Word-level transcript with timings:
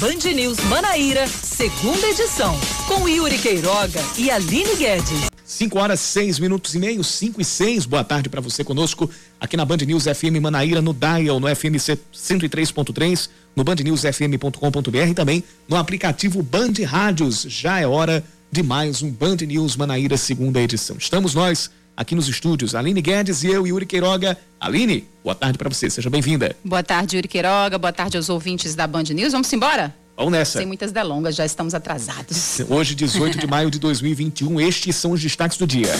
Band 0.00 0.32
News 0.34 0.58
Manaíra, 0.60 1.26
segunda 1.26 2.06
edição, 2.08 2.58
com 2.88 3.06
Yuri 3.06 3.36
Queiroga 3.36 4.00
e 4.16 4.30
Aline 4.30 4.74
Guedes. 4.74 5.28
5 5.44 5.78
horas, 5.78 6.00
6 6.00 6.38
minutos 6.38 6.74
e 6.74 6.78
meio, 6.78 7.04
5 7.04 7.38
e 7.38 7.44
6. 7.44 7.84
Boa 7.84 8.02
tarde 8.02 8.30
para 8.30 8.40
você 8.40 8.64
conosco 8.64 9.10
aqui 9.38 9.58
na 9.58 9.64
Band 9.66 9.76
News 9.76 10.04
FM 10.04 10.40
Manaíra, 10.40 10.80
no 10.80 10.94
Dial, 10.94 11.38
no 11.38 11.54
FM 11.54 11.76
103.3, 12.14 13.28
no 13.54 13.62
bandnewsfm.com.br 13.62 15.10
e 15.10 15.12
também 15.12 15.44
no 15.68 15.76
aplicativo 15.76 16.42
Band 16.42 16.72
Rádios. 16.86 17.42
Já 17.46 17.78
é 17.78 17.86
hora 17.86 18.24
de 18.50 18.62
mais 18.62 19.02
um 19.02 19.10
Band 19.10 19.36
News 19.46 19.76
Manaíra, 19.76 20.16
segunda 20.16 20.62
edição. 20.62 20.96
Estamos 20.96 21.34
nós 21.34 21.70
aqui 22.00 22.14
nos 22.14 22.28
estúdios, 22.28 22.74
Aline 22.74 23.02
Guedes 23.02 23.44
e 23.44 23.48
eu, 23.48 23.66
Yuri 23.66 23.84
Queiroga. 23.84 24.34
Aline, 24.58 25.04
boa 25.22 25.34
tarde 25.34 25.58
para 25.58 25.68
você, 25.68 25.90
seja 25.90 26.08
bem-vinda. 26.08 26.56
Boa 26.64 26.82
tarde, 26.82 27.16
Yuri 27.16 27.28
Queiroga, 27.28 27.76
boa 27.76 27.92
tarde 27.92 28.16
aos 28.16 28.30
ouvintes 28.30 28.74
da 28.74 28.86
Band 28.86 29.02
News. 29.02 29.32
Vamos 29.32 29.52
embora? 29.52 29.94
Vamos 30.16 30.32
nessa. 30.32 30.58
Sem 30.58 30.66
muitas 30.66 30.92
delongas, 30.92 31.36
já 31.36 31.44
estamos 31.44 31.74
atrasados. 31.74 32.58
Hoje, 32.70 32.94
18 32.94 33.36
de 33.36 33.46
maio 33.46 33.70
de 33.70 33.78
2021, 33.78 34.58
estes 34.62 34.96
são 34.96 35.10
os 35.10 35.20
destaques 35.20 35.58
do 35.58 35.66
dia. 35.66 35.92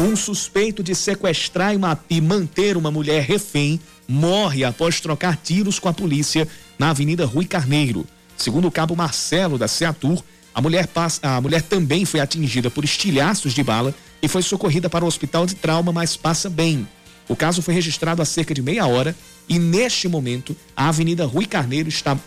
Um 0.00 0.14
suspeito 0.14 0.80
de 0.80 0.94
sequestrar 0.94 1.74
e 2.08 2.20
manter 2.20 2.76
uma 2.76 2.90
mulher 2.92 3.24
refém 3.24 3.80
morre 4.06 4.62
após 4.62 5.00
trocar 5.00 5.36
tiros 5.36 5.80
com 5.80 5.88
a 5.88 5.92
polícia 5.92 6.46
na 6.78 6.90
Avenida 6.90 7.26
Rui 7.26 7.46
Carneiro. 7.46 8.06
Segundo 8.36 8.68
o 8.68 8.70
cabo 8.70 8.94
Marcelo 8.94 9.58
da 9.58 9.66
Seatur, 9.66 10.22
a 10.54 10.60
mulher, 10.60 10.88
a 11.22 11.40
mulher 11.40 11.62
também 11.62 12.04
foi 12.04 12.20
atingida 12.20 12.70
por 12.70 12.84
estilhaços 12.84 13.54
de 13.54 13.62
bala 13.62 13.94
e 14.22 14.28
foi 14.28 14.42
socorrida 14.42 14.88
para 14.88 15.04
o 15.04 15.08
hospital 15.08 15.46
de 15.46 15.54
trauma, 15.54 15.92
mas 15.92 16.16
passa 16.16 16.50
bem. 16.50 16.86
O 17.28 17.36
caso 17.36 17.62
foi 17.62 17.74
registrado 17.74 18.20
há 18.20 18.24
cerca 18.24 18.52
de 18.52 18.60
meia 18.60 18.86
hora 18.86 19.16
e, 19.48 19.58
neste 19.58 20.08
momento, 20.08 20.56
a 20.76 20.88
Avenida 20.88 21.24
Rui 21.24 21.46
Carneiro 21.46 21.88
está, 21.88 22.18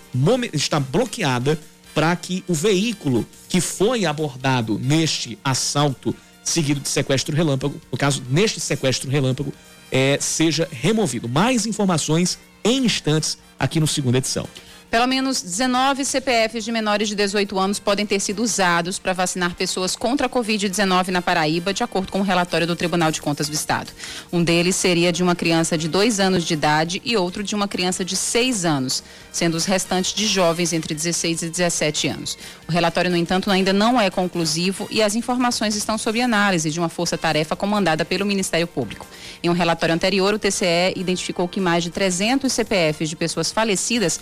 está 0.54 0.80
bloqueada 0.80 1.60
para 1.94 2.16
que 2.16 2.44
o 2.48 2.54
veículo 2.54 3.26
que 3.48 3.62
foi 3.62 4.06
abordado 4.06 4.80
neste 4.80 5.38
assalto 5.44 6.16
seguido 6.44 6.80
de 6.80 6.90
sequestro 6.90 7.36
relâmpago, 7.36 7.80
no 7.92 7.98
caso, 7.98 8.24
neste 8.30 8.60
sequestro 8.60 9.10
relâmpago, 9.10 9.54
é, 9.92 10.18
seja 10.20 10.68
removido. 10.72 11.30
Mais 11.30 11.66
informações 11.66 12.38
em 12.64 12.86
instantes 12.86 13.38
aqui 13.60 13.80
no 13.80 13.88
segunda 13.88 14.18
edição. 14.18 14.48
Pelo 14.90 15.08
menos 15.08 15.42
19 15.42 16.06
CPFs 16.06 16.64
de 16.64 16.72
menores 16.72 17.10
de 17.10 17.16
18 17.16 17.58
anos 17.60 17.80
podem 17.80 18.06
ter 18.06 18.20
sido 18.20 18.42
usados 18.42 18.98
para 18.98 19.14
vacinar 19.14 19.56
pessoas 19.56 19.96
contra 19.96 20.28
a 20.28 20.30
Covid-19 20.30 21.10
na 21.10 21.22
Paraíba, 21.22 21.74
de 21.74 21.84
acordo 21.84 22.12
com 22.12 22.20
o 22.20 22.22
um 22.22 22.24
relatório 22.24 22.68
do 22.68 22.76
Tribunal 22.76 23.12
de 23.12 23.22
Contas 23.22 23.50
do 23.50 23.56
Estado. 23.56 23.92
Um 24.32 24.44
deles 24.44 24.76
seria 24.76 25.12
de 25.12 25.22
uma 25.22 25.36
criança 25.36 25.78
de 25.78 25.88
dois 25.88 26.20
anos 26.20 26.44
de 26.44 26.54
idade 26.54 27.02
e 27.04 27.18
outro 27.18 27.44
de 27.44 27.56
uma 27.56 27.68
criança 27.68 28.06
de 28.06 28.16
seis 28.16 28.64
anos, 28.64 29.04
sendo 29.32 29.56
os 29.56 29.66
restantes 29.66 30.14
de 30.14 30.28
jovens 30.28 30.72
entre 30.72 30.94
16 30.94 31.42
e 31.42 31.50
17 31.50 32.08
anos. 32.08 32.38
O 32.68 32.72
relatório, 32.72 33.12
no 33.12 33.18
entanto, 33.18 33.52
ainda 33.52 33.74
não 33.74 34.00
é 34.00 34.10
conclusivo 34.10 34.88
e 34.90 35.02
as 35.02 35.16
informações 35.16 35.76
estão 35.76 35.98
sob 35.98 36.22
análise 36.22 36.70
de 36.72 36.80
uma 36.80 36.90
força-tarefa 36.90 37.56
comandada 37.56 38.06
pelo 38.06 38.26
Ministério 38.26 38.68
Público. 38.68 39.06
Em 39.44 39.50
um 39.50 39.54
relatório 39.54 39.94
anterior, 39.94 40.34
o 40.34 40.40
TCE 40.40 40.94
identificou 40.96 41.48
que 41.48 41.60
mais 41.60 41.84
de 41.84 41.90
300 41.90 42.52
CPFs 42.52 43.10
de 43.10 43.16
pessoas 43.16 43.52
falecidas 43.52 44.20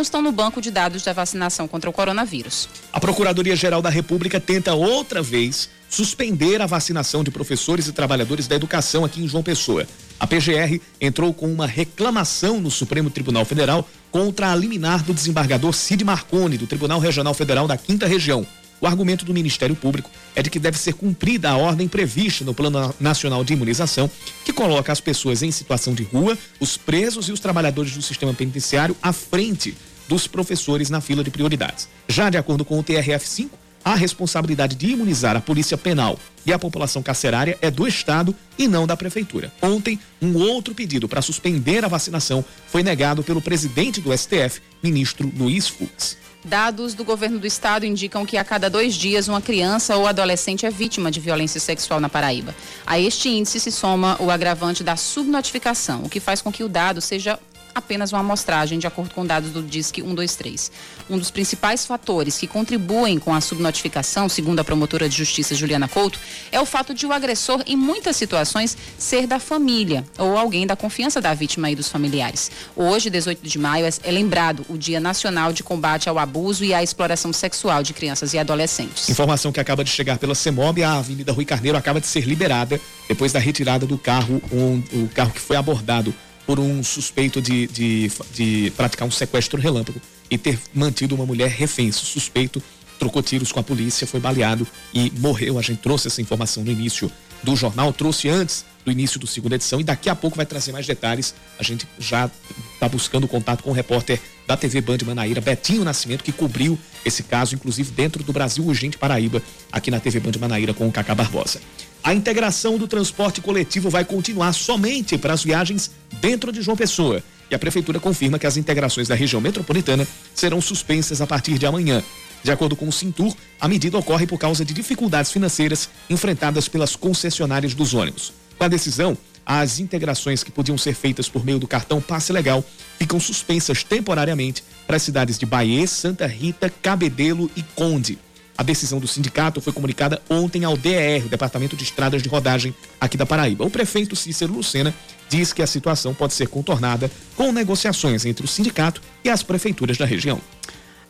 constam 0.00 0.20
estão 0.20 0.22
no 0.22 0.32
banco 0.32 0.62
de 0.62 0.70
dados 0.70 1.02
da 1.02 1.12
vacinação 1.12 1.68
contra 1.68 1.90
o 1.90 1.92
coronavírus. 1.92 2.68
A 2.92 2.98
Procuradoria-Geral 2.98 3.82
da 3.82 3.90
República 3.90 4.40
tenta 4.40 4.74
outra 4.74 5.22
vez 5.22 5.68
suspender 5.90 6.60
a 6.62 6.66
vacinação 6.66 7.22
de 7.22 7.30
professores 7.30 7.86
e 7.86 7.92
trabalhadores 7.92 8.46
da 8.46 8.56
educação 8.56 9.04
aqui 9.04 9.22
em 9.22 9.28
João 9.28 9.42
Pessoa. 9.42 9.86
A 10.18 10.26
PGR 10.26 10.80
entrou 11.00 11.34
com 11.34 11.52
uma 11.52 11.66
reclamação 11.66 12.60
no 12.60 12.70
Supremo 12.70 13.10
Tribunal 13.10 13.44
Federal 13.44 13.86
contra 14.10 14.50
a 14.50 14.56
liminar 14.56 15.04
do 15.04 15.12
desembargador 15.12 15.72
Cid 15.74 16.02
Marconi, 16.02 16.56
do 16.56 16.66
Tribunal 16.66 16.98
Regional 16.98 17.34
Federal 17.34 17.68
da 17.68 17.76
Quinta 17.76 18.06
Região. 18.06 18.46
O 18.80 18.86
argumento 18.86 19.26
do 19.26 19.34
Ministério 19.34 19.76
Público 19.76 20.10
é 20.34 20.42
de 20.42 20.48
que 20.48 20.58
deve 20.58 20.78
ser 20.78 20.94
cumprida 20.94 21.50
a 21.50 21.56
ordem 21.56 21.86
prevista 21.86 22.44
no 22.44 22.54
Plano 22.54 22.94
Nacional 22.98 23.44
de 23.44 23.52
Imunização, 23.52 24.10
que 24.42 24.54
coloca 24.54 24.90
as 24.90 25.00
pessoas 25.00 25.42
em 25.42 25.50
situação 25.50 25.92
de 25.92 26.02
rua, 26.02 26.38
os 26.58 26.78
presos 26.78 27.28
e 27.28 27.32
os 27.32 27.40
trabalhadores 27.40 27.94
do 27.94 28.00
sistema 28.00 28.32
penitenciário 28.32 28.96
à 29.02 29.12
frente 29.12 29.76
dos 30.10 30.26
professores 30.26 30.90
na 30.90 31.00
fila 31.00 31.22
de 31.22 31.30
prioridades. 31.30 31.88
Já 32.08 32.28
de 32.28 32.36
acordo 32.36 32.64
com 32.64 32.80
o 32.80 32.82
TRF5, 32.82 33.48
a 33.84 33.94
responsabilidade 33.94 34.74
de 34.74 34.88
imunizar 34.88 35.36
a 35.36 35.40
polícia 35.40 35.78
penal 35.78 36.18
e 36.44 36.52
a 36.52 36.58
população 36.58 37.00
carcerária 37.00 37.56
é 37.62 37.70
do 37.70 37.86
Estado 37.86 38.34
e 38.58 38.66
não 38.66 38.88
da 38.88 38.96
Prefeitura. 38.96 39.52
Ontem, 39.62 40.00
um 40.20 40.36
outro 40.36 40.74
pedido 40.74 41.08
para 41.08 41.22
suspender 41.22 41.84
a 41.84 41.88
vacinação 41.88 42.44
foi 42.66 42.82
negado 42.82 43.22
pelo 43.22 43.40
presidente 43.40 44.00
do 44.00 44.12
STF, 44.12 44.60
ministro 44.82 45.32
Luiz 45.34 45.68
Fux. 45.68 46.18
Dados 46.44 46.94
do 46.94 47.04
governo 47.04 47.38
do 47.38 47.46
estado 47.46 47.84
indicam 47.84 48.24
que 48.24 48.38
a 48.38 48.44
cada 48.44 48.70
dois 48.70 48.94
dias 48.94 49.28
uma 49.28 49.42
criança 49.42 49.96
ou 49.96 50.06
adolescente 50.06 50.64
é 50.64 50.70
vítima 50.70 51.10
de 51.10 51.20
violência 51.20 51.60
sexual 51.60 52.00
na 52.00 52.08
Paraíba. 52.08 52.54
A 52.86 52.98
este 52.98 53.28
índice 53.28 53.60
se 53.60 53.70
soma 53.70 54.16
o 54.18 54.30
agravante 54.30 54.82
da 54.82 54.96
subnotificação, 54.96 56.02
o 56.04 56.08
que 56.08 56.18
faz 56.18 56.40
com 56.40 56.50
que 56.50 56.64
o 56.64 56.68
dado 56.68 57.00
seja 57.00 57.38
apenas 57.74 58.12
uma 58.12 58.20
amostragem, 58.20 58.78
de 58.78 58.86
acordo 58.86 59.14
com 59.14 59.24
dados 59.24 59.50
do 59.50 59.62
DISC 59.62 59.96
123. 59.96 60.70
Um 61.08 61.18
dos 61.18 61.30
principais 61.30 61.86
fatores 61.86 62.38
que 62.38 62.46
contribuem 62.46 63.18
com 63.18 63.34
a 63.34 63.40
subnotificação, 63.40 64.28
segundo 64.28 64.60
a 64.60 64.64
promotora 64.64 65.08
de 65.08 65.16
justiça 65.16 65.54
Juliana 65.54 65.88
Couto, 65.88 66.18
é 66.52 66.60
o 66.60 66.66
fato 66.66 66.94
de 66.94 67.06
o 67.06 67.12
agressor, 67.12 67.62
em 67.66 67.76
muitas 67.76 68.16
situações, 68.16 68.76
ser 68.98 69.26
da 69.26 69.38
família 69.38 70.04
ou 70.18 70.36
alguém 70.36 70.66
da 70.66 70.76
confiança 70.76 71.20
da 71.20 71.34
vítima 71.34 71.70
e 71.70 71.74
dos 71.74 71.88
familiares. 71.88 72.50
Hoje, 72.76 73.10
18 73.10 73.46
de 73.46 73.58
maio, 73.58 73.86
é 74.02 74.10
lembrado 74.10 74.64
o 74.68 74.76
Dia 74.76 75.00
Nacional 75.00 75.52
de 75.52 75.62
Combate 75.62 76.08
ao 76.08 76.18
Abuso 76.18 76.64
e 76.64 76.72
à 76.72 76.82
Exploração 76.82 77.32
Sexual 77.32 77.82
de 77.82 77.92
Crianças 77.92 78.34
e 78.34 78.38
Adolescentes. 78.38 79.08
Informação 79.08 79.52
que 79.52 79.60
acaba 79.60 79.84
de 79.84 79.90
chegar 79.90 80.18
pela 80.18 80.34
CEMOB, 80.34 80.82
a 80.82 80.94
Avenida 80.94 81.32
Rui 81.32 81.44
Carneiro 81.44 81.76
acaba 81.76 82.00
de 82.00 82.06
ser 82.06 82.24
liberada 82.24 82.80
depois 83.08 83.32
da 83.32 83.38
retirada 83.38 83.86
do 83.86 83.98
carro, 83.98 84.40
um, 84.52 84.82
o 84.92 85.08
carro 85.08 85.32
que 85.32 85.40
foi 85.40 85.56
abordado 85.56 86.14
por 86.50 86.58
um 86.58 86.82
suspeito 86.82 87.40
de, 87.40 87.68
de, 87.68 88.10
de 88.34 88.72
praticar 88.76 89.06
um 89.06 89.10
sequestro 89.12 89.60
relâmpago 89.60 90.00
e 90.28 90.36
ter 90.36 90.58
mantido 90.74 91.14
uma 91.14 91.24
mulher 91.24 91.48
refém. 91.48 91.92
Suspeito 91.92 92.60
trocou 92.98 93.22
tiros 93.22 93.52
com 93.52 93.60
a 93.60 93.62
polícia, 93.62 94.04
foi 94.04 94.18
baleado 94.18 94.66
e 94.92 95.12
morreu. 95.20 95.60
A 95.60 95.62
gente 95.62 95.78
trouxe 95.78 96.08
essa 96.08 96.20
informação 96.20 96.64
no 96.64 96.72
início 96.72 97.08
do 97.40 97.54
jornal, 97.54 97.92
trouxe 97.92 98.28
antes 98.28 98.64
do 98.84 98.90
início 98.90 99.20
do 99.20 99.28
segunda 99.28 99.54
edição 99.54 99.80
e 99.80 99.84
daqui 99.84 100.10
a 100.10 100.14
pouco 100.16 100.36
vai 100.36 100.44
trazer 100.44 100.72
mais 100.72 100.88
detalhes. 100.88 101.36
A 101.56 101.62
gente 101.62 101.86
já 102.00 102.28
está 102.74 102.88
buscando 102.88 103.28
contato 103.28 103.62
com 103.62 103.70
o 103.70 103.72
repórter 103.72 104.20
da 104.44 104.56
TV 104.56 104.80
Band 104.80 104.98
Manaíra, 105.06 105.40
Betinho 105.40 105.84
Nascimento, 105.84 106.24
que 106.24 106.32
cobriu 106.32 106.76
esse 107.04 107.22
caso, 107.22 107.54
inclusive 107.54 107.92
dentro 107.92 108.24
do 108.24 108.32
Brasil 108.32 108.66
Urgente 108.66 108.98
Paraíba, 108.98 109.40
aqui 109.70 109.88
na 109.88 110.00
TV 110.00 110.18
Band 110.18 110.32
Manaíra 110.40 110.74
com 110.74 110.88
o 110.88 110.90
Cacá 110.90 111.14
Barbosa. 111.14 111.60
A 112.02 112.14
integração 112.14 112.78
do 112.78 112.88
transporte 112.88 113.42
coletivo 113.42 113.90
vai 113.90 114.04
continuar 114.04 114.52
somente 114.54 115.18
para 115.18 115.34
as 115.34 115.44
viagens 115.44 115.90
dentro 116.20 116.50
de 116.50 116.62
João 116.62 116.76
Pessoa. 116.76 117.22
E 117.50 117.54
a 117.54 117.58
Prefeitura 117.58 118.00
confirma 118.00 118.38
que 118.38 118.46
as 118.46 118.56
integrações 118.56 119.06
da 119.06 119.14
região 119.14 119.40
metropolitana 119.40 120.06
serão 120.34 120.60
suspensas 120.60 121.20
a 121.20 121.26
partir 121.26 121.58
de 121.58 121.66
amanhã. 121.66 122.02
De 122.42 122.50
acordo 122.50 122.74
com 122.74 122.88
o 122.88 122.92
Cintur, 122.92 123.36
a 123.60 123.68
medida 123.68 123.98
ocorre 123.98 124.26
por 124.26 124.38
causa 124.38 124.64
de 124.64 124.72
dificuldades 124.72 125.30
financeiras 125.30 125.90
enfrentadas 126.08 126.68
pelas 126.68 126.96
concessionárias 126.96 127.74
dos 127.74 127.92
ônibus. 127.92 128.32
Com 128.56 128.64
a 128.64 128.68
decisão, 128.68 129.16
as 129.44 129.78
integrações 129.78 130.42
que 130.42 130.50
podiam 130.50 130.78
ser 130.78 130.94
feitas 130.94 131.28
por 131.28 131.44
meio 131.44 131.58
do 131.58 131.66
cartão 131.66 132.00
Passe 132.00 132.32
Legal 132.32 132.64
ficam 132.98 133.20
suspensas 133.20 133.84
temporariamente 133.84 134.64
para 134.86 134.96
as 134.96 135.02
cidades 135.02 135.38
de 135.38 135.44
Bahia, 135.44 135.86
Santa 135.86 136.26
Rita, 136.26 136.70
Cabedelo 136.70 137.50
e 137.54 137.62
Conde. 137.62 138.18
A 138.60 138.62
decisão 138.62 139.00
do 139.00 139.08
sindicato 139.08 139.58
foi 139.58 139.72
comunicada 139.72 140.20
ontem 140.28 140.64
ao 140.66 140.76
DER, 140.76 141.24
o 141.24 141.28
Departamento 141.30 141.74
de 141.74 141.82
Estradas 141.82 142.22
de 142.22 142.28
Rodagem 142.28 142.74
aqui 143.00 143.16
da 143.16 143.24
Paraíba. 143.24 143.64
O 143.64 143.70
prefeito 143.70 144.14
Cícero 144.14 144.52
Lucena 144.52 144.94
diz 145.30 145.50
que 145.50 145.62
a 145.62 145.66
situação 145.66 146.12
pode 146.12 146.34
ser 146.34 146.46
contornada 146.46 147.10
com 147.34 147.52
negociações 147.52 148.26
entre 148.26 148.44
o 148.44 148.48
sindicato 148.48 149.00
e 149.24 149.30
as 149.30 149.42
prefeituras 149.42 149.96
da 149.96 150.04
região. 150.04 150.38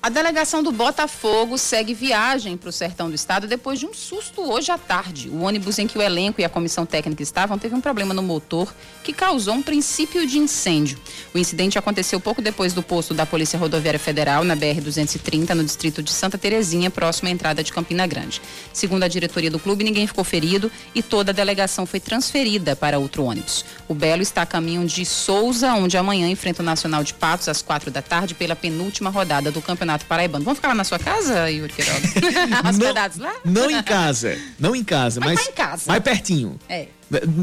A 0.02 0.08
delegação 0.08 0.62
do 0.62 0.73
Botafogo 0.73 1.58
segue 1.58 1.93
viagem 1.93 2.56
para 2.56 2.70
o 2.70 2.73
sertão 2.73 3.11
do 3.11 3.14
estado 3.14 3.47
depois 3.47 3.79
de 3.79 3.85
um 3.85 3.93
susto 3.93 4.41
hoje 4.41 4.73
à 4.73 4.79
tarde. 4.79 5.29
O 5.29 5.43
ônibus 5.43 5.79
em 5.79 5.87
que 5.87 5.99
o 5.99 6.00
elenco 6.00 6.41
e 6.41 6.44
a 6.44 6.49
comissão 6.49 6.87
técnica 6.87 7.23
estavam 7.23 7.58
teve 7.58 7.75
um 7.75 7.82
problema 7.82 8.14
no 8.14 8.23
motor 8.23 8.75
que 9.05 9.12
causou 9.12 9.52
um 9.52 9.61
princípio 9.61 10.26
de 10.26 10.38
incêndio. 10.38 10.99
O 11.35 11.38
incidente 11.38 11.79
aconteceu 11.79 12.19
pouco 12.19 12.41
depois 12.41 12.73
do 12.73 12.82
posto 12.82 13.12
da 13.12 13.26
Polícia 13.26 13.58
Rodoviária 13.58 14.00
Federal, 14.00 14.43
na 14.43 14.56
BR-230, 14.56 15.50
no 15.50 15.62
distrito 15.62 16.03
de 16.03 16.12
Santa 16.12 16.38
Terezinha, 16.38 16.91
próximo 16.91 17.29
à 17.29 17.31
entrada 17.31 17.62
de 17.62 17.70
Campina 17.70 18.06
Grande. 18.06 18.41
Segundo 18.73 19.03
a 19.03 19.08
diretoria 19.08 19.50
do 19.50 19.58
clube, 19.58 19.85
ninguém 19.85 20.06
ficou 20.06 20.25
ferido 20.25 20.73
e 20.94 21.03
toda 21.03 21.31
a 21.31 21.35
delegação 21.35 21.85
foi 21.85 22.00
transferida 22.00 22.75
para 22.75 22.99
outro 22.99 23.25
ônibus. 23.25 23.67
O 23.87 23.94
Belo 23.94 24.23
está 24.23 24.41
a 24.41 24.46
caminho 24.46 24.87
de 24.87 25.05
Souza, 25.05 25.75
onde 25.75 25.99
amanhã 25.99 26.26
enfrenta 26.26 26.62
o 26.62 26.64
Nacional 26.64 27.05
de 27.05 27.12
Patos 27.12 27.50
às 27.50 27.61
quatro 27.61 27.91
da 27.91 28.00
tarde 28.00 28.35
pela 28.35 28.56
penúltima 28.56 29.11
rodada 29.11 29.50
do 29.53 29.61
Campeonato 29.61 29.89
Campeonato 29.90 30.06
Paraibano. 30.06 30.44
Vamos 30.44 30.58
ficar 30.58 30.69
lá 30.69 30.75
na 30.75 30.84
sua 30.84 30.98
casa, 30.98 31.50
Yuri 31.50 31.72
Queiroga? 31.72 32.00
Hospedados 32.69 33.19
lá? 33.19 33.34
Não 33.44 33.70
em 33.70 33.82
casa, 33.82 34.38
não 34.58 34.76
em 34.76 34.84
casa, 34.84 35.20
mas, 35.20 35.34
mas 35.34 35.48
em 35.48 35.52
casa. 35.52 35.84
mais 35.87 36.02
pertinho. 36.02 36.58
É. 36.69 36.87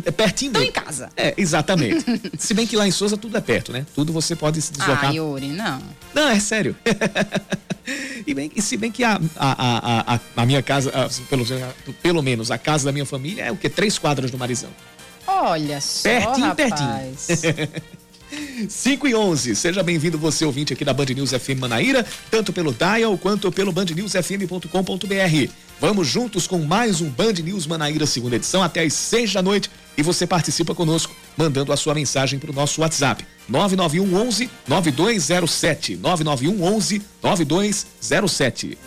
É 0.05 0.11
pertinho 0.11 0.51
Estão 0.51 0.63
em 0.63 0.71
casa. 0.71 1.09
É, 1.17 1.33
exatamente. 1.37 2.05
se 2.39 2.53
bem 2.53 2.65
que 2.65 2.77
lá 2.77 2.87
em 2.87 2.91
Souza 2.91 3.17
tudo 3.17 3.37
é 3.37 3.41
perto, 3.41 3.73
né? 3.73 3.85
Tudo 3.93 4.13
você 4.13 4.33
pode 4.33 4.61
se 4.61 4.71
deslocar. 4.71 5.09
Ah, 5.09 5.13
Yuri, 5.13 5.47
não. 5.47 5.81
Não, 6.13 6.29
é 6.29 6.39
sério. 6.39 6.73
e, 8.25 8.33
bem, 8.33 8.49
e 8.55 8.61
se 8.61 8.77
bem 8.77 8.91
que 8.91 9.03
a, 9.03 9.19
a, 9.35 10.13
a, 10.15 10.19
a 10.37 10.45
minha 10.45 10.63
casa, 10.63 10.91
pelo, 11.29 11.45
pelo 12.01 12.21
menos 12.21 12.49
a 12.49 12.57
casa 12.57 12.85
da 12.85 12.93
minha 12.93 13.05
família 13.05 13.43
é 13.43 13.51
o 13.51 13.57
que? 13.57 13.69
Três 13.69 13.97
quadras 13.97 14.31
do 14.31 14.37
Marizão. 14.37 14.69
Olha 15.27 15.81
só, 15.81 16.03
Pertinho, 16.03 16.47
rapaz. 16.47 17.27
pertinho. 17.27 17.69
5 18.69 19.07
e 19.07 19.15
11. 19.15 19.55
Seja 19.55 19.83
bem-vindo 19.83 20.17
você 20.17 20.45
ouvinte 20.45 20.73
aqui 20.73 20.83
da 20.83 20.93
Band 20.93 21.05
News 21.05 21.31
FM 21.31 21.59
Manaíra, 21.59 22.05
tanto 22.29 22.51
pelo 22.51 22.73
dial 22.73 23.17
quanto 23.17 23.51
pelo 23.51 23.71
bandnewsfm.com.br. 23.71 25.51
Vamos 25.79 26.07
juntos 26.07 26.47
com 26.47 26.57
mais 26.59 27.01
um 27.01 27.09
Band 27.09 27.33
News 27.33 27.67
Manaíra 27.67 28.05
segunda 28.05 28.35
edição 28.35 28.63
até 28.63 28.81
às 28.83 28.93
6 28.93 29.33
da 29.33 29.41
noite 29.41 29.69
e 29.95 30.01
você 30.01 30.25
participa 30.25 30.73
conosco 30.73 31.15
mandando 31.35 31.71
a 31.71 31.77
sua 31.77 31.93
mensagem 31.93 32.39
para 32.39 32.51
o 32.51 32.53
nosso 32.53 32.81
WhatsApp 32.81 33.25
991 33.47 34.15
11 34.27 34.49
9207 34.67 35.97
991 35.97 36.63
11 36.63 37.01
9207. 37.21 38.77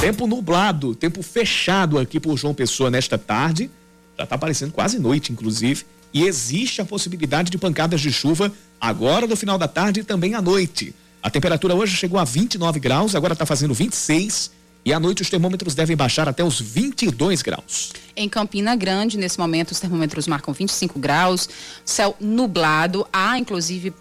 Tempo. 0.00 0.26
Nublado, 0.26 0.94
tempo 0.94 1.22
fechado 1.22 1.98
aqui 1.98 2.18
por 2.18 2.34
João 2.38 2.54
Pessoa 2.54 2.90
nesta 2.90 3.18
tarde. 3.18 3.70
Já 4.16 4.24
está 4.24 4.34
aparecendo 4.34 4.72
quase 4.72 4.98
noite, 4.98 5.30
inclusive. 5.30 5.84
E 6.12 6.24
existe 6.24 6.80
a 6.80 6.86
possibilidade 6.86 7.50
de 7.50 7.58
pancadas 7.58 8.00
de 8.00 8.10
chuva 8.10 8.50
agora 8.80 9.26
no 9.26 9.36
final 9.36 9.58
da 9.58 9.68
tarde 9.68 10.00
e 10.00 10.02
também 10.02 10.34
à 10.34 10.40
noite. 10.40 10.94
A 11.22 11.28
temperatura 11.28 11.74
hoje 11.74 11.96
chegou 11.96 12.18
a 12.18 12.24
29 12.24 12.80
graus, 12.80 13.14
agora 13.14 13.34
está 13.34 13.44
fazendo 13.44 13.74
26 13.74 14.50
e 14.86 14.92
à 14.92 14.98
noite 14.98 15.20
os 15.20 15.28
termômetros 15.28 15.74
devem 15.74 15.94
baixar 15.94 16.26
até 16.26 16.42
os 16.42 16.58
22 16.58 17.42
graus. 17.42 17.92
Em 18.16 18.28
Campina 18.28 18.74
Grande, 18.74 19.18
nesse 19.18 19.38
momento, 19.38 19.72
os 19.72 19.80
termômetros 19.80 20.26
marcam 20.26 20.54
25 20.54 20.98
graus, 20.98 21.46
céu 21.84 22.16
nublado, 22.18 23.06
há 23.12 23.38
inclusive 23.38 23.92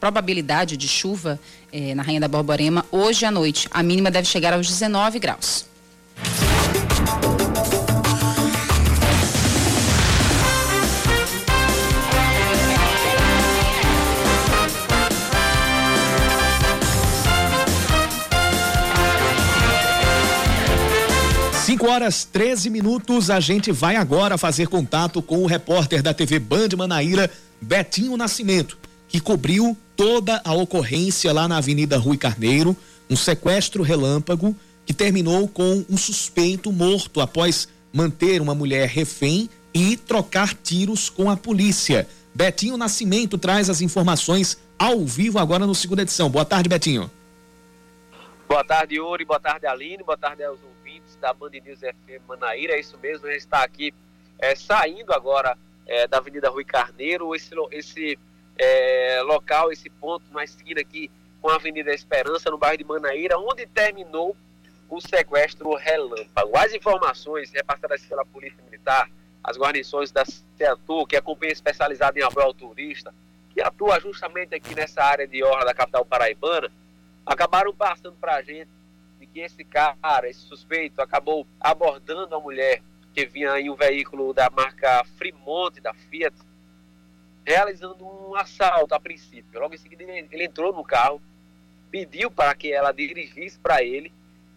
probabilidade 0.00 0.76
de 0.76 0.88
chuva 0.88 1.38
eh, 1.72 1.94
na 1.94 2.02
Rainha 2.02 2.20
da 2.20 2.28
Borborema 2.28 2.84
hoje 2.90 3.24
à 3.24 3.30
noite. 3.30 3.68
A 3.70 3.82
mínima 3.82 4.10
deve 4.10 4.26
chegar 4.26 4.52
aos 4.52 4.66
19 4.66 5.18
graus. 5.18 5.68
Horas 21.98 22.24
13 22.24 22.70
minutos, 22.70 23.30
a 23.30 23.40
gente 23.40 23.72
vai 23.72 23.96
agora 23.96 24.36
fazer 24.36 24.68
contato 24.68 25.20
com 25.22 25.42
o 25.42 25.46
repórter 25.46 26.02
da 26.02 26.14
TV 26.14 26.38
Band 26.38 26.68
Manaíra, 26.76 27.30
Betinho 27.60 28.16
Nascimento, 28.16 28.78
que 29.08 29.20
cobriu 29.20 29.76
toda 29.96 30.40
a 30.44 30.52
ocorrência 30.52 31.32
lá 31.32 31.48
na 31.48 31.56
Avenida 31.56 31.96
Rui 31.98 32.16
Carneiro, 32.16 32.76
um 33.10 33.16
sequestro 33.16 33.82
relâmpago 33.82 34.54
que 34.84 34.92
terminou 34.92 35.48
com 35.48 35.84
um 35.88 35.96
suspeito 35.96 36.70
morto 36.70 37.20
após 37.20 37.68
manter 37.92 38.40
uma 38.40 38.54
mulher 38.54 38.88
refém 38.88 39.48
e 39.72 39.96
trocar 39.96 40.54
tiros 40.54 41.08
com 41.08 41.30
a 41.30 41.36
polícia. 41.36 42.08
Betinho 42.34 42.76
Nascimento 42.76 43.36
traz 43.36 43.68
as 43.68 43.80
informações 43.80 44.58
ao 44.78 45.04
vivo 45.04 45.38
agora 45.38 45.66
no 45.66 45.74
segunda 45.74 46.02
edição. 46.02 46.30
Boa 46.30 46.44
tarde, 46.44 46.68
Betinho. 46.68 47.10
Boa 48.48 48.64
tarde, 48.64 48.94
Yuri. 48.96 49.24
Boa 49.24 49.40
tarde, 49.40 49.66
Aline. 49.66 50.02
Boa 50.02 50.16
tarde 50.16 50.42
aos 50.42 50.58
ouvintes 50.62 51.16
da 51.20 51.34
Band 51.34 51.50
News 51.50 51.80
FM 51.80 52.26
Manaíra. 52.26 52.74
É 52.74 52.80
isso 52.80 52.96
mesmo, 53.02 53.26
a 53.26 53.30
gente 53.30 53.40
está 53.40 53.62
aqui 53.62 53.92
é, 54.38 54.54
saindo 54.54 55.12
agora 55.12 55.58
é, 55.86 56.06
da 56.06 56.18
Avenida 56.18 56.48
Rui 56.48 56.64
Carneiro. 56.64 57.34
Esse, 57.34 57.50
esse 57.72 58.18
é, 58.58 59.22
local, 59.22 59.70
esse 59.72 59.88
ponto 59.88 60.24
na 60.32 60.44
esquina 60.44 60.80
aqui 60.80 61.10
com 61.40 61.48
a 61.48 61.54
Avenida 61.54 61.94
Esperança, 61.94 62.50
no 62.50 62.58
bairro 62.58 62.78
de 62.78 62.84
Manaíra, 62.84 63.38
onde 63.38 63.64
terminou 63.66 64.36
o 64.90 65.00
sequestro 65.00 65.74
relâmpago. 65.74 66.56
As 66.56 66.72
informações 66.72 67.52
repassadas 67.52 68.04
pela 68.04 68.24
Polícia 68.24 68.62
Militar, 68.64 69.08
as 69.42 69.56
guarnições 69.56 70.10
da 70.10 70.24
CEATU, 70.24 71.06
que 71.06 71.16
é 71.16 71.18
a 71.20 71.22
companhia 71.22 71.52
especializada 71.52 72.18
em 72.18 72.22
ao 72.22 72.54
turista, 72.54 73.14
que 73.50 73.60
atua 73.60 74.00
justamente 74.00 74.54
aqui 74.54 74.74
nessa 74.74 75.02
área 75.02 75.26
de 75.26 75.42
orla 75.42 75.66
da 75.66 75.74
capital 75.74 76.04
paraibana, 76.04 76.70
acabaram 77.24 77.74
passando 77.74 78.16
para 78.20 78.36
a 78.36 78.42
gente 78.42 78.70
de 79.20 79.26
que 79.26 79.40
esse 79.40 79.64
cara, 79.64 80.28
esse 80.28 80.40
suspeito, 80.40 81.00
acabou 81.00 81.46
abordando 81.60 82.34
a 82.34 82.40
mulher 82.40 82.82
que 83.14 83.26
vinha 83.26 83.58
em 83.58 83.68
um 83.68 83.74
veículo 83.74 84.32
da 84.32 84.48
marca 84.50 85.04
Fremont, 85.16 85.80
da 85.80 85.92
Fiat, 85.92 86.34
realizando 87.48 88.04
um 88.04 88.34
assalto 88.34 88.94
a 88.94 89.00
princípio. 89.00 89.58
Logo 89.58 89.74
em 89.74 89.78
seguida, 89.78 90.02
ele 90.04 90.44
entrou 90.44 90.70
no 90.70 90.84
carro, 90.84 91.20
pediu 91.90 92.30
para 92.30 92.54
que 92.54 92.70
ela 92.70 92.92
dirigisse 92.92 93.58
para 93.58 93.82
ele 93.82 94.12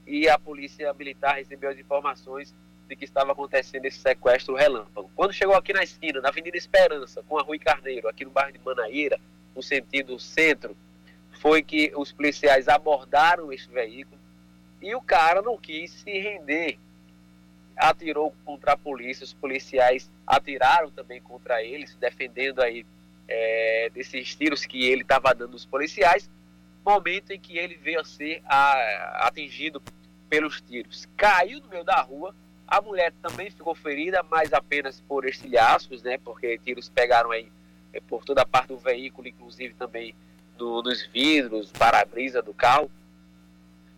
e 0.05 0.27
a 0.27 0.37
polícia 0.37 0.93
militar 0.93 1.35
recebeu 1.35 1.69
as 1.69 1.79
informações 1.79 2.53
de 2.89 2.95
que 2.97 3.05
estava 3.05 3.31
acontecendo 3.31 3.85
esse 3.85 3.99
sequestro 3.99 4.55
relâmpago. 4.55 5.09
Quando 5.15 5.31
chegou 5.31 5.55
aqui 5.55 5.71
na 5.71 5.81
esquina, 5.81 6.19
na 6.19 6.27
Avenida 6.27 6.57
Esperança, 6.57 7.23
com 7.23 7.39
a 7.39 7.41
Rui 7.41 7.57
Carneiro, 7.57 8.09
aqui 8.09 8.25
no 8.25 8.31
bairro 8.31 8.51
de 8.51 8.59
Manaíra, 8.59 9.17
no 9.55 9.63
sentido 9.63 10.19
centro, 10.19 10.75
foi 11.39 11.63
que 11.63 11.93
os 11.95 12.11
policiais 12.11 12.67
abordaram 12.67 13.53
esse 13.53 13.69
veículo 13.69 14.19
e 14.81 14.93
o 14.93 15.01
cara 15.01 15.41
não 15.41 15.57
quis 15.57 15.91
se 15.91 16.11
render. 16.19 16.77
Atirou 17.75 18.33
contra 18.45 18.73
a 18.73 18.77
polícia, 18.77 19.23
os 19.23 19.33
policiais 19.33 20.11
atiraram 20.25 20.91
também 20.91 21.21
contra 21.21 21.63
ele, 21.63 21.87
se 21.87 21.97
defendendo 21.97 22.61
aí 22.61 22.85
é, 23.27 23.89
desses 23.93 24.35
tiros 24.35 24.65
que 24.65 24.85
ele 24.85 25.01
estava 25.01 25.33
dando 25.33 25.53
aos 25.53 25.65
policiais. 25.65 26.29
Momento 26.85 27.31
em 27.31 27.39
que 27.39 27.57
ele 27.57 27.75
veio 27.75 27.99
a 27.99 28.03
ser 28.03 28.41
a, 28.45 29.27
atingido 29.27 29.81
pelos 30.29 30.61
tiros. 30.61 31.07
Caiu 31.17 31.59
no 31.59 31.67
meio 31.67 31.83
da 31.83 32.01
rua, 32.01 32.35
a 32.67 32.81
mulher 32.81 33.13
também 33.21 33.51
ficou 33.51 33.75
ferida, 33.75 34.23
mas 34.23 34.53
apenas 34.53 35.01
por 35.01 35.25
estilhaços, 35.25 36.01
né? 36.01 36.17
Porque 36.17 36.57
tiros 36.59 36.87
pegaram 36.87 37.31
aí 37.31 37.51
é, 37.93 37.99
por 37.99 38.23
toda 38.23 38.41
a 38.43 38.45
parte 38.45 38.69
do 38.69 38.77
veículo, 38.77 39.27
inclusive 39.27 39.73
também 39.73 40.15
do, 40.57 40.81
dos 40.81 41.05
vidros, 41.07 41.71
para-brisa 41.71 42.41
do 42.41 42.53
carro. 42.53 42.89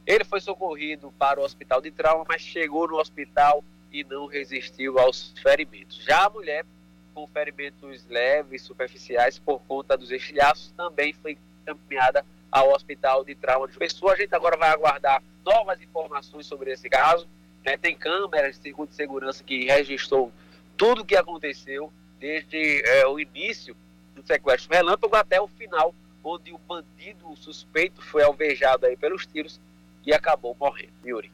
Ele 0.06 0.24
foi 0.24 0.42
socorrido 0.42 1.14
para 1.18 1.40
o 1.40 1.44
hospital 1.44 1.82
de 1.82 1.92
trauma, 1.92 2.26
mas 2.28 2.42
chegou 2.42 2.88
no 2.88 2.98
hospital 2.98 3.64
e 3.92 4.04
não 4.04 4.26
resistiu 4.26 5.00
aos 5.00 5.34
ferimentos. 5.42 6.04
Já 6.04 6.25
a 6.25 6.30
mulher, 6.30 6.66
com 7.13 7.27
ferimentos 7.27 8.06
leves, 8.08 8.63
superficiais, 8.63 9.39
por 9.39 9.62
conta 9.62 9.98
dos 9.98 10.12
estilhaços, 10.12 10.72
também 10.75 11.13
foi 11.13 11.38
encaminhada 11.62 12.25
ao 12.51 12.72
hospital 12.74 13.24
de 13.24 13.36
trauma 13.36 13.68
de 13.68 13.77
pessoa. 13.77 14.13
A 14.13 14.18
gente 14.18 14.36
agora 14.36 14.58
vai 14.58 14.70
aguardar 14.70 15.24
novas 15.46 15.82
informações 15.82 16.46
sobre 16.46 16.72
esse 16.72 16.89
caso. 16.89 17.27
Né? 17.66 17.77
Tem 17.77 17.96
câmeras 17.96 18.60
de 18.60 18.74
segurança 18.92 19.44
que 19.44 19.66
registrou 19.66 20.32
tudo 20.75 21.01
o 21.01 21.06
que 21.06 21.16
aconteceu 21.16 21.92
desde 22.20 22.82
é, 22.86 23.08
o 23.08 23.20
início 23.20 23.75
do 24.16 24.25
sequestro 24.25 24.74
relâmpago 24.74 25.16
até 25.16 25.39
o 25.39 25.48
final 25.48 25.94
onde 26.24 26.54
o 26.54 26.58
bandido 26.58 27.30
o 27.30 27.36
suspeito 27.36 28.01
foi 28.01 28.24
alvejado 28.24 28.86
aí 28.86 28.96
pelos 28.96 29.25
tiros 29.25 29.60
e 30.05 30.13
acabou 30.13 30.55
morrendo. 30.60 30.93
Yuri. 31.05 31.31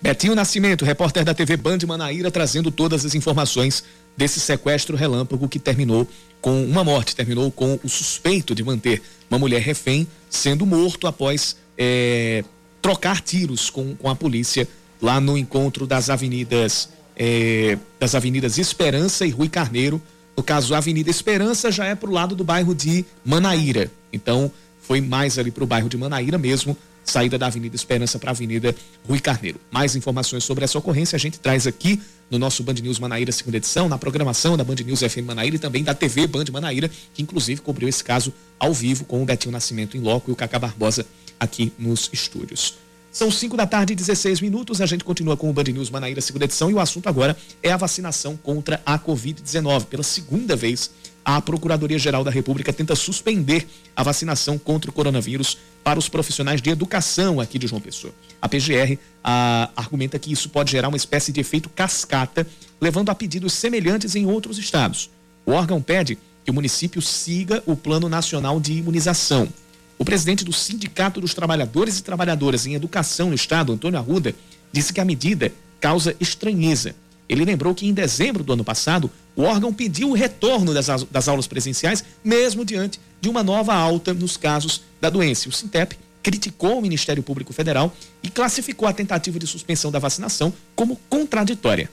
Betinho 0.00 0.34
Nascimento, 0.34 0.84
repórter 0.84 1.24
da 1.24 1.32
TV 1.32 1.56
Band 1.56 1.78
Manaíra, 1.86 2.30
trazendo 2.30 2.72
todas 2.72 3.04
as 3.04 3.14
informações 3.14 3.84
desse 4.16 4.40
sequestro 4.40 4.96
relâmpago 4.96 5.48
que 5.48 5.58
terminou 5.58 6.08
com 6.40 6.64
uma 6.64 6.82
morte, 6.82 7.14
terminou 7.14 7.50
com 7.52 7.78
o 7.84 7.88
suspeito 7.88 8.54
de 8.54 8.64
manter 8.64 9.00
uma 9.30 9.38
mulher 9.38 9.62
refém 9.62 10.06
sendo 10.28 10.66
morto 10.66 11.06
após 11.06 11.56
é, 11.78 12.44
trocar 12.82 13.20
tiros 13.20 13.70
com, 13.70 13.94
com 13.94 14.10
a 14.10 14.16
polícia 14.16 14.68
lá 15.00 15.20
no 15.20 15.38
encontro 15.38 15.86
das 15.86 16.10
avenidas 16.10 16.88
é, 17.16 17.78
das 18.00 18.14
avenidas 18.14 18.58
Esperança 18.58 19.24
e 19.24 19.30
Rui 19.30 19.48
Carneiro. 19.48 20.02
No 20.36 20.42
caso, 20.42 20.74
a 20.74 20.78
Avenida 20.78 21.10
Esperança 21.10 21.70
já 21.70 21.84
é 21.84 21.94
para 21.94 22.08
o 22.08 22.12
lado 22.12 22.34
do 22.34 22.42
bairro 22.42 22.74
de 22.74 23.04
Manaíra. 23.24 23.90
Então, 24.12 24.50
foi 24.80 25.00
mais 25.00 25.38
ali 25.38 25.50
para 25.50 25.62
o 25.62 25.66
bairro 25.66 25.88
de 25.88 25.96
Manaíra 25.96 26.38
mesmo, 26.38 26.76
saída 27.04 27.38
da 27.38 27.46
Avenida 27.46 27.74
Esperança 27.74 28.18
para 28.18 28.30
a 28.30 28.32
Avenida 28.32 28.74
Rui 29.06 29.20
Carneiro. 29.20 29.60
Mais 29.70 29.96
informações 29.96 30.44
sobre 30.44 30.64
essa 30.64 30.78
ocorrência 30.78 31.16
a 31.16 31.18
gente 31.18 31.38
traz 31.38 31.66
aqui 31.66 32.00
no 32.30 32.38
nosso 32.38 32.62
Band 32.62 32.74
News 32.74 32.98
Manaíra 32.98 33.30
segunda 33.32 33.58
edição, 33.58 33.88
na 33.88 33.98
programação 33.98 34.56
da 34.56 34.64
Band 34.64 34.76
News 34.84 35.00
FM 35.00 35.26
Manaíra 35.26 35.56
e 35.56 35.58
também 35.58 35.84
da 35.84 35.94
TV 35.94 36.26
Band 36.26 36.44
Manaíra, 36.50 36.90
que 37.12 37.22
inclusive 37.22 37.60
cobriu 37.60 37.88
esse 37.88 38.02
caso 38.02 38.32
ao 38.58 38.72
vivo 38.72 39.04
com 39.04 39.22
o 39.22 39.24
Betinho 39.24 39.52
Nascimento 39.52 39.96
em 39.96 40.00
loco 40.00 40.30
e 40.30 40.32
o 40.32 40.36
Cacá 40.36 40.58
Barbosa 40.58 41.04
aqui 41.38 41.72
nos 41.78 42.08
estúdios. 42.12 42.78
São 43.12 43.30
5 43.30 43.58
da 43.58 43.66
tarde 43.66 43.92
e 43.92 43.96
16 43.96 44.40
minutos. 44.40 44.80
A 44.80 44.86
gente 44.86 45.04
continua 45.04 45.36
com 45.36 45.50
o 45.50 45.52
Band 45.52 45.64
News 45.64 45.90
Manaíra, 45.90 46.22
segunda 46.22 46.46
edição, 46.46 46.70
e 46.70 46.74
o 46.74 46.80
assunto 46.80 47.10
agora 47.10 47.36
é 47.62 47.70
a 47.70 47.76
vacinação 47.76 48.38
contra 48.38 48.80
a 48.86 48.98
Covid-19. 48.98 49.84
Pela 49.84 50.02
segunda 50.02 50.56
vez, 50.56 50.90
a 51.22 51.38
Procuradoria-Geral 51.38 52.24
da 52.24 52.30
República 52.30 52.72
tenta 52.72 52.96
suspender 52.96 53.68
a 53.94 54.02
vacinação 54.02 54.56
contra 54.56 54.90
o 54.90 54.94
coronavírus 54.94 55.58
para 55.84 55.98
os 55.98 56.08
profissionais 56.08 56.62
de 56.62 56.70
educação 56.70 57.38
aqui 57.38 57.58
de 57.58 57.66
João 57.66 57.82
Pessoa. 57.82 58.14
A 58.40 58.48
PGR 58.48 58.98
a, 59.22 59.68
argumenta 59.76 60.18
que 60.18 60.32
isso 60.32 60.48
pode 60.48 60.72
gerar 60.72 60.88
uma 60.88 60.96
espécie 60.96 61.32
de 61.32 61.40
efeito 61.40 61.68
cascata, 61.68 62.46
levando 62.80 63.10
a 63.10 63.14
pedidos 63.14 63.52
semelhantes 63.52 64.16
em 64.16 64.24
outros 64.24 64.56
estados. 64.56 65.10
O 65.44 65.52
órgão 65.52 65.82
pede 65.82 66.16
que 66.46 66.50
o 66.50 66.54
município 66.54 67.02
siga 67.02 67.62
o 67.66 67.76
Plano 67.76 68.08
Nacional 68.08 68.58
de 68.58 68.72
Imunização. 68.72 69.52
O 69.98 70.04
presidente 70.04 70.44
do 70.44 70.52
Sindicato 70.52 71.20
dos 71.20 71.34
Trabalhadores 71.34 71.98
e 71.98 72.02
Trabalhadoras 72.02 72.66
em 72.66 72.74
Educação 72.74 73.28
no 73.28 73.34
Estado, 73.34 73.72
Antônio 73.72 73.98
Arruda, 73.98 74.34
disse 74.72 74.92
que 74.92 75.00
a 75.00 75.04
medida 75.04 75.52
causa 75.80 76.16
estranheza. 76.20 76.94
Ele 77.28 77.44
lembrou 77.44 77.74
que 77.74 77.86
em 77.86 77.94
dezembro 77.94 78.42
do 78.42 78.52
ano 78.52 78.64
passado, 78.64 79.10
o 79.34 79.42
órgão 79.42 79.72
pediu 79.72 80.10
o 80.10 80.14
retorno 80.14 80.74
das, 80.74 81.28
aulas 81.28 81.46
presenciais, 81.46 82.04
mesmo 82.22 82.64
diante 82.64 83.00
de 83.20 83.28
uma 83.28 83.42
nova 83.42 83.74
alta 83.74 84.12
nos 84.12 84.36
casos 84.36 84.82
da 85.00 85.08
doença. 85.08 85.48
O 85.48 85.52
Sintep 85.52 85.96
criticou 86.22 86.78
o 86.78 86.82
Ministério 86.82 87.22
Público 87.22 87.52
Federal 87.52 87.94
e 88.22 88.28
classificou 88.28 88.86
a 88.86 88.92
tentativa 88.92 89.38
de 89.38 89.46
suspensão 89.46 89.90
da 89.90 89.98
vacinação 89.98 90.52
como 90.74 91.00
contraditória 91.08 91.88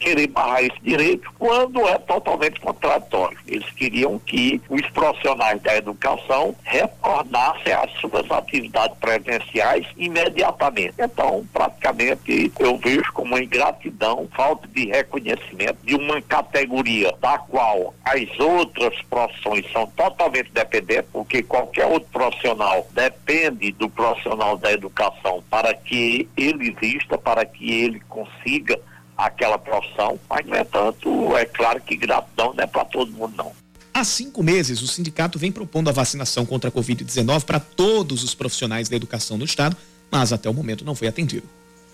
querer 0.00 0.26
barrar 0.28 0.64
esse 0.64 0.80
direito 0.82 1.30
quando 1.38 1.86
é 1.86 1.98
totalmente 1.98 2.58
contraditório. 2.60 3.38
Eles 3.46 3.70
queriam 3.72 4.18
que 4.18 4.60
os 4.68 4.84
profissionais 4.90 5.60
da 5.62 5.76
educação 5.76 6.56
retornassem 6.64 7.72
às 7.72 7.92
suas 8.00 8.28
atividades 8.30 8.96
presenciais 8.98 9.86
imediatamente. 9.96 10.94
Então, 10.98 11.46
praticamente, 11.52 12.50
eu 12.58 12.78
vejo 12.78 13.12
como 13.12 13.30
uma 13.30 13.42
ingratidão, 13.42 14.28
falta 14.34 14.66
de 14.66 14.86
reconhecimento 14.86 15.78
de 15.84 15.94
uma 15.94 16.20
categoria 16.22 17.14
da 17.20 17.38
qual 17.38 17.94
as 18.04 18.40
outras 18.40 19.00
profissões 19.02 19.70
são 19.70 19.86
totalmente 19.88 20.50
dependentes, 20.52 21.10
porque 21.12 21.42
qualquer 21.42 21.86
outro 21.86 22.08
profissional 22.10 22.86
depende 22.92 23.70
do 23.72 23.88
profissional 23.88 24.56
da 24.56 24.72
educação 24.72 25.44
para 25.50 25.74
que 25.74 26.28
ele 26.36 26.74
exista, 26.80 27.18
para 27.18 27.44
que 27.44 27.70
ele 27.70 28.00
consiga 28.08 28.80
aquela 29.26 29.58
profissão, 29.58 30.18
mas, 30.28 30.44
no 30.46 30.56
entanto, 30.56 31.36
é 31.36 31.44
claro 31.44 31.80
que 31.80 31.96
gratidão 31.96 32.52
não 32.54 32.64
é 32.64 32.66
para 32.66 32.84
todo 32.84 33.12
mundo, 33.12 33.34
não. 33.36 33.52
Há 33.92 34.04
cinco 34.04 34.42
meses, 34.42 34.82
o 34.82 34.86
sindicato 34.86 35.38
vem 35.38 35.50
propondo 35.50 35.88
a 35.88 35.92
vacinação 35.92 36.46
contra 36.46 36.70
a 36.70 36.72
Covid-19 36.72 37.44
para 37.44 37.60
todos 37.60 38.22
os 38.22 38.34
profissionais 38.34 38.88
da 38.88 38.96
educação 38.96 39.36
no 39.36 39.44
Estado, 39.44 39.76
mas 40.10 40.32
até 40.32 40.48
o 40.48 40.54
momento 40.54 40.84
não 40.84 40.94
foi 40.94 41.08
atendido. 41.08 41.46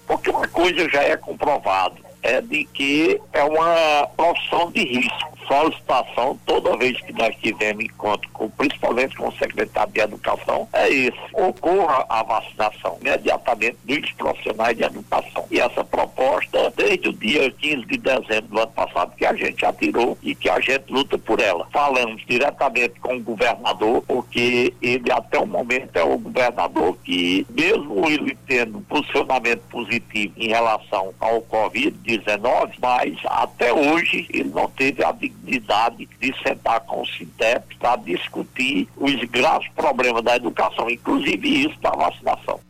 Porque 0.06 0.30
uma 0.30 0.46
coisa 0.46 0.88
já 0.88 1.02
é 1.02 1.16
comprovado, 1.16 1.96
é 2.22 2.40
de 2.40 2.64
que 2.66 3.20
é 3.32 3.42
uma 3.42 4.06
profissão 4.16 4.70
de 4.70 4.84
risco 4.84 5.35
solicitação, 5.46 6.38
toda 6.44 6.76
vez 6.76 7.00
que 7.00 7.12
nós 7.12 7.34
tivermos 7.36 7.84
encontro, 7.84 8.28
com, 8.32 8.50
principalmente 8.50 9.16
com 9.16 9.28
o 9.28 9.36
secretário 9.36 9.92
de 9.92 10.00
Educação, 10.00 10.68
é 10.72 10.88
esse. 10.88 11.18
Ocorra 11.32 12.04
a 12.08 12.22
vacinação 12.22 12.98
imediatamente 13.00 13.76
dos 13.84 14.12
profissionais 14.12 14.76
de 14.76 14.84
educação. 14.84 15.44
E 15.50 15.60
essa 15.60 15.84
proposta, 15.84 16.72
desde 16.76 17.08
o 17.08 17.12
dia 17.12 17.50
15 17.50 17.86
de 17.86 17.98
dezembro 17.98 18.48
do 18.48 18.60
ano 18.60 18.72
passado, 18.72 19.12
que 19.16 19.24
a 19.24 19.34
gente 19.34 19.60
já 19.60 19.72
tirou 19.72 20.16
e 20.22 20.34
que 20.34 20.48
a 20.48 20.60
gente 20.60 20.92
luta 20.92 21.18
por 21.18 21.40
ela. 21.40 21.66
Falamos 21.72 22.24
diretamente 22.26 23.00
com 23.00 23.16
o 23.16 23.22
governador, 23.22 24.02
porque 24.02 24.74
ele 24.80 25.10
até 25.10 25.38
o 25.38 25.46
momento 25.46 25.96
é 25.96 26.04
o 26.04 26.18
governador 26.18 26.96
que, 27.04 27.46
mesmo 27.50 28.06
ele 28.08 28.36
tendo 28.46 28.78
um 28.78 28.82
posicionamento 28.82 29.62
positivo 29.70 30.32
em 30.36 30.48
relação 30.48 31.12
ao 31.20 31.42
Covid-19, 31.42 32.74
mas 32.80 33.16
até 33.24 33.72
hoje 33.72 34.26
ele 34.30 34.50
não 34.50 34.68
teve 34.70 35.04
a 35.04 35.12
dignidade 35.12 35.35
de 35.44 36.34
sentar 36.42 36.80
com 36.80 37.02
o 37.02 37.06
Sintep 37.06 37.76
para 37.78 37.96
discutir 37.96 38.88
os 38.96 39.14
graves 39.24 39.68
problemas 39.74 40.22
da 40.22 40.36
educação, 40.36 40.90
inclusive 40.90 41.66
isso 41.66 41.80
da 41.80 41.90
vacinação. 41.90 42.60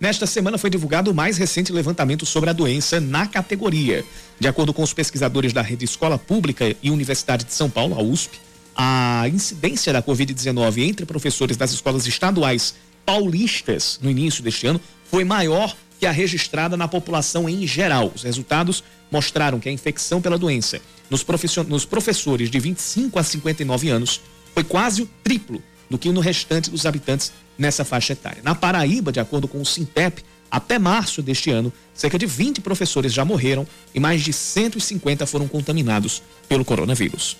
Nesta 0.00 0.26
semana 0.26 0.56
foi 0.56 0.70
divulgado 0.70 1.10
o 1.10 1.14
mais 1.14 1.36
recente 1.36 1.72
levantamento 1.72 2.24
sobre 2.24 2.48
a 2.48 2.54
doença 2.54 2.98
na 2.98 3.26
categoria. 3.26 4.02
De 4.38 4.48
acordo 4.48 4.72
com 4.72 4.82
os 4.82 4.94
pesquisadores 4.94 5.52
da 5.52 5.60
Rede 5.60 5.84
Escola 5.84 6.18
Pública 6.18 6.74
e 6.82 6.90
Universidade 6.90 7.44
de 7.44 7.52
São 7.52 7.68
Paulo, 7.68 7.94
a 7.94 8.02
USP, 8.02 8.40
a 8.74 9.28
incidência 9.28 9.92
da 9.92 10.02
Covid-19 10.02 10.88
entre 10.88 11.04
professores 11.04 11.56
das 11.56 11.72
escolas 11.72 12.06
estaduais 12.06 12.74
paulistas 13.04 13.98
no 14.02 14.10
início 14.10 14.42
deste 14.42 14.66
ano 14.66 14.80
foi 15.04 15.22
maior 15.22 15.76
que 15.98 16.06
a 16.06 16.10
registrada 16.10 16.78
na 16.78 16.88
população 16.88 17.46
em 17.46 17.66
geral. 17.66 18.10
Os 18.14 18.22
resultados 18.22 18.82
mostraram 19.10 19.58
que 19.58 19.68
a 19.68 19.72
infecção 19.72 20.20
pela 20.20 20.38
doença 20.38 20.80
nos, 21.08 21.24
nos 21.68 21.84
professores 21.84 22.50
de 22.50 22.58
25 22.58 23.18
a 23.18 23.22
59 23.22 23.88
anos 23.88 24.20
foi 24.54 24.64
quase 24.64 25.02
o 25.02 25.08
triplo 25.22 25.62
do 25.88 25.98
que 25.98 26.10
no 26.10 26.20
restante 26.20 26.70
dos 26.70 26.86
habitantes 26.86 27.32
nessa 27.58 27.84
faixa 27.84 28.12
etária. 28.12 28.42
Na 28.42 28.54
Paraíba, 28.54 29.10
de 29.10 29.20
acordo 29.20 29.48
com 29.48 29.60
o 29.60 29.66
Sintep, 29.66 30.22
até 30.50 30.78
março 30.78 31.22
deste 31.22 31.50
ano, 31.50 31.72
cerca 31.94 32.18
de 32.18 32.26
20 32.26 32.60
professores 32.60 33.12
já 33.12 33.24
morreram 33.24 33.66
e 33.94 34.00
mais 34.00 34.22
de 34.22 34.32
150 34.32 35.26
foram 35.26 35.46
contaminados 35.46 36.22
pelo 36.48 36.64
coronavírus. 36.64 37.36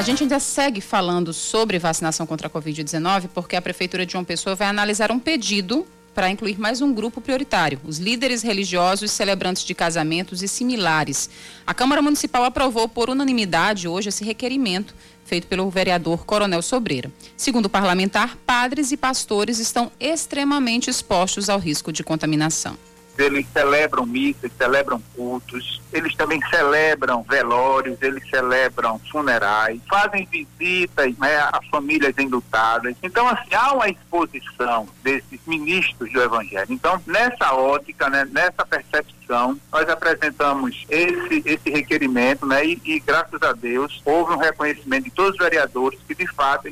A 0.00 0.02
gente 0.02 0.22
ainda 0.22 0.40
segue 0.40 0.80
falando 0.80 1.30
sobre 1.30 1.78
vacinação 1.78 2.26
contra 2.26 2.46
a 2.46 2.50
Covid-19 2.50 3.28
porque 3.34 3.54
a 3.54 3.60
Prefeitura 3.60 4.06
de 4.06 4.12
João 4.12 4.24
Pessoa 4.24 4.56
vai 4.56 4.66
analisar 4.66 5.12
um 5.12 5.18
pedido 5.18 5.86
para 6.14 6.30
incluir 6.30 6.58
mais 6.58 6.80
um 6.80 6.90
grupo 6.90 7.20
prioritário, 7.20 7.78
os 7.84 7.98
líderes 7.98 8.40
religiosos, 8.40 9.10
celebrantes 9.10 9.62
de 9.62 9.74
casamentos 9.74 10.42
e 10.42 10.48
similares. 10.48 11.28
A 11.66 11.74
Câmara 11.74 12.00
Municipal 12.00 12.44
aprovou 12.44 12.88
por 12.88 13.10
unanimidade 13.10 13.86
hoje 13.86 14.08
esse 14.08 14.24
requerimento 14.24 14.94
feito 15.26 15.46
pelo 15.46 15.68
vereador 15.68 16.24
Coronel 16.24 16.62
Sobreira. 16.62 17.12
Segundo 17.36 17.66
o 17.66 17.70
parlamentar, 17.70 18.38
padres 18.46 18.92
e 18.92 18.96
pastores 18.96 19.58
estão 19.58 19.92
extremamente 20.00 20.88
expostos 20.88 21.50
ao 21.50 21.58
risco 21.58 21.92
de 21.92 22.02
contaminação 22.02 22.74
eles 23.18 23.46
celebram 23.52 24.06
missas, 24.06 24.50
celebram 24.56 25.02
cultos, 25.14 25.80
eles 25.92 26.14
também 26.14 26.40
celebram 26.48 27.22
velórios, 27.22 28.00
eles 28.00 28.28
celebram 28.28 28.98
funerais, 29.10 29.80
fazem 29.88 30.26
visitas 30.26 31.16
né, 31.18 31.36
a 31.38 31.60
famílias 31.70 32.16
enlutadas. 32.18 32.94
Então, 33.02 33.28
assim, 33.28 33.54
há 33.54 33.72
uma 33.72 33.88
exposição 33.88 34.88
desses 35.02 35.40
ministros 35.46 36.12
do 36.12 36.22
Evangelho. 36.22 36.66
Então, 36.70 37.00
nessa 37.06 37.54
ótica, 37.54 38.08
né, 38.08 38.26
nessa 38.30 38.64
percepção, 38.64 39.58
nós 39.72 39.88
apresentamos 39.88 40.84
esse, 40.88 41.42
esse 41.44 41.70
requerimento, 41.70 42.46
né, 42.46 42.64
e, 42.64 42.80
e 42.84 43.00
graças 43.00 43.42
a 43.42 43.52
Deus 43.52 44.00
houve 44.04 44.32
um 44.32 44.38
reconhecimento 44.38 45.04
de 45.04 45.10
todos 45.10 45.32
os 45.32 45.38
vereadores 45.38 45.98
que, 46.06 46.14
de 46.14 46.26
fato, 46.26 46.70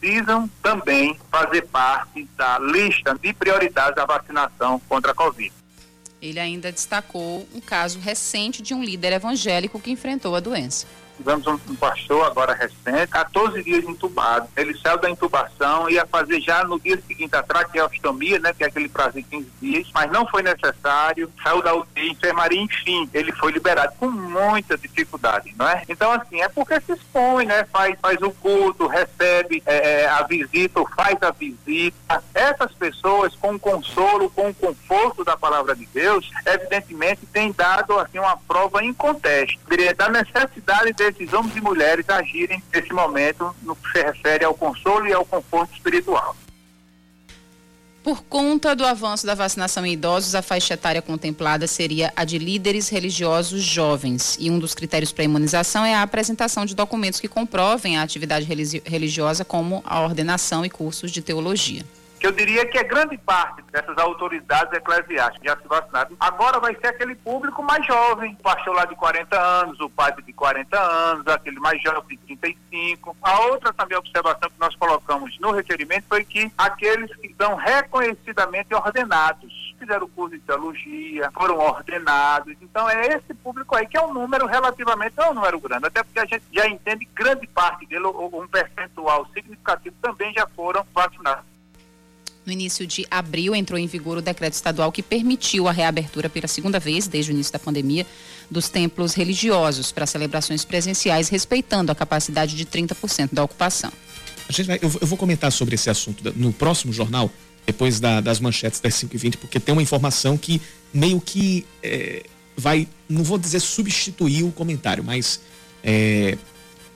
precisam 0.00 0.48
também 0.62 1.18
fazer 1.30 1.62
parte 1.62 2.28
da 2.36 2.58
lista 2.58 3.14
de 3.20 3.32
prioridades 3.34 3.94
da 3.94 4.06
vacinação 4.06 4.80
contra 4.88 5.12
a 5.12 5.14
Covid. 5.14 5.52
Ele 6.20 6.38
ainda 6.38 6.70
destacou 6.70 7.46
um 7.54 7.60
caso 7.60 7.98
recente 7.98 8.62
de 8.62 8.74
um 8.74 8.84
líder 8.84 9.12
evangélico 9.12 9.80
que 9.80 9.90
enfrentou 9.90 10.36
a 10.36 10.40
doença. 10.40 10.86
Tivemos 11.20 11.46
um, 11.46 11.58
um 11.68 11.76
pastor 11.76 12.24
agora 12.24 12.54
recente, 12.54 13.08
14 13.10 13.62
dias 13.62 13.84
entubado. 13.84 14.48
Ele 14.56 14.74
saiu 14.78 14.96
da 14.96 15.10
intubação, 15.10 15.88
ia 15.90 16.06
fazer 16.06 16.40
já 16.40 16.64
no 16.64 16.80
dia 16.80 16.98
seguinte 17.06 17.36
a 17.36 17.42
traqueostomia, 17.42 18.38
né, 18.38 18.54
que 18.54 18.64
é 18.64 18.66
aquele 18.66 18.88
prazo 18.88 19.16
de 19.16 19.22
15 19.24 19.46
dias, 19.60 19.90
mas 19.92 20.10
não 20.10 20.26
foi 20.26 20.42
necessário, 20.42 21.30
saiu 21.42 21.62
da 21.62 21.74
UTI, 21.74 22.12
enfermaria, 22.12 22.60
enfim, 22.60 23.08
ele 23.12 23.32
foi 23.32 23.52
liberado 23.52 23.92
com 23.98 24.10
muita 24.10 24.78
dificuldade, 24.78 25.54
não 25.58 25.68
é? 25.68 25.82
Então, 25.90 26.10
assim, 26.10 26.40
é 26.40 26.48
porque 26.48 26.80
se 26.80 26.92
expõe, 26.92 27.44
né, 27.44 27.66
faz, 27.70 27.98
faz 28.00 28.20
o 28.22 28.30
culto, 28.30 28.86
recebe 28.86 29.62
é, 29.66 30.02
é 30.02 30.08
a 30.08 30.22
visita, 30.22 30.80
ou 30.80 30.88
faz 30.88 31.22
a 31.22 31.30
visita. 31.30 31.96
Essas 32.34 32.72
pessoas, 32.72 33.34
com 33.36 33.56
o 33.56 33.60
consolo, 33.60 34.30
com 34.30 34.48
o 34.48 34.54
conforto 34.54 35.22
da 35.22 35.36
palavra 35.36 35.76
de 35.76 35.84
Deus, 35.92 36.30
evidentemente, 36.46 37.26
têm 37.26 37.52
dado, 37.52 37.98
assim, 37.98 38.18
uma 38.18 38.38
prova 38.38 38.82
inconteste 38.82 39.60
da 39.96 40.08
necessidade 40.08 40.92
de 40.92 41.09
esses 41.10 41.32
homens 41.32 41.56
e 41.56 41.60
mulheres 41.60 42.08
agirem 42.08 42.62
nesse 42.72 42.92
momento 42.92 43.54
no 43.62 43.76
que 43.76 43.92
se 43.92 44.02
refere 44.02 44.44
ao 44.44 44.54
consolo 44.54 45.06
e 45.06 45.12
ao 45.12 45.24
conforto 45.24 45.74
espiritual. 45.74 46.36
Por 48.02 48.22
conta 48.22 48.74
do 48.74 48.84
avanço 48.86 49.26
da 49.26 49.34
vacinação 49.34 49.84
em 49.84 49.92
idosos, 49.92 50.34
a 50.34 50.40
faixa 50.40 50.72
etária 50.72 51.02
contemplada 51.02 51.66
seria 51.66 52.10
a 52.16 52.24
de 52.24 52.38
líderes 52.38 52.88
religiosos 52.88 53.62
jovens. 53.62 54.38
E 54.40 54.50
um 54.50 54.58
dos 54.58 54.74
critérios 54.74 55.12
para 55.12 55.24
imunização 55.24 55.84
é 55.84 55.94
a 55.94 56.02
apresentação 56.02 56.64
de 56.64 56.74
documentos 56.74 57.20
que 57.20 57.28
comprovem 57.28 57.98
a 57.98 58.02
atividade 58.02 58.46
religiosa, 58.86 59.44
como 59.44 59.82
a 59.84 60.00
ordenação 60.00 60.64
e 60.64 60.70
cursos 60.70 61.12
de 61.12 61.20
teologia. 61.20 61.84
Que 62.20 62.26
eu 62.26 62.32
diria 62.32 62.66
que 62.66 62.76
é 62.76 62.84
grande 62.84 63.16
parte 63.16 63.62
dessas 63.72 63.96
autoridades 63.96 64.70
eclesiásticas 64.74 65.42
já 65.42 65.56
se 65.56 65.66
vacinaram. 65.66 66.14
Agora 66.20 66.60
vai 66.60 66.76
ser 66.76 66.88
aquele 66.88 67.14
público 67.14 67.62
mais 67.62 67.84
jovem, 67.86 68.34
o 68.38 68.42
pastor 68.42 68.76
lá 68.76 68.84
de 68.84 68.94
40 68.94 69.40
anos, 69.40 69.80
o 69.80 69.88
padre 69.88 70.22
de 70.22 70.32
40 70.34 70.78
anos, 70.78 71.26
aquele 71.26 71.58
mais 71.58 71.82
jovem 71.82 72.18
de 72.18 72.36
35. 72.36 73.16
A 73.22 73.40
outra 73.46 73.72
também 73.72 73.96
observação 73.96 74.50
que 74.50 74.60
nós 74.60 74.76
colocamos 74.76 75.38
no 75.40 75.50
requerimento 75.50 76.04
foi 76.10 76.22
que 76.22 76.52
aqueles 76.58 77.10
que 77.16 77.34
são 77.38 77.54
reconhecidamente 77.54 78.74
ordenados, 78.74 79.74
fizeram 79.78 80.06
curso 80.10 80.36
de 80.36 80.42
teologia, 80.42 81.30
foram 81.30 81.56
ordenados. 81.56 82.54
Então 82.60 82.86
é 82.90 83.14
esse 83.14 83.32
público 83.32 83.74
aí 83.74 83.86
que 83.86 83.96
é 83.96 84.02
um 84.02 84.12
número 84.12 84.44
relativamente, 84.44 85.16
não 85.16 85.24
é 85.24 85.30
um 85.30 85.34
número 85.34 85.58
grande, 85.58 85.86
até 85.86 86.02
porque 86.02 86.20
a 86.20 86.26
gente 86.26 86.44
já 86.52 86.68
entende 86.68 87.08
grande 87.14 87.46
parte 87.46 87.86
dele, 87.86 88.04
ou 88.04 88.42
um 88.42 88.46
percentual 88.46 89.26
significativo, 89.32 89.96
também 90.02 90.34
já 90.34 90.46
foram 90.48 90.86
vacinados. 90.92 91.48
No 92.50 92.54
início 92.54 92.84
de 92.84 93.06
abril 93.08 93.54
entrou 93.54 93.78
em 93.78 93.86
vigor 93.86 94.18
o 94.18 94.20
decreto 94.20 94.54
estadual 94.54 94.90
que 94.90 95.04
permitiu 95.04 95.68
a 95.68 95.72
reabertura 95.72 96.28
pela 96.28 96.48
segunda 96.48 96.80
vez 96.80 97.06
desde 97.06 97.30
o 97.30 97.32
início 97.32 97.52
da 97.52 97.60
pandemia 97.60 98.04
dos 98.50 98.68
templos 98.68 99.14
religiosos 99.14 99.92
para 99.92 100.04
celebrações 100.04 100.64
presenciais, 100.64 101.28
respeitando 101.28 101.92
a 101.92 101.94
capacidade 101.94 102.56
de 102.56 102.66
30% 102.66 103.28
da 103.32 103.44
ocupação. 103.44 103.92
A 104.48 104.52
gente 104.52 104.66
vai, 104.66 104.80
eu, 104.82 104.90
eu, 105.00 105.06
vou 105.06 105.16
comentar 105.16 105.52
sobre 105.52 105.76
esse 105.76 105.88
assunto 105.88 106.24
no 106.34 106.52
próximo 106.52 106.92
jornal, 106.92 107.30
depois 107.64 108.00
da, 108.00 108.20
das 108.20 108.40
manchetes 108.40 108.80
das 108.80 108.96
5 108.96 109.14
e 109.14 109.18
20 109.18 109.36
porque 109.36 109.60
tem 109.60 109.72
uma 109.72 109.82
informação 109.82 110.36
que 110.36 110.60
meio 110.92 111.20
que 111.20 111.64
é, 111.80 112.24
vai, 112.56 112.88
não 113.08 113.22
vou 113.22 113.38
dizer 113.38 113.60
substituir 113.60 114.42
o 114.42 114.50
comentário, 114.50 115.04
mas 115.04 115.40
é, 115.84 116.36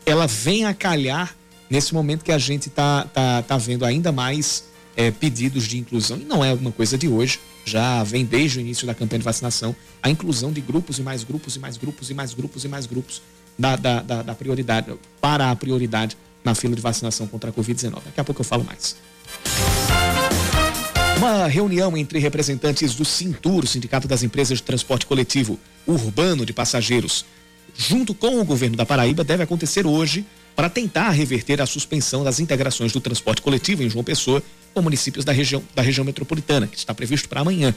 ela 0.04 0.26
vem 0.26 0.64
a 0.64 0.74
calhar 0.74 1.32
nesse 1.70 1.94
momento 1.94 2.24
que 2.24 2.32
a 2.32 2.38
gente 2.38 2.66
está 2.66 3.04
tá, 3.04 3.40
tá 3.42 3.56
vendo 3.56 3.84
ainda 3.84 4.10
mais 4.10 4.73
é, 4.96 5.10
pedidos 5.10 5.64
de 5.64 5.78
inclusão, 5.78 6.18
e 6.18 6.24
não 6.24 6.44
é 6.44 6.52
uma 6.52 6.72
coisa 6.72 6.96
de 6.96 7.08
hoje, 7.08 7.40
já 7.64 8.02
vem 8.02 8.24
desde 8.24 8.58
o 8.58 8.60
início 8.60 8.86
da 8.86 8.94
campanha 8.94 9.20
de 9.20 9.24
vacinação, 9.24 9.74
a 10.02 10.10
inclusão 10.10 10.52
de 10.52 10.60
grupos 10.60 10.98
e 10.98 11.02
mais 11.02 11.24
grupos 11.24 11.56
e 11.56 11.58
mais 11.58 11.76
grupos 11.76 12.10
e 12.10 12.14
mais 12.14 12.34
grupos 12.34 12.64
e 12.64 12.68
mais 12.68 12.86
grupos 12.86 13.22
da, 13.58 13.76
da, 13.76 14.02
da, 14.02 14.22
da 14.22 14.34
prioridade, 14.34 14.92
para 15.20 15.50
a 15.50 15.56
prioridade 15.56 16.16
na 16.44 16.54
fila 16.54 16.76
de 16.76 16.82
vacinação 16.82 17.26
contra 17.26 17.50
a 17.50 17.52
Covid-19. 17.52 17.94
Daqui 18.04 18.20
a 18.20 18.24
pouco 18.24 18.40
eu 18.42 18.44
falo 18.44 18.64
mais. 18.64 18.96
Uma 21.16 21.46
reunião 21.46 21.96
entre 21.96 22.18
representantes 22.18 22.94
do 22.94 23.04
Cintur, 23.04 23.66
Sindicato 23.66 24.06
das 24.06 24.22
Empresas 24.22 24.58
de 24.58 24.64
Transporte 24.64 25.06
Coletivo 25.06 25.58
Urbano 25.86 26.44
de 26.44 26.52
Passageiros, 26.52 27.24
junto 27.74 28.14
com 28.14 28.40
o 28.40 28.44
governo 28.44 28.76
da 28.76 28.84
Paraíba, 28.84 29.24
deve 29.24 29.42
acontecer 29.42 29.86
hoje 29.86 30.26
para 30.54 30.68
tentar 30.68 31.10
reverter 31.10 31.60
a 31.60 31.66
suspensão 31.66 32.22
das 32.22 32.38
integrações 32.40 32.92
do 32.92 33.00
transporte 33.00 33.42
coletivo 33.42 33.82
em 33.82 33.88
João 33.88 34.04
Pessoa 34.04 34.42
com 34.74 34.82
municípios 34.82 35.24
da 35.24 35.32
região, 35.32 35.62
da 35.74 35.80
região 35.80 36.04
metropolitana, 36.04 36.66
que 36.66 36.76
está 36.76 36.92
previsto 36.92 37.28
para 37.28 37.40
amanhã. 37.40 37.74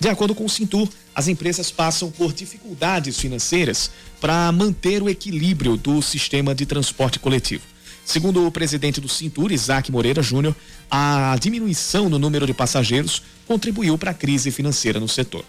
De 0.00 0.08
acordo 0.08 0.34
com 0.34 0.44
o 0.44 0.48
Cintur, 0.48 0.88
as 1.14 1.28
empresas 1.28 1.70
passam 1.70 2.10
por 2.10 2.32
dificuldades 2.32 3.18
financeiras 3.18 3.90
para 4.20 4.50
manter 4.52 5.02
o 5.02 5.08
equilíbrio 5.08 5.76
do 5.76 6.00
sistema 6.00 6.54
de 6.54 6.64
transporte 6.64 7.18
coletivo. 7.18 7.64
Segundo 8.04 8.46
o 8.46 8.50
presidente 8.50 9.00
do 9.00 9.08
Cintur, 9.08 9.52
Isaac 9.52 9.92
Moreira 9.92 10.22
Júnior, 10.22 10.56
a 10.90 11.36
diminuição 11.38 12.08
no 12.08 12.18
número 12.18 12.46
de 12.46 12.54
passageiros 12.54 13.22
contribuiu 13.46 13.98
para 13.98 14.12
a 14.12 14.14
crise 14.14 14.50
financeira 14.50 14.98
no 14.98 15.08
setor. 15.08 15.44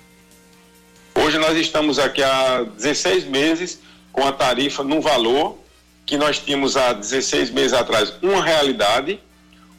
Hoje 1.16 1.38
nós 1.38 1.56
estamos 1.58 2.00
aqui 2.00 2.22
há 2.22 2.64
16 2.64 3.26
meses 3.26 3.80
com 4.12 4.28
a 4.28 4.32
tarifa 4.32 4.84
num 4.84 5.00
valor 5.00 5.58
que 6.06 6.18
nós 6.18 6.40
tínhamos 6.40 6.76
há 6.76 6.92
16 6.92 7.52
meses 7.52 7.72
atrás 7.72 8.14
uma 8.22 8.44
realidade 8.44 9.20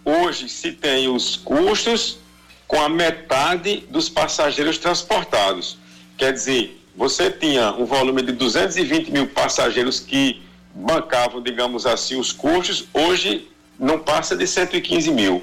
Hoje 0.04 0.48
se 0.48 0.72
tem 0.72 1.08
os 1.08 1.36
custos 1.36 2.18
com 2.66 2.80
a 2.80 2.88
metade 2.88 3.84
dos 3.90 4.08
passageiros 4.08 4.78
transportados. 4.78 5.76
Quer 6.16 6.32
dizer, 6.32 6.80
você 6.96 7.30
tinha 7.30 7.72
um 7.72 7.84
volume 7.84 8.22
de 8.22 8.32
220 8.32 9.10
mil 9.10 9.26
passageiros 9.26 10.00
que 10.00 10.42
bancavam, 10.74 11.42
digamos 11.42 11.86
assim, 11.86 12.18
os 12.18 12.32
custos, 12.32 12.84
hoje 12.94 13.48
não 13.78 13.98
passa 13.98 14.36
de 14.36 14.46
115 14.46 15.10
mil. 15.10 15.42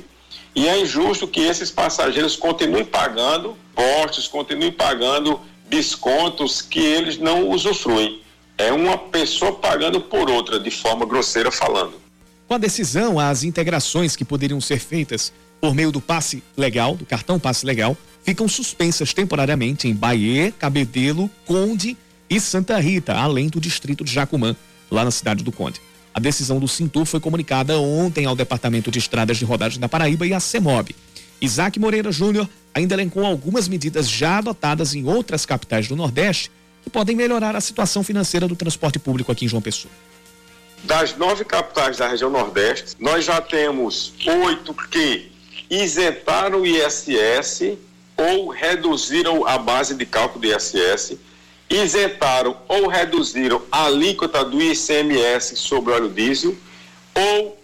E 0.55 0.67
é 0.67 0.79
injusto 0.79 1.27
que 1.27 1.41
esses 1.41 1.69
passageiros 1.69 2.35
continuem 2.35 2.85
pagando 2.85 3.57
postos, 3.75 4.27
continuem 4.27 4.71
pagando 4.71 5.39
descontos 5.69 6.61
que 6.61 6.79
eles 6.79 7.17
não 7.17 7.49
usufruem. 7.49 8.21
É 8.57 8.71
uma 8.71 8.97
pessoa 8.97 9.53
pagando 9.53 10.01
por 10.01 10.31
outra, 10.31 10.59
de 10.59 10.71
forma 10.71 11.05
grosseira 11.05 11.51
falando. 11.51 12.06
Com 12.47 12.53
a 12.53 12.57
decisão, 12.57 13.19
as 13.19 13.43
integrações 13.43 14.15
que 14.15 14.23
poderiam 14.23 14.61
ser 14.61 14.79
feitas 14.79 15.33
por 15.59 15.75
meio 15.75 15.91
do 15.91 15.99
passe 15.99 16.41
legal, 16.55 16.95
do 16.95 17.05
cartão 17.05 17.37
passe 17.37 17.65
legal, 17.65 17.97
ficam 18.23 18.47
suspensas 18.47 19.13
temporariamente 19.13 19.87
em 19.87 19.93
Bahia, 19.93 20.53
Cabedelo, 20.57 21.29
Conde 21.45 21.97
e 22.29 22.39
Santa 22.39 22.79
Rita, 22.79 23.13
além 23.13 23.49
do 23.49 23.59
distrito 23.59 24.03
de 24.03 24.13
Jacumã, 24.13 24.55
lá 24.89 25.03
na 25.03 25.11
cidade 25.11 25.43
do 25.43 25.51
Conde. 25.51 25.81
A 26.13 26.19
decisão 26.19 26.59
do 26.59 26.67
Cintur 26.67 27.05
foi 27.05 27.19
comunicada 27.19 27.77
ontem 27.79 28.25
ao 28.25 28.35
Departamento 28.35 28.89
de 28.89 28.99
Estradas 28.99 29.37
de 29.37 29.45
Rodagem 29.45 29.79
da 29.79 29.89
Paraíba 29.89 30.25
e 30.25 30.33
à 30.33 30.39
CEMOB. 30.39 30.95
Isaac 31.41 31.77
Moreira 31.79 32.11
Júnior 32.11 32.49
ainda 32.73 32.95
elencou 32.95 33.25
algumas 33.25 33.67
medidas 33.67 34.09
já 34.09 34.37
adotadas 34.37 34.95
em 34.95 35.05
outras 35.05 35.45
capitais 35.45 35.87
do 35.87 35.95
Nordeste 35.95 36.49
que 36.83 36.89
podem 36.89 37.15
melhorar 37.15 37.55
a 37.55 37.61
situação 37.61 38.03
financeira 38.03 38.47
do 38.47 38.55
transporte 38.55 38.97
público 38.97 39.31
aqui 39.31 39.45
em 39.45 39.47
João 39.47 39.61
Pessoa. 39.61 39.93
Das 40.83 41.17
nove 41.17 41.43
capitais 41.43 41.97
da 41.97 42.07
região 42.07 42.29
Nordeste, 42.29 42.95
nós 42.99 43.25
já 43.25 43.41
temos 43.41 44.13
oito 44.45 44.73
que 44.89 45.31
isentaram 45.69 46.61
o 46.61 46.65
ISS 46.65 47.77
ou 48.15 48.49
reduziram 48.49 49.45
a 49.45 49.57
base 49.57 49.93
de 49.95 50.05
cálculo 50.05 50.41
do 50.41 50.47
ISS, 50.47 51.17
isentaram 51.69 52.57
ou 52.67 52.87
reduziram 52.87 53.61
a 53.71 53.85
alíquota 53.85 54.45
do 54.45 54.61
ICMS 54.61 55.57
sobre 55.57 55.93
óleo 55.93 56.09
diesel 56.09 56.55
ou 57.13 57.57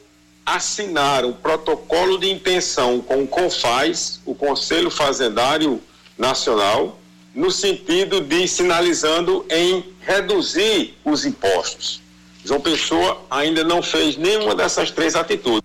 assinaram 0.46 1.32
protocolo 1.34 2.18
de 2.18 2.30
intenção 2.30 3.00
com 3.00 3.24
o 3.24 3.28
CONFAS, 3.28 4.20
o 4.26 4.36
Conselho 4.36 4.90
Fazendário 4.90 5.82
Nacional, 6.18 7.00
no 7.34 7.50
sentido 7.50 8.20
de 8.20 8.48
sinalizando 8.48 9.46
em 9.50 9.94
reduzir 10.02 10.98
os 11.06 11.26
impostos. 11.26 12.03
João 12.46 12.60
Pessoa 12.60 13.26
ainda 13.30 13.64
não 13.64 13.82
fez 13.82 14.18
nenhuma 14.18 14.56
dessas 14.56 14.92
três 14.92 15.16
atitudes. 15.16 15.62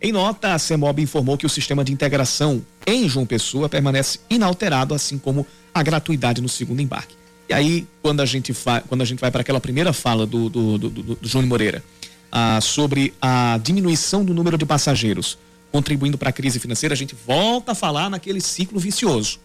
Em 0.00 0.12
nota, 0.12 0.54
a 0.54 0.58
CEMOB 0.58 1.02
informou 1.02 1.36
que 1.36 1.46
o 1.46 1.48
sistema 1.48 1.84
de 1.84 1.92
integração 1.92 2.64
em 2.86 3.08
João 3.08 3.26
Pessoa 3.26 3.68
permanece 3.68 4.20
inalterado, 4.30 4.94
assim 4.94 5.18
como 5.18 5.46
a 5.74 5.82
gratuidade 5.82 6.40
no 6.40 6.48
segundo 6.48 6.80
embarque. 6.80 7.16
E 7.48 7.54
aí, 7.54 7.86
quando 8.02 8.20
a 8.20 8.26
gente, 8.26 8.54
quando 8.88 9.02
a 9.02 9.04
gente 9.04 9.20
vai 9.20 9.30
para 9.30 9.40
aquela 9.40 9.60
primeira 9.60 9.92
fala 9.92 10.26
do, 10.26 10.48
do, 10.48 10.78
do, 10.78 10.90
do, 10.90 11.02
do 11.16 11.28
Júnior 11.28 11.48
Moreira 11.48 11.84
ah, 12.30 12.60
sobre 12.60 13.14
a 13.20 13.58
diminuição 13.62 14.24
do 14.24 14.34
número 14.34 14.58
de 14.58 14.66
passageiros 14.66 15.38
contribuindo 15.70 16.16
para 16.16 16.30
a 16.30 16.32
crise 16.32 16.58
financeira, 16.58 16.94
a 16.94 16.96
gente 16.96 17.14
volta 17.26 17.72
a 17.72 17.74
falar 17.74 18.08
naquele 18.08 18.40
ciclo 18.40 18.78
vicioso. 18.78 19.38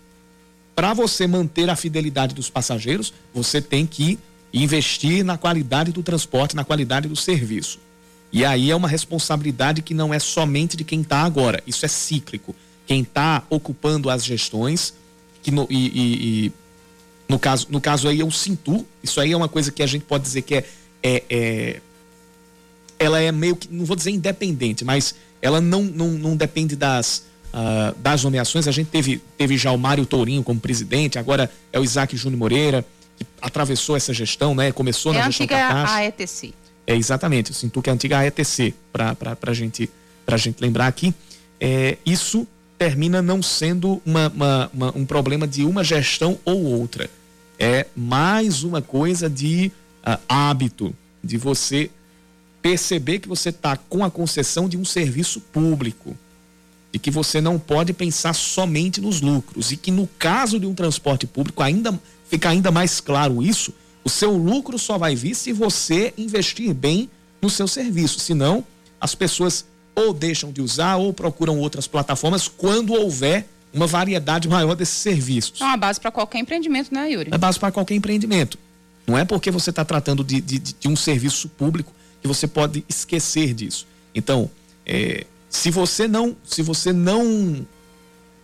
Para 0.75 0.93
você 0.93 1.27
manter 1.27 1.69
a 1.69 1.75
fidelidade 1.75 2.33
dos 2.33 2.49
passageiros, 2.49 3.13
você 3.33 3.61
tem 3.61 3.85
que 3.85 4.17
investir 4.53 5.23
na 5.23 5.37
qualidade 5.37 5.91
do 5.91 6.03
transporte, 6.03 6.55
na 6.55 6.63
qualidade 6.63 7.07
do 7.07 7.15
serviço. 7.15 7.79
E 8.31 8.45
aí 8.45 8.69
é 8.69 8.75
uma 8.75 8.87
responsabilidade 8.87 9.81
que 9.81 9.93
não 9.93 10.13
é 10.13 10.19
somente 10.19 10.77
de 10.77 10.83
quem 10.83 11.01
está 11.01 11.21
agora, 11.21 11.61
isso 11.65 11.85
é 11.85 11.87
cíclico. 11.87 12.55
Quem 12.85 13.01
está 13.01 13.43
ocupando 13.49 14.09
as 14.09 14.23
gestões, 14.23 14.93
que 15.41 15.51
no, 15.51 15.67
e, 15.69 15.87
e, 15.87 16.45
e, 16.45 16.51
no, 17.29 17.39
caso, 17.39 17.67
no 17.69 17.79
caso 17.79 18.07
aí 18.07 18.21
é 18.21 18.25
o 18.25 18.31
Cintur, 18.31 18.83
isso 19.01 19.19
aí 19.21 19.31
é 19.31 19.37
uma 19.37 19.47
coisa 19.47 19.71
que 19.71 19.81
a 19.81 19.87
gente 19.87 20.03
pode 20.03 20.23
dizer 20.23 20.41
que 20.41 20.55
é, 20.55 20.65
é, 21.01 21.23
é 21.29 21.81
ela 22.99 23.19
é 23.21 23.31
meio 23.31 23.55
que, 23.55 23.67
não 23.71 23.85
vou 23.85 23.95
dizer 23.95 24.11
independente, 24.11 24.83
mas 24.83 25.15
ela 25.41 25.59
não, 25.59 25.83
não, 25.83 26.11
não 26.11 26.35
depende 26.35 26.75
das, 26.75 27.25
uh, 27.53 27.95
das 27.99 28.23
nomeações. 28.23 28.67
A 28.67 28.71
gente 28.71 28.87
teve, 28.87 29.21
teve 29.37 29.57
já 29.57 29.71
o 29.71 29.77
Mário 29.77 30.05
Tourinho 30.05 30.43
como 30.43 30.59
presidente, 30.59 31.19
agora 31.19 31.51
é 31.71 31.79
o 31.79 31.83
Isaac 31.83 32.15
Júnior 32.15 32.39
Moreira 32.39 32.85
que 33.17 33.25
atravessou 33.41 33.95
essa 33.95 34.13
gestão, 34.13 34.55
né? 34.55 34.71
Começou 34.71 35.13
é 35.13 35.19
na 35.19 35.25
gestão 35.25 35.47
Catacho. 35.47 35.93
É 35.93 35.95
a 35.95 35.97
AETC. 35.97 36.53
É, 36.85 36.95
exatamente. 36.95 37.51
Eu 37.51 37.55
sinto 37.55 37.81
que 37.81 37.89
é 37.89 37.91
a 37.91 37.93
antiga 37.93 38.17
AETC, 38.19 38.73
para 38.91 39.15
a 39.41 39.53
gente, 39.53 39.89
gente 40.37 40.61
lembrar 40.61 40.87
aqui. 40.87 41.13
É, 41.59 41.97
isso 42.05 42.47
termina 42.77 43.21
não 43.21 43.41
sendo 43.41 44.01
uma, 44.05 44.27
uma, 44.29 44.71
uma, 44.73 44.97
um 44.97 45.05
problema 45.05 45.47
de 45.47 45.63
uma 45.63 45.83
gestão 45.83 46.37
ou 46.43 46.63
outra. 46.63 47.09
É 47.57 47.87
mais 47.95 48.63
uma 48.63 48.81
coisa 48.81 49.29
de 49.29 49.71
uh, 50.05 50.19
hábito, 50.27 50.93
de 51.23 51.37
você 51.37 51.89
perceber 52.61 53.19
que 53.19 53.27
você 53.27 53.49
está 53.49 53.77
com 53.77 54.03
a 54.03 54.11
concessão 54.11 54.67
de 54.67 54.77
um 54.77 54.83
serviço 54.83 55.39
público 55.39 56.17
e 56.91 56.99
que 56.99 57.09
você 57.09 57.41
não 57.41 57.57
pode 57.57 57.93
pensar 57.93 58.33
somente 58.33 59.01
nos 59.01 59.21
lucros 59.21 59.71
e 59.71 59.77
que 59.77 59.91
no 59.91 60.07
caso 60.19 60.59
de 60.59 60.65
um 60.65 60.73
transporte 60.73 61.25
público 61.25 61.63
ainda 61.63 61.99
fica 62.33 62.49
ainda 62.49 62.71
mais 62.71 62.99
claro 62.99 63.43
isso, 63.43 63.71
o 64.03 64.09
seu 64.09 64.35
lucro 64.35 64.79
só 64.79 64.97
vai 64.97 65.15
vir 65.15 65.35
se 65.35 65.53
você 65.53 66.11
investir 66.17 66.73
bem 66.73 67.07
no 67.39 67.47
seu 67.47 67.67
serviço. 67.67 68.19
Senão, 68.19 68.65
as 68.99 69.13
pessoas 69.13 69.67
ou 69.93 70.11
deixam 70.11 70.51
de 70.51 70.59
usar 70.59 70.95
ou 70.95 71.13
procuram 71.13 71.59
outras 71.59 71.85
plataformas 71.85 72.47
quando 72.47 72.91
houver 72.93 73.47
uma 73.71 73.85
variedade 73.85 74.49
maior 74.49 74.73
desses 74.73 74.97
serviços. 74.97 75.61
É 75.61 75.63
uma 75.63 75.77
base 75.77 75.99
para 75.99 76.09
qualquer 76.09 76.39
empreendimento, 76.39 76.91
né, 76.91 77.11
Yuri? 77.11 77.29
É 77.31 77.37
base 77.37 77.59
para 77.59 77.71
qualquer 77.71 77.93
empreendimento. 77.93 78.57
Não 79.05 79.15
é 79.15 79.23
porque 79.23 79.51
você 79.51 79.69
está 79.69 79.85
tratando 79.85 80.23
de, 80.23 80.41
de, 80.41 80.57
de, 80.57 80.87
um 80.87 80.95
serviço 80.95 81.47
público 81.49 81.93
que 82.19 82.27
você 82.27 82.47
pode 82.47 82.83
esquecer 82.89 83.53
disso. 83.53 83.85
Então, 84.15 84.49
é, 84.87 85.27
se 85.51 85.69
você 85.69 86.07
não, 86.07 86.35
se 86.43 86.63
você 86.63 86.91
não, 86.91 87.63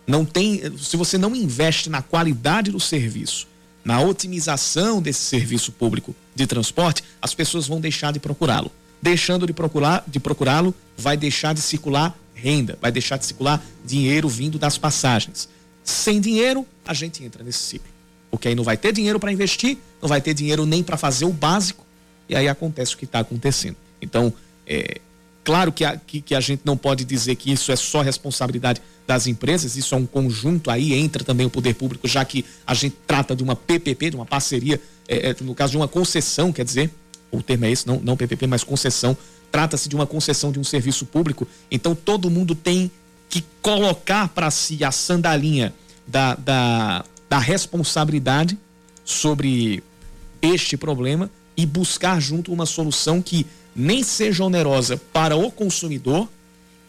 não 0.06 0.24
tem, 0.24 0.62
se 0.78 0.96
você 0.96 1.18
não 1.18 1.34
investe 1.34 1.90
na 1.90 2.02
qualidade 2.02 2.70
do 2.70 2.78
serviço, 2.78 3.49
na 3.90 4.00
otimização 4.00 5.02
desse 5.02 5.18
serviço 5.18 5.72
público 5.72 6.14
de 6.32 6.46
transporte, 6.46 7.02
as 7.20 7.34
pessoas 7.34 7.66
vão 7.66 7.80
deixar 7.80 8.12
de 8.12 8.20
procurá-lo. 8.20 8.70
Deixando 9.02 9.48
de 9.48 9.52
procurar, 9.52 10.04
de 10.06 10.20
procurá-lo, 10.20 10.72
vai 10.96 11.16
deixar 11.16 11.52
de 11.52 11.60
circular 11.60 12.16
renda, 12.32 12.78
vai 12.80 12.92
deixar 12.92 13.16
de 13.16 13.26
circular 13.26 13.60
dinheiro 13.84 14.28
vindo 14.28 14.60
das 14.60 14.78
passagens. 14.78 15.48
Sem 15.82 16.20
dinheiro, 16.20 16.64
a 16.86 16.94
gente 16.94 17.24
entra 17.24 17.42
nesse 17.42 17.58
ciclo. 17.58 17.90
Porque 18.30 18.46
aí 18.46 18.54
não 18.54 18.62
vai 18.62 18.76
ter 18.76 18.92
dinheiro 18.92 19.18
para 19.18 19.32
investir, 19.32 19.76
não 20.00 20.08
vai 20.08 20.20
ter 20.20 20.34
dinheiro 20.34 20.64
nem 20.64 20.84
para 20.84 20.96
fazer 20.96 21.24
o 21.24 21.32
básico, 21.32 21.84
e 22.28 22.36
aí 22.36 22.46
acontece 22.46 22.94
o 22.94 22.96
que 22.96 23.06
está 23.06 23.18
acontecendo. 23.18 23.76
Então, 24.00 24.32
é, 24.68 25.00
claro 25.44 25.72
que 25.72 25.84
a, 25.84 25.96
que, 25.96 26.20
que 26.20 26.34
a 26.34 26.40
gente 26.40 26.62
não 26.64 26.76
pode 26.76 27.04
dizer 27.04 27.36
que 27.36 27.52
isso 27.52 27.72
é 27.72 27.76
só 27.76 28.02
responsabilidade 28.02 28.80
das 29.06 29.26
empresas, 29.26 29.76
isso 29.76 29.94
é 29.94 29.98
um 29.98 30.06
conjunto, 30.06 30.70
aí 30.70 30.92
entra 30.92 31.24
também 31.24 31.46
o 31.46 31.50
poder 31.50 31.74
público, 31.74 32.06
já 32.06 32.24
que 32.24 32.44
a 32.66 32.74
gente 32.74 32.96
trata 33.06 33.34
de 33.34 33.42
uma 33.42 33.56
PPP, 33.56 34.10
de 34.10 34.16
uma 34.16 34.26
parceria, 34.26 34.80
é, 35.08 35.30
é, 35.30 35.36
no 35.40 35.54
caso 35.54 35.72
de 35.72 35.76
uma 35.76 35.88
concessão, 35.88 36.52
quer 36.52 36.64
dizer, 36.64 36.90
o 37.30 37.42
termo 37.42 37.64
é 37.64 37.70
esse, 37.70 37.86
não, 37.86 38.00
não 38.00 38.16
PPP, 38.16 38.46
mas 38.46 38.62
concessão, 38.62 39.16
trata-se 39.50 39.88
de 39.88 39.96
uma 39.96 40.06
concessão 40.06 40.52
de 40.52 40.60
um 40.60 40.64
serviço 40.64 41.04
público, 41.04 41.46
então 41.70 41.94
todo 41.94 42.30
mundo 42.30 42.54
tem 42.54 42.90
que 43.28 43.44
colocar 43.62 44.28
para 44.28 44.50
si 44.50 44.84
a 44.84 44.92
sandalinha 44.92 45.74
da, 46.06 46.34
da, 46.34 47.04
da 47.28 47.38
responsabilidade 47.38 48.58
sobre 49.04 49.82
este 50.42 50.76
problema 50.76 51.30
e 51.56 51.66
buscar 51.66 52.20
junto 52.20 52.52
uma 52.52 52.66
solução 52.66 53.20
que 53.20 53.46
nem 53.74 54.02
seja 54.02 54.44
onerosa 54.44 54.96
para 55.12 55.36
o 55.36 55.50
consumidor 55.50 56.28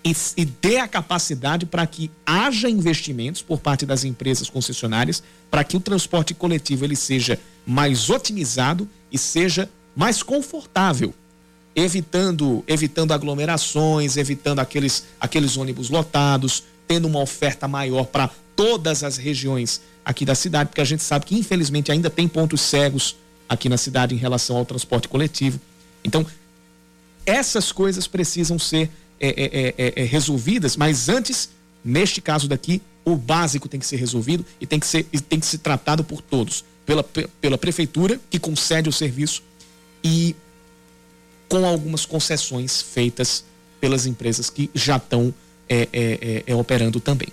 e, 0.03 0.15
e 0.35 0.45
dê 0.45 0.77
a 0.77 0.87
capacidade 0.87 1.65
para 1.65 1.85
que 1.85 2.09
haja 2.25 2.69
investimentos 2.69 3.41
por 3.41 3.59
parte 3.59 3.85
das 3.85 4.03
empresas 4.03 4.49
concessionárias 4.49 5.23
para 5.49 5.63
que 5.63 5.77
o 5.77 5.79
transporte 5.79 6.33
coletivo 6.33 6.85
ele 6.85 6.95
seja 6.95 7.39
mais 7.65 8.09
otimizado 8.09 8.89
e 9.11 9.17
seja 9.17 9.69
mais 9.95 10.23
confortável 10.23 11.13
evitando 11.75 12.63
evitando 12.67 13.13
aglomerações, 13.13 14.17
evitando 14.17 14.59
aqueles 14.59 15.05
aqueles 15.19 15.55
ônibus 15.55 15.89
lotados, 15.89 16.63
tendo 16.87 17.07
uma 17.07 17.21
oferta 17.21 17.67
maior 17.67 18.05
para 18.05 18.29
todas 18.55 19.03
as 19.03 19.17
regiões 19.17 19.81
aqui 20.03 20.25
da 20.25 20.35
cidade, 20.35 20.69
porque 20.69 20.81
a 20.81 20.85
gente 20.85 21.03
sabe 21.03 21.25
que 21.25 21.37
infelizmente 21.37 21.91
ainda 21.91 22.09
tem 22.09 22.27
pontos 22.27 22.61
cegos 22.61 23.15
aqui 23.47 23.69
na 23.69 23.77
cidade 23.77 24.15
em 24.15 24.17
relação 24.17 24.57
ao 24.57 24.65
transporte 24.65 25.07
coletivo. 25.07 25.59
Então, 26.03 26.25
essas 27.25 27.71
coisas 27.71 28.07
precisam 28.07 28.57
ser 28.57 28.89
é, 29.19 29.29
é, 29.29 29.75
é, 29.77 29.93
é, 30.01 30.03
resolvidas, 30.03 30.75
mas 30.75 31.09
antes, 31.09 31.49
neste 31.83 32.21
caso 32.21 32.47
daqui, 32.47 32.81
o 33.05 33.15
básico 33.15 33.67
tem 33.67 33.79
que 33.79 33.85
ser 33.85 33.97
resolvido 33.97 34.45
e 34.59 34.65
tem 34.65 34.79
que 34.79 34.87
ser, 34.87 35.03
tem 35.03 35.39
que 35.39 35.45
ser 35.45 35.59
tratado 35.59 36.03
por 36.03 36.21
todos. 36.21 36.65
Pela, 36.83 37.03
pela 37.03 37.57
prefeitura, 37.57 38.19
que 38.29 38.39
concede 38.39 38.89
o 38.89 38.91
serviço, 38.91 39.43
e 40.03 40.35
com 41.47 41.65
algumas 41.65 42.05
concessões 42.05 42.81
feitas 42.81 43.45
pelas 43.79 44.05
empresas 44.05 44.49
que 44.49 44.69
já 44.73 44.97
estão 44.97 45.33
é, 45.69 45.81
é, 45.81 45.87
é, 45.93 46.43
é, 46.47 46.55
operando 46.55 46.99
também. 46.99 47.29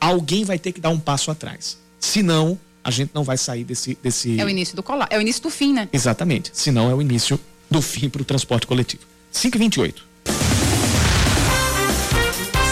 Alguém 0.00 0.44
vai 0.44 0.58
ter 0.58 0.72
que 0.72 0.80
dar 0.80 0.90
um 0.90 0.98
passo 0.98 1.30
atrás. 1.30 1.78
Senão, 1.98 2.58
a 2.82 2.90
gente 2.90 3.10
não 3.14 3.22
vai 3.24 3.36
sair 3.36 3.64
desse. 3.64 3.96
desse... 4.02 4.40
É 4.40 4.44
o 4.44 4.48
início 4.48 4.74
do 4.74 4.82
colar. 4.82 5.08
É 5.10 5.18
o 5.18 5.20
início 5.20 5.42
do 5.42 5.50
fim, 5.50 5.72
né? 5.72 5.88
Exatamente. 5.92 6.50
Senão 6.52 6.90
é 6.90 6.94
o 6.94 7.00
início 7.00 7.38
do 7.70 7.82
fim 7.82 8.08
para 8.08 8.22
o 8.22 8.24
transporte 8.24 8.66
coletivo. 8.66 9.02
5 9.30 9.56
e 9.56 9.58
28 9.58 10.10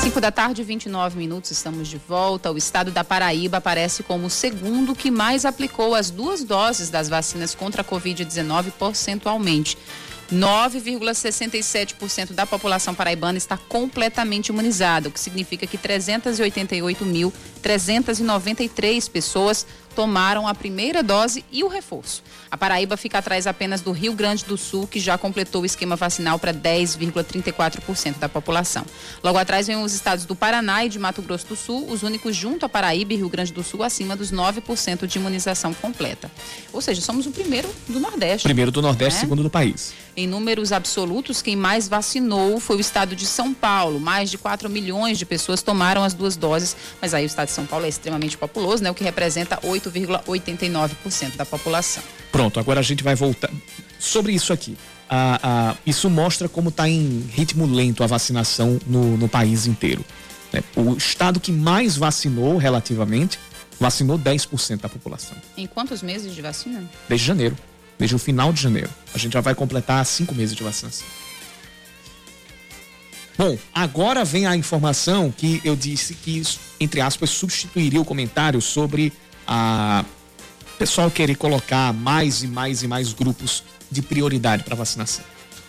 5 0.03 0.21
da 0.21 0.33
tarde, 0.33 0.65
29 0.65 1.19
minutos, 1.19 1.51
estamos 1.51 1.87
de 1.87 1.99
volta. 1.99 2.51
O 2.51 2.57
estado 2.57 2.91
da 2.91 3.05
Paraíba 3.05 3.59
aparece 3.59 4.03
como 4.03 4.27
o 4.27 4.31
segundo 4.31 4.95
que 4.95 5.11
mais 5.11 5.45
aplicou 5.45 5.95
as 5.95 6.11
duas 6.11 6.43
doses 6.43 6.91
das 6.91 7.09
vacinas 7.09 7.55
contra 7.55 7.83
a 7.83 7.85
Covid-19 7.85 8.73
percentualmente. 8.73 9.77
9,67% 10.33 12.33
da 12.33 12.47
população 12.47 12.95
paraibana 12.95 13.39
está 13.39 13.57
completamente 13.57 14.49
imunizada, 14.49 15.09
o 15.09 15.13
que 15.13 15.21
significa 15.21 15.67
que 15.67 15.79
388.393 17.59 19.11
pessoas 19.11 19.67
tomaram 19.99 20.47
a 20.47 20.55
primeira 20.55 21.03
dose 21.03 21.45
e 21.51 21.65
o 21.65 21.67
reforço. 21.67 22.23
A 22.49 22.57
Paraíba 22.57 22.97
fica 22.97 23.19
atrás 23.19 23.49
apenas 23.49 23.81
do 23.81 23.91
Rio 23.91 24.13
Grande 24.13 24.45
do 24.45 24.57
Sul, 24.57 24.87
que 24.87 25.01
já 25.01 25.19
completou 25.19 25.63
o 25.63 25.67
esquema 25.67 25.97
vacinal 25.97 26.39
para 26.39 26.55
10,34% 26.55 28.19
da 28.19 28.29
população. 28.29 28.87
Logo 29.25 29.39
atrás 29.39 29.67
vem 29.67 29.77
os 29.83 29.93
estados 29.93 30.25
do 30.25 30.37
Paraná 30.37 30.85
e 30.85 30.89
de 30.89 31.01
Mato 31.01 31.21
Grosso 31.21 31.49
do 31.49 31.57
Sul, 31.57 31.91
os 31.91 32.05
únicos 32.05 32.37
junto 32.37 32.65
a 32.65 32.69
Paraíba 32.69 33.13
e 33.13 33.17
Rio 33.17 33.29
Grande 33.29 33.53
do 33.53 33.65
Sul 33.65 33.83
acima 33.83 34.15
dos 34.15 34.31
9% 34.31 35.05
de 35.05 35.19
imunização 35.19 35.75
completa. 35.75 36.31
Ou 36.73 36.81
seja, 36.81 37.01
somos 37.01 37.27
o 37.27 37.33
primeiro 37.33 37.69
do 37.89 37.99
Nordeste. 37.99 38.45
Primeiro 38.45 38.71
do 38.71 38.81
Nordeste, 38.81 39.17
né? 39.17 39.21
segundo 39.21 39.43
do 39.43 39.51
país. 39.51 39.93
Em 40.17 40.27
números 40.27 40.73
absolutos, 40.73 41.43
quem 41.43 41.55
mais 41.55 41.89
vacinou 41.89 42.59
foi 42.59 42.77
o 42.77 42.81
estado 42.81 43.15
de 43.15 43.27
São 43.27 43.55
Paulo. 43.55 44.01
Mais 44.01 44.31
de 44.31 44.39
4 44.39 44.69
milhões 44.69 45.19
de 45.19 45.25
pessoas 45.25 45.63
tomaram 45.63 46.03
as 46.03 46.15
duas 46.15 46.37
doses, 46.37 46.77
mas 47.01 47.15
aí 47.15 47.25
o 47.25 47.27
estado 47.27 47.47
de 47.47 47.55
São 47.59 47.67
Paulo 47.67 47.87
é 47.87 47.89
extremamente 47.89 48.39
populoso, 48.39 48.85
né? 48.85 48.91
O 48.91 48.95
que 48.95 49.03
representa 49.03 49.57
8,89% 49.57 51.35
da 51.35 51.45
população. 51.45 52.05
Pronto, 52.31 52.61
agora 52.61 52.79
a 52.79 52.83
gente 52.85 53.03
vai 53.03 53.17
voltar 53.17 53.51
sobre 53.99 54.33
isso 54.33 54.53
aqui. 54.53 54.79
Ah, 55.11 55.41
ah, 55.43 55.77
isso 55.85 56.09
mostra 56.09 56.49
como 56.49 56.69
está 56.69 56.89
em 56.89 57.29
ritmo 57.33 57.67
lento 57.67 58.05
a 58.05 58.07
vacinação 58.07 58.79
no, 58.87 59.17
no 59.17 59.29
país 59.29 59.67
inteiro. 59.67 60.05
Né? 60.53 60.63
O 60.77 60.97
estado 60.97 61.41
que 61.41 61.51
mais 61.51 61.97
vacinou 61.97 62.59
relativamente 62.59 63.41
vacinou 63.81 64.17
10% 64.17 64.81
da 64.81 64.89
população. 64.89 65.37
Em 65.57 65.67
quantos 65.67 66.01
meses 66.01 66.33
de 66.33 66.41
vacina? 66.41 66.89
Desde 67.09 67.27
janeiro. 67.27 67.59
Desde 67.99 68.15
o 68.15 68.21
final 68.21 68.53
de 68.53 68.63
janeiro. 68.63 68.91
A 69.13 69.19
gente 69.19 69.33
já 69.33 69.41
vai 69.41 69.57
completar 69.57 70.07
cinco 70.07 70.33
meses 70.33 70.55
de 70.55 70.63
vacinação. 70.63 71.07
Bom, 73.39 73.57
agora 73.73 74.25
vem 74.25 74.49
a 74.49 74.57
informação 74.57 75.31
que 75.31 75.61
eu 75.65 75.77
disse 75.77 76.13
que, 76.13 76.43
entre 76.81 77.01
aspas, 77.01 77.31
substituiria 77.31 78.01
o 78.01 78.05
comentário 78.05 78.61
sobre 78.61 79.13
a 79.47 80.05
pessoal 80.77 81.09
querer 81.09 81.37
colocar 81.37 81.93
mais 81.93 82.43
e 82.43 82.49
mais 82.49 82.83
e 82.83 82.89
mais 82.89 83.13
grupos 83.13 83.63
de 83.89 84.03
prioridade 84.03 84.65
para 84.65 84.75
vacinação. 84.75 85.25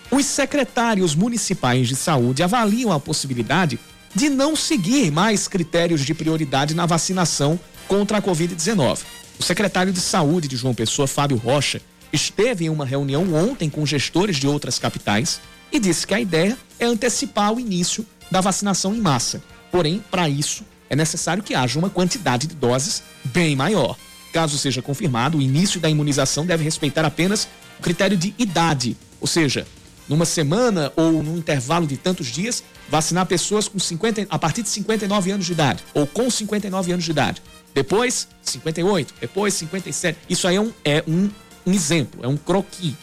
Os 0.10 0.25
secretários 0.25 1.13
municipais 1.13 1.88
de 1.88 1.95
saúde 1.95 2.41
avaliam 2.41 2.91
a 2.91 2.99
possibilidade 2.99 3.79
de 4.15 4.29
não 4.29 4.55
seguir 4.55 5.12
mais 5.12 5.47
critérios 5.47 6.03
de 6.03 6.15
prioridade 6.15 6.73
na 6.73 6.88
vacinação 6.88 7.60
contra 7.88 8.17
a 8.17 8.21
Covid-19. 8.21 9.01
O 9.39 9.43
secretário 9.43 9.93
de 9.93 10.01
Saúde 10.01 10.47
de 10.47 10.58
João 10.58 10.73
Pessoa, 10.73 11.08
Fábio 11.08 11.38
Rocha, 11.38 11.79
esteve 12.12 12.65
em 12.65 12.69
uma 12.69 12.84
reunião 12.84 13.32
ontem 13.36 13.69
com 13.69 13.86
gestores 13.86 14.38
de 14.38 14.47
outras 14.47 14.79
capitais 14.79 15.39
e 15.71 15.79
disse 15.79 16.05
que 16.05 16.13
a 16.13 16.19
ideia 16.19 16.58
é 16.79 16.86
antecipar 16.86 17.53
o 17.53 17.60
início 17.60 18.05
da 18.32 18.41
vacinação 18.41 18.95
em 18.95 19.01
massa. 19.01 19.41
Porém, 19.71 20.03
para 20.10 20.27
isso, 20.27 20.63
é 20.89 20.95
necessário 20.95 21.43
que 21.43 21.53
haja 21.53 21.77
uma 21.77 21.89
quantidade 21.89 22.47
de 22.47 22.55
doses 22.55 23.03
bem 23.25 23.55
maior. 23.55 23.97
Caso 24.34 24.58
seja 24.58 24.82
confirmado, 24.82 25.38
o 25.38 25.41
início 25.41 25.79
da 25.79 25.89
imunização 25.89 26.45
deve 26.45 26.63
respeitar 26.63 27.05
apenas 27.05 27.47
o 27.79 27.82
critério 27.82 28.17
de 28.17 28.34
idade, 28.38 28.97
ou 29.19 29.27
seja, 29.27 29.65
numa 30.08 30.25
semana 30.25 30.91
ou 30.95 31.23
num 31.23 31.38
intervalo 31.38 31.86
de 31.86 31.95
tantos 31.95 32.27
dias, 32.27 32.63
vacinar 32.89 33.25
pessoas 33.27 33.67
com 33.67 33.77
50, 33.77 34.27
a 34.29 34.39
partir 34.39 34.63
de 34.63 34.69
59 34.69 35.32
anos 35.32 35.45
de 35.45 35.51
idade 35.51 35.84
ou 35.93 36.08
com 36.08 36.29
59 36.29 36.91
anos 36.91 37.05
de 37.05 37.12
idade. 37.12 37.41
Depois, 37.73 38.27
58, 38.41 39.13
depois 39.21 39.53
57. 39.53 40.17
Isso 40.27 40.47
aí 40.47 40.55
é 40.55 40.62
um, 40.62 40.73
é 40.84 41.03
um, 41.08 41.29
um 41.65 41.71
exemplo, 41.71 42.21
é 42.23 42.27
um 42.27 42.36
croqui. 42.36 42.95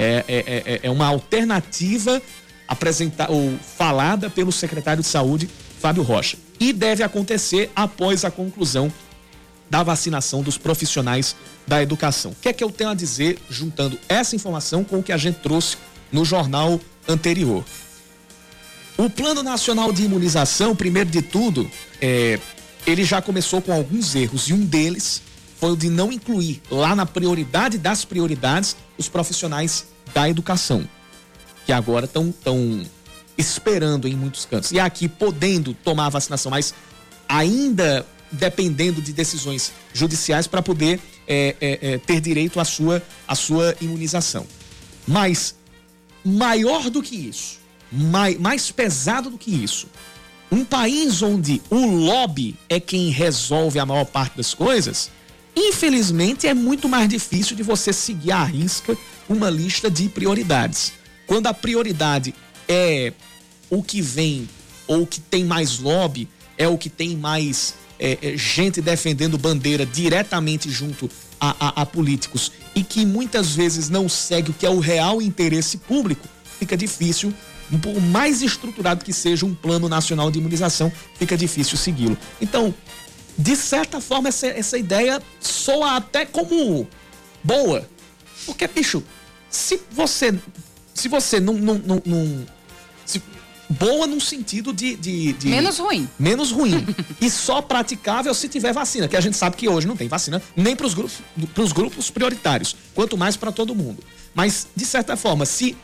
É, 0.00 0.24
é, 0.28 0.34
é, 0.38 0.80
é 0.84 0.90
uma 0.90 1.08
alternativa 1.08 2.22
apresentada 2.68 3.32
ou 3.32 3.58
falada 3.76 4.30
pelo 4.30 4.52
secretário 4.52 5.02
de 5.02 5.08
Saúde, 5.08 5.50
Fábio 5.80 6.04
Rocha. 6.04 6.36
E 6.60 6.72
deve 6.72 7.02
acontecer 7.02 7.68
após 7.74 8.24
a 8.24 8.30
conclusão 8.30 8.92
da 9.68 9.82
vacinação 9.82 10.40
dos 10.40 10.56
profissionais 10.56 11.34
da 11.66 11.82
educação. 11.82 12.30
O 12.30 12.36
que 12.40 12.48
é 12.48 12.52
que 12.52 12.62
eu 12.62 12.70
tenho 12.70 12.90
a 12.90 12.94
dizer 12.94 13.38
juntando 13.50 13.98
essa 14.08 14.36
informação 14.36 14.84
com 14.84 15.00
o 15.00 15.02
que 15.02 15.12
a 15.12 15.16
gente 15.16 15.40
trouxe 15.40 15.76
no 16.12 16.24
jornal 16.24 16.80
anterior? 17.08 17.64
O 18.96 19.10
Plano 19.10 19.42
Nacional 19.42 19.92
de 19.92 20.04
Imunização, 20.04 20.76
primeiro 20.76 21.10
de 21.10 21.22
tudo, 21.22 21.68
é, 22.00 22.38
ele 22.86 23.04
já 23.04 23.20
começou 23.20 23.60
com 23.60 23.72
alguns 23.72 24.14
erros 24.14 24.48
e 24.48 24.52
um 24.52 24.64
deles 24.64 25.22
foi 25.58 25.72
o 25.72 25.76
de 25.76 25.90
não 25.90 26.12
incluir 26.12 26.62
lá 26.70 26.94
na 26.94 27.04
prioridade 27.04 27.78
das 27.78 28.04
prioridades 28.04 28.76
os 28.98 29.08
profissionais 29.08 29.86
da 30.12 30.28
educação, 30.28 30.86
que 31.64 31.72
agora 31.72 32.04
estão 32.04 32.32
tão, 32.32 32.84
esperando 33.38 34.08
em 34.08 34.14
muitos 34.14 34.44
cantos. 34.44 34.72
E 34.72 34.80
aqui 34.80 35.08
podendo 35.08 35.72
tomar 35.72 36.06
a 36.06 36.10
vacinação, 36.10 36.50
mas 36.50 36.74
ainda 37.28 38.04
dependendo 38.30 39.00
de 39.00 39.12
decisões 39.12 39.72
judiciais 39.92 40.46
para 40.46 40.60
poder 40.60 41.00
é, 41.26 41.56
é, 41.60 41.78
é, 41.92 41.98
ter 41.98 42.20
direito 42.20 42.60
à 42.60 42.64
sua, 42.64 43.02
à 43.26 43.34
sua 43.34 43.74
imunização. 43.80 44.46
Mas 45.06 45.54
maior 46.24 46.90
do 46.90 47.02
que 47.02 47.16
isso, 47.16 47.58
mais, 47.90 48.38
mais 48.38 48.70
pesado 48.70 49.30
do 49.30 49.38
que 49.38 49.50
isso, 49.50 49.88
um 50.50 50.64
país 50.64 51.22
onde 51.22 51.62
o 51.70 51.86
lobby 51.86 52.56
é 52.68 52.80
quem 52.80 53.10
resolve 53.10 53.78
a 53.78 53.86
maior 53.86 54.04
parte 54.04 54.36
das 54.36 54.54
coisas, 54.54 55.10
infelizmente 55.58 56.46
é 56.46 56.54
muito 56.54 56.88
mais 56.88 57.08
difícil 57.08 57.56
de 57.56 57.62
você 57.62 57.92
seguir 57.92 58.32
à 58.32 58.44
risca 58.44 58.96
uma 59.28 59.50
lista 59.50 59.90
de 59.90 60.08
prioridades. 60.08 60.92
Quando 61.26 61.46
a 61.46 61.54
prioridade 61.54 62.34
é 62.68 63.12
o 63.68 63.82
que 63.82 64.00
vem 64.00 64.48
ou 64.86 65.02
o 65.02 65.06
que 65.06 65.20
tem 65.20 65.44
mais 65.44 65.78
lobby, 65.78 66.28
é 66.56 66.66
o 66.66 66.78
que 66.78 66.88
tem 66.88 67.16
mais 67.16 67.74
é, 67.98 68.18
é, 68.22 68.36
gente 68.36 68.80
defendendo 68.80 69.36
bandeira 69.36 69.84
diretamente 69.84 70.70
junto 70.70 71.10
a, 71.40 71.54
a, 71.60 71.82
a 71.82 71.86
políticos 71.86 72.52
e 72.74 72.82
que 72.82 73.04
muitas 73.04 73.54
vezes 73.54 73.88
não 73.88 74.08
segue 74.08 74.50
o 74.50 74.54
que 74.54 74.64
é 74.64 74.70
o 74.70 74.80
real 74.80 75.20
interesse 75.20 75.78
público, 75.78 76.26
fica 76.58 76.76
difícil 76.76 77.32
por 77.82 78.00
mais 78.00 78.40
estruturado 78.40 79.04
que 79.04 79.12
seja 79.12 79.44
um 79.44 79.54
plano 79.54 79.88
nacional 79.88 80.30
de 80.30 80.38
imunização, 80.38 80.90
fica 81.18 81.36
difícil 81.36 81.76
segui-lo. 81.76 82.16
Então, 82.40 82.74
de 83.38 83.54
certa 83.54 84.00
forma, 84.00 84.28
essa, 84.28 84.48
essa 84.48 84.76
ideia 84.76 85.22
soa 85.40 85.96
até 85.96 86.26
como 86.26 86.88
boa. 87.44 87.88
Porque, 88.44 88.66
bicho, 88.66 89.02
se 89.48 89.80
você. 89.92 90.36
Se 90.92 91.08
você 91.08 91.38
não. 91.38 91.54
não, 91.54 91.74
não, 91.74 92.02
não 92.04 92.46
se, 93.06 93.22
boa 93.70 94.06
no 94.06 94.20
sentido 94.20 94.72
de, 94.72 94.96
de, 94.96 95.32
de, 95.34 95.48
Menos 95.48 95.78
ruim. 95.78 96.08
Menos 96.18 96.50
ruim. 96.50 96.84
e 97.20 97.30
só 97.30 97.62
praticável 97.62 98.34
se 98.34 98.48
tiver 98.48 98.72
vacina, 98.72 99.06
que 99.06 99.16
a 99.16 99.20
gente 99.20 99.36
sabe 99.36 99.56
que 99.56 99.68
hoje 99.68 99.86
não 99.86 99.96
tem 99.96 100.08
vacina 100.08 100.42
nem 100.56 100.74
para 100.74 100.86
os 100.86 100.94
grupos, 100.94 101.18
pros 101.54 101.72
grupos 101.72 102.10
prioritários, 102.10 102.74
quanto 102.94 103.16
mais 103.16 103.36
para 103.36 103.52
todo 103.52 103.74
mundo. 103.74 104.02
Mas, 104.34 104.66
de 104.74 104.84
certa 104.84 105.16
forma, 105.16 105.46
se 105.46 105.76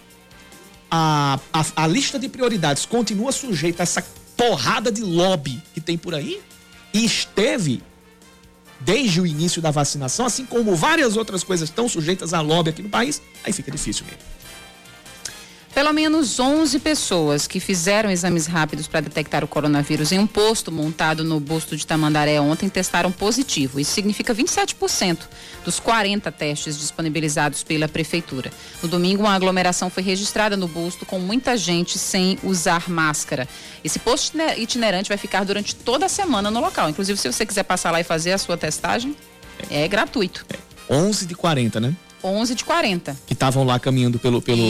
a, 0.91 1.39
a, 1.53 1.65
a 1.77 1.87
lista 1.87 2.19
de 2.19 2.29
prioridades 2.29 2.85
continua 2.85 3.31
sujeita 3.31 3.83
a 3.83 3.85
essa 3.85 4.05
porrada 4.37 4.91
de 4.91 5.03
lobby 5.03 5.63
que 5.73 5.81
tem 5.81 5.97
por 5.97 6.15
aí, 6.15 6.41
e 6.95 7.05
esteve 7.05 7.83
desde 8.81 9.21
o 9.21 9.27
início 9.27 9.61
da 9.61 9.71
vacinação, 9.71 10.25
assim 10.27 10.47
como 10.47 10.77
várias 10.77 11.17
outras 11.17 11.43
coisas 11.43 11.69
estão 11.69 11.89
sujeitas 11.89 12.33
a 12.33 12.41
lobby 12.41 12.71
aqui 12.71 12.83
no 12.83 12.89
país, 12.89 13.21
aí 13.43 13.53
fica 13.53 13.71
difícil 13.71 14.07
mesmo. 14.07 14.21
Pelo 15.75 15.93
menos 15.93 16.39
11 16.39 16.79
pessoas 16.79 17.49
que 17.49 17.59
fizeram 17.59 18.09
exames 18.09 18.47
rápidos 18.47 18.87
para 18.87 19.01
detectar 19.01 19.43
o 19.43 19.49
coronavírus 19.49 20.13
em 20.13 20.21
um 20.21 20.27
posto 20.27 20.71
montado 20.71 21.25
no 21.25 21.41
busto 21.41 21.77
de 21.77 21.85
Tamandaré 21.85 22.41
ontem 22.41 22.69
testaram 22.69 23.11
positivo. 23.11 23.81
Isso 23.81 23.91
significa 23.91 24.33
27% 24.33 25.19
dos 25.65 25.81
40 25.81 26.31
testes 26.31 26.79
disponibilizados 26.79 27.65
pela 27.65 27.89
prefeitura. 27.89 28.53
No 28.81 28.89
domingo, 28.89 29.25
uma 29.25 29.35
aglomeração 29.35 29.91
foi 29.91 30.05
registrada 30.05 30.57
no 30.57 30.69
busto 30.69 31.05
com 31.05 31.19
muita 31.19 31.57
gente 31.57 31.99
sem 31.99 32.39
usar 32.45 32.89
máscara. 32.89 33.49
Esse 33.83 33.99
posto 33.99 34.39
itinerante 34.57 35.09
vai 35.09 35.19
ficar 35.19 35.45
durante 35.45 35.75
toda 35.75 36.07
a 36.07 36.09
semana 36.09 36.53
no 36.53 36.61
local. 36.61 36.89
Inclusive, 36.89 37.19
se 37.19 37.33
você 37.33 37.45
quiser 37.45 37.65
passar 37.65 37.91
lá 37.91 37.99
e 37.99 38.05
fazer 38.05 38.31
a 38.31 38.39
sua 38.39 38.57
testagem, 38.57 39.17
é 39.69 39.89
gratuito. 39.89 40.47
É. 40.51 40.75
11 40.89 41.27
de 41.27 41.35
40, 41.35 41.81
né? 41.81 41.97
11 42.25 42.55
de 42.55 42.65
40. 42.65 43.17
Que 43.27 43.35
estavam 43.35 43.65
lá 43.65 43.79
caminhando 43.79 44.19
pelo, 44.19 44.41
pelo, 44.41 44.63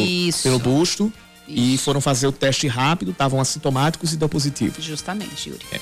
pelo 0.42 0.58
busto 0.58 1.12
Isso. 1.48 1.58
e 1.58 1.78
foram 1.78 2.00
fazer 2.00 2.26
o 2.26 2.32
teste 2.32 2.66
rápido, 2.66 3.12
estavam 3.12 3.40
assintomáticos 3.40 4.12
e 4.12 4.16
deu 4.16 4.28
positivo. 4.28 4.80
Justamente, 4.82 5.48
Yuri. 5.48 5.64
É. 5.72 5.80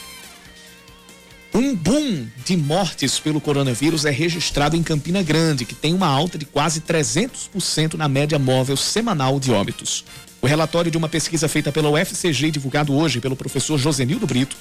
Um 1.55 1.75
boom 1.75 2.27
de 2.47 2.57
mortes 2.57 3.19
pelo 3.19 3.39
coronavírus 3.41 4.07
é 4.07 4.11
registrado 4.11 4.75
em 4.75 4.83
Campina 4.83 5.23
Grande, 5.23 5.67
que 5.67 5.75
tem 5.75 5.93
uma 5.93 6.07
alta 6.07 6.39
de 6.39 6.47
quase 6.47 6.81
300% 6.81 7.95
na 7.95 8.09
média 8.09 8.39
móvel 8.39 8.77
semanal 8.77 9.39
de 9.39 9.53
óbitos. 9.53 10.03
O 10.41 10.47
relatório 10.47 10.91
de 10.91 10.97
uma 10.97 11.11
pesquisa 11.11 11.49
feita 11.49 11.71
pela 11.71 11.91
UFCG 11.91 12.51
divulgado 12.51 12.95
hoje 12.95 13.21
pelo 13.21 13.37
professor 13.37 13.79
Josenildo 13.79 14.27
Brito 14.27 14.57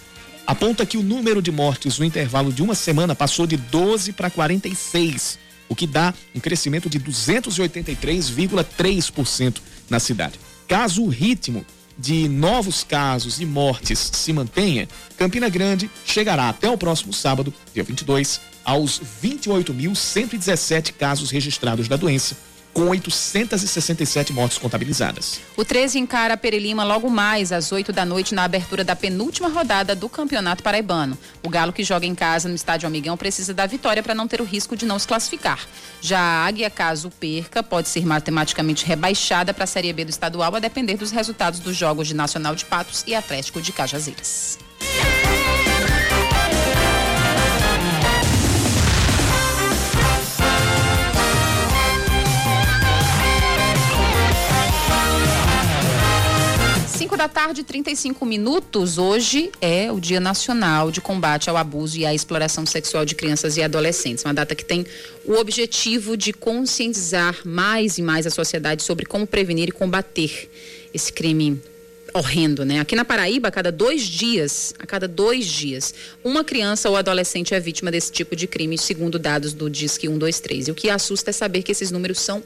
aponta 0.46 0.86
que 0.86 0.98
o 0.98 1.04
número 1.04 1.42
de 1.42 1.52
mortes 1.52 1.98
no 1.98 2.04
intervalo 2.04 2.52
de 2.52 2.62
uma 2.62 2.76
semana 2.76 3.16
passou 3.16 3.48
de 3.48 3.56
12 3.56 4.12
para 4.12 4.30
46 4.30 5.40
o 5.72 5.76
que 5.76 5.88
dá 5.88 6.14
um 6.36 6.40
crescimento 6.42 6.90
de 6.90 7.00
283,3% 7.00 9.62
na 9.90 10.02
cidade. 10.02 10.38
Caso 10.68 11.02
o 11.02 11.08
ritmo 11.08 11.66
de 11.98 12.28
novos 12.28 12.84
casos 12.84 13.40
e 13.40 13.46
mortes 13.46 14.12
se 14.14 14.34
mantenha, 14.34 14.90
Campina 15.18 15.48
Grande 15.48 15.90
chegará 16.06 16.50
até 16.50 16.70
o 16.70 16.78
próximo 16.78 17.14
sábado, 17.14 17.54
dia 17.74 17.86
22, 17.86 18.42
aos 18.66 19.00
28.117 19.24 20.92
casos 20.92 21.32
registrados 21.32 21.88
da 21.88 21.96
doença 21.96 22.36
com 22.74 22.88
867 22.90 24.34
mortes 24.34 24.58
contabilizadas. 24.58 25.40
O 25.56 25.66
13 25.66 26.00
encara 26.00 26.34
a 26.34 26.38
Perelima 26.38 26.84
logo 26.84 27.10
mais 27.10 27.52
às 27.52 27.72
8 27.72 27.92
da 27.92 28.06
noite 28.06 28.34
na 28.34 28.44
abertura 28.44 28.84
da 28.84 28.96
penúltima 28.96 29.50
rodada 29.50 29.96
do 29.96 30.08
Campeonato 30.08 30.64
Paraibano. 30.64 31.18
O 31.44 31.50
Galo 31.50 31.74
que 31.74 31.84
joga 31.84 32.06
em 32.06 32.16
casa 32.16 32.48
no 32.48 32.56
Estádio 32.56 32.88
Amigão 32.88 33.18
precisa 33.18 33.54
da 33.54 33.66
vitória 33.66 34.02
para 34.02 34.16
não 34.16 34.28
ter 34.28 34.42
o 34.42 34.46
risco 34.46 34.76
de 34.76 34.86
não 34.86 34.98
se 34.98 35.08
classificar. 35.08 35.60
Já 36.02 36.20
a 36.20 36.46
Águia, 36.46 36.70
caso 36.70 37.10
perca, 37.10 37.62
pode 37.62 37.90
ser 37.90 38.06
matematicamente 38.06 38.86
rebaixada 38.86 39.54
para 39.54 39.66
a 39.66 39.68
Série 39.68 39.94
B 39.94 40.06
do 40.06 40.10
estadual 40.10 40.56
a 40.56 40.60
depender 40.60 40.98
dos 40.98 41.12
resultados 41.12 41.60
dos 41.60 41.76
jogos 41.76 42.08
de 42.08 42.14
Nacional 42.14 42.56
de 42.56 42.66
Patos 42.66 43.04
e 43.08 43.14
Atlético 43.14 43.62
de 43.62 43.72
Cajazeiras. 43.72 44.58
Da 57.22 57.30
tarde, 57.30 57.64
35 57.64 58.26
minutos. 58.26 58.98
Hoje 58.98 59.52
é 59.62 59.92
o 59.92 60.00
Dia 60.00 60.20
Nacional 60.20 60.90
de 60.90 61.00
Combate 61.00 61.52
ao 61.52 61.56
Abuso 61.56 62.00
e 62.00 62.04
à 62.04 62.12
Exploração 62.12 62.66
Sexual 62.66 63.06
de 63.06 63.14
Crianças 63.14 63.58
e 63.58 63.62
Adolescentes. 63.62 64.24
Uma 64.26 64.34
data 64.34 64.56
que 64.56 64.66
tem 64.66 64.88
o 65.24 65.34
objetivo 65.34 66.18
de 66.18 66.34
conscientizar 66.34 67.38
mais 67.46 68.00
e 68.00 68.02
mais 68.02 68.26
a 68.26 68.32
sociedade 68.32 68.82
sobre 68.82 69.06
como 69.06 69.28
prevenir 69.28 69.70
e 69.70 69.72
combater 69.72 70.50
esse 70.92 71.14
crime 71.14 71.62
horrendo, 72.12 72.66
né? 72.66 72.80
Aqui 72.80 72.96
na 72.96 73.06
Paraíba, 73.06 73.50
a 73.50 73.52
cada 73.52 73.72
dois 73.72 74.02
dias, 74.02 74.74
a 74.80 74.88
cada 74.88 75.08
dois 75.08 75.46
dias, 75.46 75.94
uma 76.24 76.44
criança 76.44 76.90
ou 76.90 76.98
adolescente 76.98 77.54
é 77.54 77.60
vítima 77.60 77.92
desse 77.92 78.12
tipo 78.12 78.36
de 78.36 78.48
crime, 78.48 78.80
segundo 78.80 79.20
dados 79.20 79.54
do 79.54 79.70
Disque 79.70 80.08
123. 80.08 80.70
E 80.70 80.72
o 80.72 80.76
que 80.76 80.90
assusta 80.90 81.30
é 81.30 81.34
saber 81.34 81.62
que 81.62 81.72
esses 81.72 81.92
números 81.92 82.20
são 82.20 82.42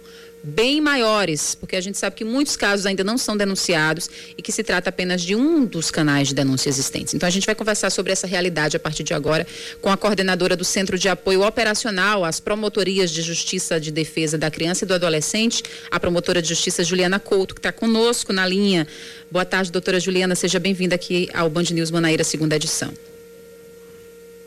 bem 0.46 0.80
maiores, 0.80 1.56
porque 1.56 1.76
a 1.76 1.82
gente 1.82 1.98
sabe 1.98 2.16
que 2.16 2.24
muitos 2.24 2.56
casos 2.56 2.86
ainda 2.86 3.04
não 3.04 3.18
são 3.18 3.36
denunciados 3.36 4.10
e 4.38 4.42
que 4.42 4.52
se 4.52 4.64
trata 4.64 4.90
apenas 4.90 5.22
de 5.22 5.36
um 5.36 5.66
dos 5.66 5.90
canais 5.90 6.28
de 6.28 6.36
denúncia 6.36 6.70
existentes. 6.70 7.14
Então 7.14 7.26
a 7.28 7.30
gente 7.32 7.46
vai 7.46 7.56
conversar 7.56 7.90
sobre 7.90 8.12
essa 8.12 8.28
realidade 8.28 8.78
a 8.78 8.80
partir 8.80 9.04
de 9.04 9.14
agora 9.14 9.48
com 9.82 9.90
a 9.90 9.98
coordenadora 9.98 10.56
do 10.56 10.64
Centro 10.64 10.98
de 10.98 11.10
Apoio 11.10 11.42
Operacional 11.42 12.24
às 12.24 12.40
Promotorias 12.40 13.10
de 13.10 13.22
Justiça 13.22 13.80
de 13.80 13.92
Defesa 13.92 14.38
da 14.38 14.52
Criança 14.52 14.86
e 14.86 14.88
do 14.88 14.94
Adolescente, 14.94 15.64
a 15.90 16.00
promotora 16.00 16.42
de 16.42 16.50
Justiça 16.50 16.84
Juliana 16.84 17.20
Couto, 17.20 17.56
que 17.56 17.60
está 17.60 17.72
conosco 17.72 18.32
na 18.32 18.46
linha. 18.46 18.88
Boa 19.32 19.46
tarde, 19.46 19.72
doutora 19.72 20.00
Juliana, 20.00 20.36
seja 20.36 20.60
bem-vinda 20.60 20.94
aqui 20.94 21.28
ao 21.34 21.50
Band 21.50 21.66
News 21.72 21.90
Manaíra, 21.90 22.24
segunda 22.24 22.56
edição. 22.56 22.94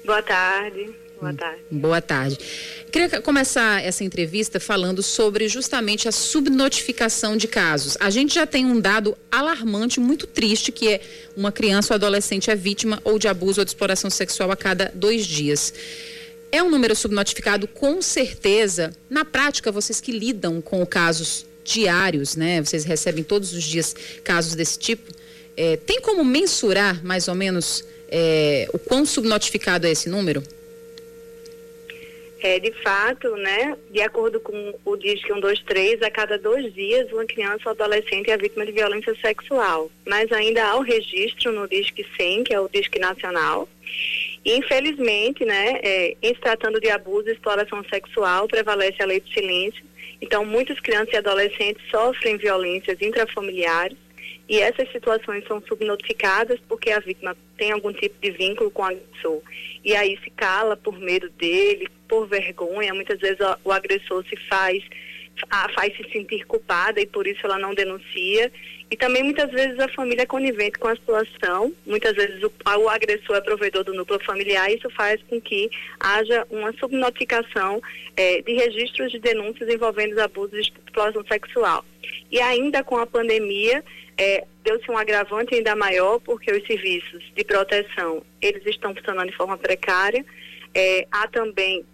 Boa 0.05 0.23
tarde. 0.23 1.08
Boa 1.21 1.35
tarde. 1.35 1.63
Boa 1.69 2.01
tarde. 2.01 2.39
Queria 2.93 3.21
começar 3.21 3.83
essa 3.85 4.05
entrevista 4.05 4.61
falando 4.61 5.03
sobre 5.03 5.49
justamente 5.49 6.09
a 6.09 6.13
subnotificação 6.13 7.37
de 7.37 7.49
casos. 7.49 7.97
A 7.99 8.09
gente 8.09 8.35
já 8.35 8.47
tem 8.47 8.65
um 8.65 8.81
dado 8.81 9.19
alarmante, 9.31 9.99
muito 9.99 10.29
triste, 10.29 10.71
que 10.71 10.89
é 10.89 11.01
uma 11.37 11.51
criança 11.51 11.93
ou 11.93 11.97
adolescente 11.97 12.51
é 12.53 12.57
vítima 12.57 13.01
ou 13.03 13.19
de 13.19 13.27
abuso 13.27 13.61
ou 13.61 13.65
de 13.65 13.71
exploração 13.71 14.09
sexual 14.09 14.53
a 14.53 14.57
cada 14.57 14.93
dois 14.95 15.27
dias. 15.27 15.75
É 16.53 16.63
um 16.63 16.71
número 16.71 16.95
subnotificado, 16.95 17.67
com 17.67 18.01
certeza. 18.01 18.95
Na 19.11 19.25
prática, 19.25 19.73
vocês 19.73 20.01
que 20.01 20.13
lidam 20.13 20.61
com 20.61 20.87
casos 20.87 21.45
diários, 21.65 22.37
né? 22.37 22.63
Vocês 22.63 22.85
recebem 22.85 23.25
todos 23.25 23.53
os 23.53 23.65
dias 23.65 23.95
casos 24.23 24.55
desse 24.55 24.79
tipo. 24.79 25.13
É, 25.57 25.77
tem 25.77 26.01
como 26.01 26.25
mensurar 26.25 27.05
mais 27.05 27.27
ou 27.27 27.35
menos 27.35 27.85
é, 28.09 28.69
o 28.73 28.79
quão 28.79 29.05
subnotificado 29.05 29.87
é 29.87 29.91
esse 29.91 30.09
número? 30.09 30.43
É, 32.41 32.61
de 32.61 32.71
fato, 32.83 33.35
né, 33.37 33.77
de 33.91 34.01
acordo 34.01 34.39
com 34.39 34.75
o 34.85 34.97
DISC 34.97 35.27
123, 35.27 36.03
a 36.03 36.11
cada 36.11 36.39
dois 36.39 36.73
dias 36.73 37.11
uma 37.13 37.25
criança 37.25 37.63
ou 37.67 37.71
adolescente 37.73 38.31
é 38.31 38.37
vítima 38.37 38.65
de 38.65 38.71
violência 38.71 39.15
sexual. 39.21 39.91
Mas 40.07 40.31
ainda 40.31 40.65
há 40.65 40.77
o 40.77 40.83
registro 40.83 41.51
no 41.51 41.67
DISC 41.67 42.07
100, 42.17 42.45
que 42.45 42.55
é 42.55 42.61
o 42.61 42.69
DISC 42.69 42.97
nacional. 42.99 43.69
E, 44.45 44.57
infelizmente, 44.57 45.45
né, 45.45 45.81
é, 45.83 46.17
em 46.23 46.35
se 46.35 46.41
tratando 46.41 46.81
de 46.81 46.89
abuso 46.89 47.29
e 47.29 47.33
exploração 47.33 47.83
sexual, 47.91 48.47
prevalece 48.47 49.03
a 49.03 49.07
lei 49.07 49.21
do 49.21 49.29
silêncio. 49.31 49.85
Então, 50.21 50.45
muitas 50.45 50.79
crianças 50.79 51.13
e 51.15 51.17
adolescentes 51.17 51.83
sofrem 51.91 52.37
violências 52.37 53.01
intrafamiliares 53.01 53.99
E 54.49 54.61
essas 54.61 54.91
situações 54.91 55.45
são 55.47 55.61
subnotificadas 55.63 56.59
porque 56.67 56.91
a 56.91 57.01
vítima 57.01 57.37
tem 57.57 57.71
algum 57.71 57.93
tipo 57.93 58.15
de 58.21 58.31
vínculo 58.31 58.71
com 58.71 58.83
o 58.83 58.87
agressor. 58.87 59.43
E 59.85 59.95
aí 59.95 60.19
se 60.25 60.31
cala 60.31 60.77
por 60.77 60.99
medo 60.99 61.29
dele, 61.31 61.87
por 62.09 62.27
vergonha. 62.27 62.95
Muitas 62.95 63.21
vezes 63.21 63.39
o, 63.63 63.71
agressor 63.71 64.25
se 64.27 64.37
faz 64.49 64.83
a 65.51 65.69
faz 65.69 65.97
se 65.97 66.03
sentir 66.11 66.45
culpada 66.47 67.01
e 67.01 67.07
por 67.07 67.27
isso 67.27 67.41
ela 67.45 67.59
não 67.59 67.75
denuncia. 67.75 68.51
E 68.91 68.97
também 68.97 69.23
muitas 69.23 69.51
vezes 69.51 69.79
a 69.79 69.89
família 69.89 70.23
é 70.23 70.27
conivente 70.27 70.79
com 70.79 70.89
a 70.89 70.97
situação, 70.97 71.73
muitas 71.87 72.17
vezes 72.17 72.43
o, 72.43 72.51
o 72.79 72.89
agressor 72.89 73.37
é 73.37 73.41
provedor 73.41 73.85
do 73.85 73.93
núcleo 73.93 74.19
familiar, 74.25 74.71
e 74.71 74.77
isso 74.77 74.89
faz 74.91 75.23
com 75.29 75.39
que 75.39 75.71
haja 76.01 76.47
uma 76.51 76.73
subnotificação 76.73 77.83
eh, 78.17 78.41
de 78.41 78.55
registros 78.55 79.13
de 79.13 79.19
denúncias 79.19 79.69
envolvendo 79.69 80.19
abusos 80.19 80.67
de 80.67 80.73
exploração 80.73 81.23
sexual. 81.27 81.85
E 82.33 82.41
ainda 82.41 82.83
com 82.83 82.97
a 82.97 83.07
pandemia, 83.07 83.85
eh, 84.19 84.45
deu-se 84.65 84.91
um 84.91 84.99
agravante 84.99 85.55
ainda 85.55 85.77
maior, 85.77 86.19
porque 86.19 86.51
os 86.51 86.67
serviços 86.67 87.25
de 87.35 87.45
proteção, 87.45 88.23
eles 88.43 88.67
estão 88.67 88.95
funcionando 88.95 89.31
de 89.31 89.37
forma 89.37 89.57
precária. 89.57 90.25
Eh, 90.75 91.07
há 91.11 91.29
também 91.29 91.85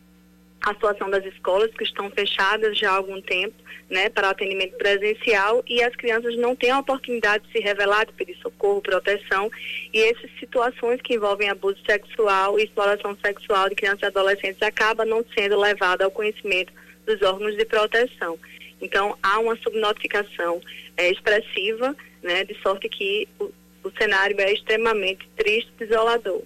a 0.62 0.72
situação 0.72 1.10
das 1.10 1.24
escolas 1.26 1.70
que 1.72 1.84
estão 1.84 2.10
fechadas 2.10 2.78
já 2.78 2.90
há 2.90 2.96
algum 2.96 3.20
tempo, 3.20 3.54
né, 3.90 4.08
para 4.08 4.30
atendimento 4.30 4.76
presencial 4.78 5.62
e 5.68 5.82
as 5.82 5.94
crianças 5.94 6.34
não 6.38 6.56
têm 6.56 6.70
a 6.70 6.78
oportunidade 6.78 7.44
de 7.46 7.52
se 7.52 7.58
revelar, 7.58 8.06
de 8.06 8.14
pedir 8.14 8.36
socorro, 8.38 8.80
proteção 8.80 9.50
e 9.92 10.02
essas 10.02 10.30
situações 10.40 11.02
que 11.02 11.14
envolvem 11.14 11.50
abuso 11.50 11.78
sexual 11.84 12.58
e 12.58 12.64
exploração 12.64 13.14
sexual 13.22 13.68
de 13.68 13.74
crianças 13.74 14.00
e 14.00 14.06
adolescentes 14.06 14.62
acaba 14.62 15.04
não 15.04 15.22
sendo 15.34 15.60
levada 15.60 16.06
ao 16.06 16.10
conhecimento 16.10 16.72
dos 17.04 17.20
órgãos 17.20 17.54
de 17.56 17.64
proteção. 17.66 18.38
Então 18.84 19.16
há 19.22 19.38
uma 19.38 19.56
subnotificação 19.56 20.60
é, 20.96 21.10
expressiva, 21.10 21.96
né, 22.22 22.44
de 22.44 22.54
sorte 22.60 22.88
que 22.88 23.26
o, 23.40 23.50
o 23.82 23.90
cenário 23.98 24.38
é 24.38 24.52
extremamente 24.52 25.26
triste, 25.36 25.72
desolador. 25.78 26.42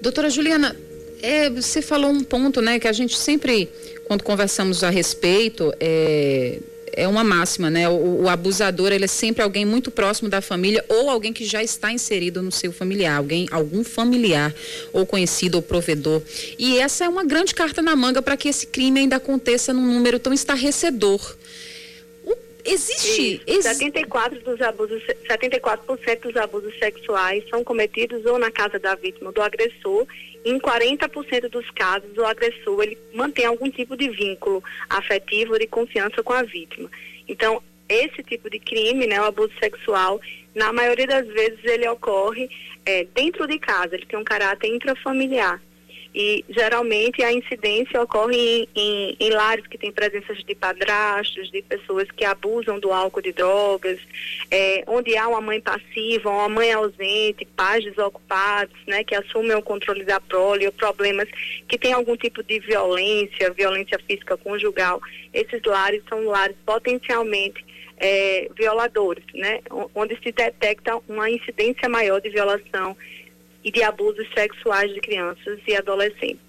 Doutora 0.00 0.30
Juliana, 0.30 0.74
é, 1.22 1.50
você 1.50 1.82
falou 1.82 2.10
um 2.10 2.24
ponto, 2.24 2.60
né, 2.60 2.80
que 2.80 2.88
a 2.88 2.92
gente 2.92 3.16
sempre, 3.16 3.68
quando 4.08 4.24
conversamos 4.24 4.82
a 4.82 4.90
respeito, 4.90 5.72
é, 5.78 6.58
é 6.92 7.08
uma 7.08 7.24
máxima, 7.24 7.70
né? 7.70 7.88
O, 7.88 8.22
o, 8.22 8.28
abusador 8.28 8.92
ele 8.92 9.04
é 9.04 9.08
sempre 9.08 9.42
alguém 9.42 9.64
muito 9.64 9.90
próximo 9.90 10.28
da 10.28 10.40
família 10.40 10.84
ou 10.88 11.10
alguém 11.10 11.32
que 11.32 11.44
já 11.44 11.62
está 11.62 11.92
inserido 11.92 12.42
no 12.42 12.52
seu 12.52 12.72
familiar, 12.72 13.16
alguém, 13.16 13.46
algum 13.50 13.82
familiar 13.82 14.54
ou 14.92 15.06
conhecido 15.06 15.56
ou 15.56 15.62
provedor. 15.62 16.22
E 16.58 16.78
essa 16.78 17.04
é 17.04 17.08
uma 17.08 17.24
grande 17.24 17.54
carta 17.54 17.82
na 17.82 17.96
manga 17.96 18.20
para 18.20 18.36
que 18.36 18.48
esse 18.48 18.66
crime 18.66 19.00
ainda 19.00 19.16
aconteça 19.16 19.72
num 19.72 19.86
número 19.86 20.18
tão 20.18 20.32
estarrecedor. 20.32 21.36
Existe. 22.64 23.42
Ex 23.46 23.64
74 23.64 24.40
dos 24.40 24.60
abusos, 24.60 25.02
74% 25.28 26.20
dos 26.20 26.36
abusos 26.36 26.78
sexuais 26.78 27.44
são 27.48 27.64
cometidos 27.64 28.24
ou 28.24 28.38
na 28.38 28.50
casa 28.50 28.78
da 28.78 28.94
vítima 28.94 29.28
ou 29.28 29.32
do 29.32 29.42
agressor. 29.42 30.06
Em 30.44 30.58
40% 30.58 31.48
dos 31.48 31.68
casos, 31.70 32.16
o 32.16 32.24
agressor 32.24 32.82
ele 32.82 32.98
mantém 33.14 33.46
algum 33.46 33.70
tipo 33.70 33.96
de 33.96 34.08
vínculo 34.10 34.62
afetivo 34.88 35.58
de 35.58 35.66
confiança 35.66 36.22
com 36.22 36.32
a 36.32 36.42
vítima. 36.42 36.90
Então, 37.28 37.62
esse 37.88 38.22
tipo 38.22 38.48
de 38.48 38.58
crime, 38.58 39.06
né, 39.06 39.20
o 39.20 39.24
abuso 39.24 39.52
sexual, 39.60 40.20
na 40.54 40.72
maioria 40.72 41.06
das 41.06 41.26
vezes 41.26 41.64
ele 41.64 41.88
ocorre 41.88 42.48
é, 42.84 43.04
dentro 43.14 43.46
de 43.46 43.58
casa, 43.58 43.94
ele 43.94 44.06
tem 44.06 44.18
um 44.18 44.24
caráter 44.24 44.68
intrafamiliar 44.68 45.60
e 46.14 46.44
geralmente 46.48 47.22
a 47.22 47.32
incidência 47.32 48.00
ocorre 48.00 48.36
em, 48.36 48.68
em, 48.74 49.16
em, 49.18 49.30
lares 49.30 49.66
que 49.66 49.78
têm 49.78 49.90
presenças 49.90 50.38
de 50.44 50.54
padrastos, 50.54 51.50
de 51.50 51.62
pessoas 51.62 52.10
que 52.10 52.24
abusam 52.24 52.78
do 52.78 52.92
álcool 52.92 53.22
de 53.22 53.32
drogas, 53.32 53.98
é, 54.50 54.84
onde 54.86 55.16
há 55.16 55.26
uma 55.26 55.40
mãe 55.40 55.60
passiva, 55.60 56.28
uma 56.28 56.48
mãe 56.50 56.70
ausente, 56.72 57.46
pais 57.56 57.82
desocupados, 57.84 58.76
né, 58.86 59.02
que 59.04 59.14
assumem 59.14 59.56
o 59.56 59.62
controle 59.62 60.04
da 60.04 60.20
prole, 60.20 60.70
problemas 60.72 61.28
que 61.66 61.78
têm 61.78 61.94
algum 61.94 62.16
tipo 62.16 62.42
de 62.42 62.58
violência, 62.58 63.50
violência 63.50 63.98
física 64.06 64.36
conjugal. 64.36 65.00
Esses 65.32 65.62
lares 65.64 66.02
são 66.08 66.24
lares 66.24 66.56
potencialmente 66.66 67.64
é, 67.96 68.50
violadores, 68.54 69.24
né, 69.32 69.60
onde 69.94 70.18
se 70.22 70.30
detecta 70.30 71.00
uma 71.08 71.30
incidência 71.30 71.88
maior 71.88 72.20
de 72.20 72.28
violação 72.28 72.96
e 73.64 73.70
de 73.70 73.82
abusos 73.82 74.26
sexuais 74.34 74.92
de 74.92 75.00
crianças 75.00 75.58
e 75.66 75.76
adolescentes. 75.76 76.40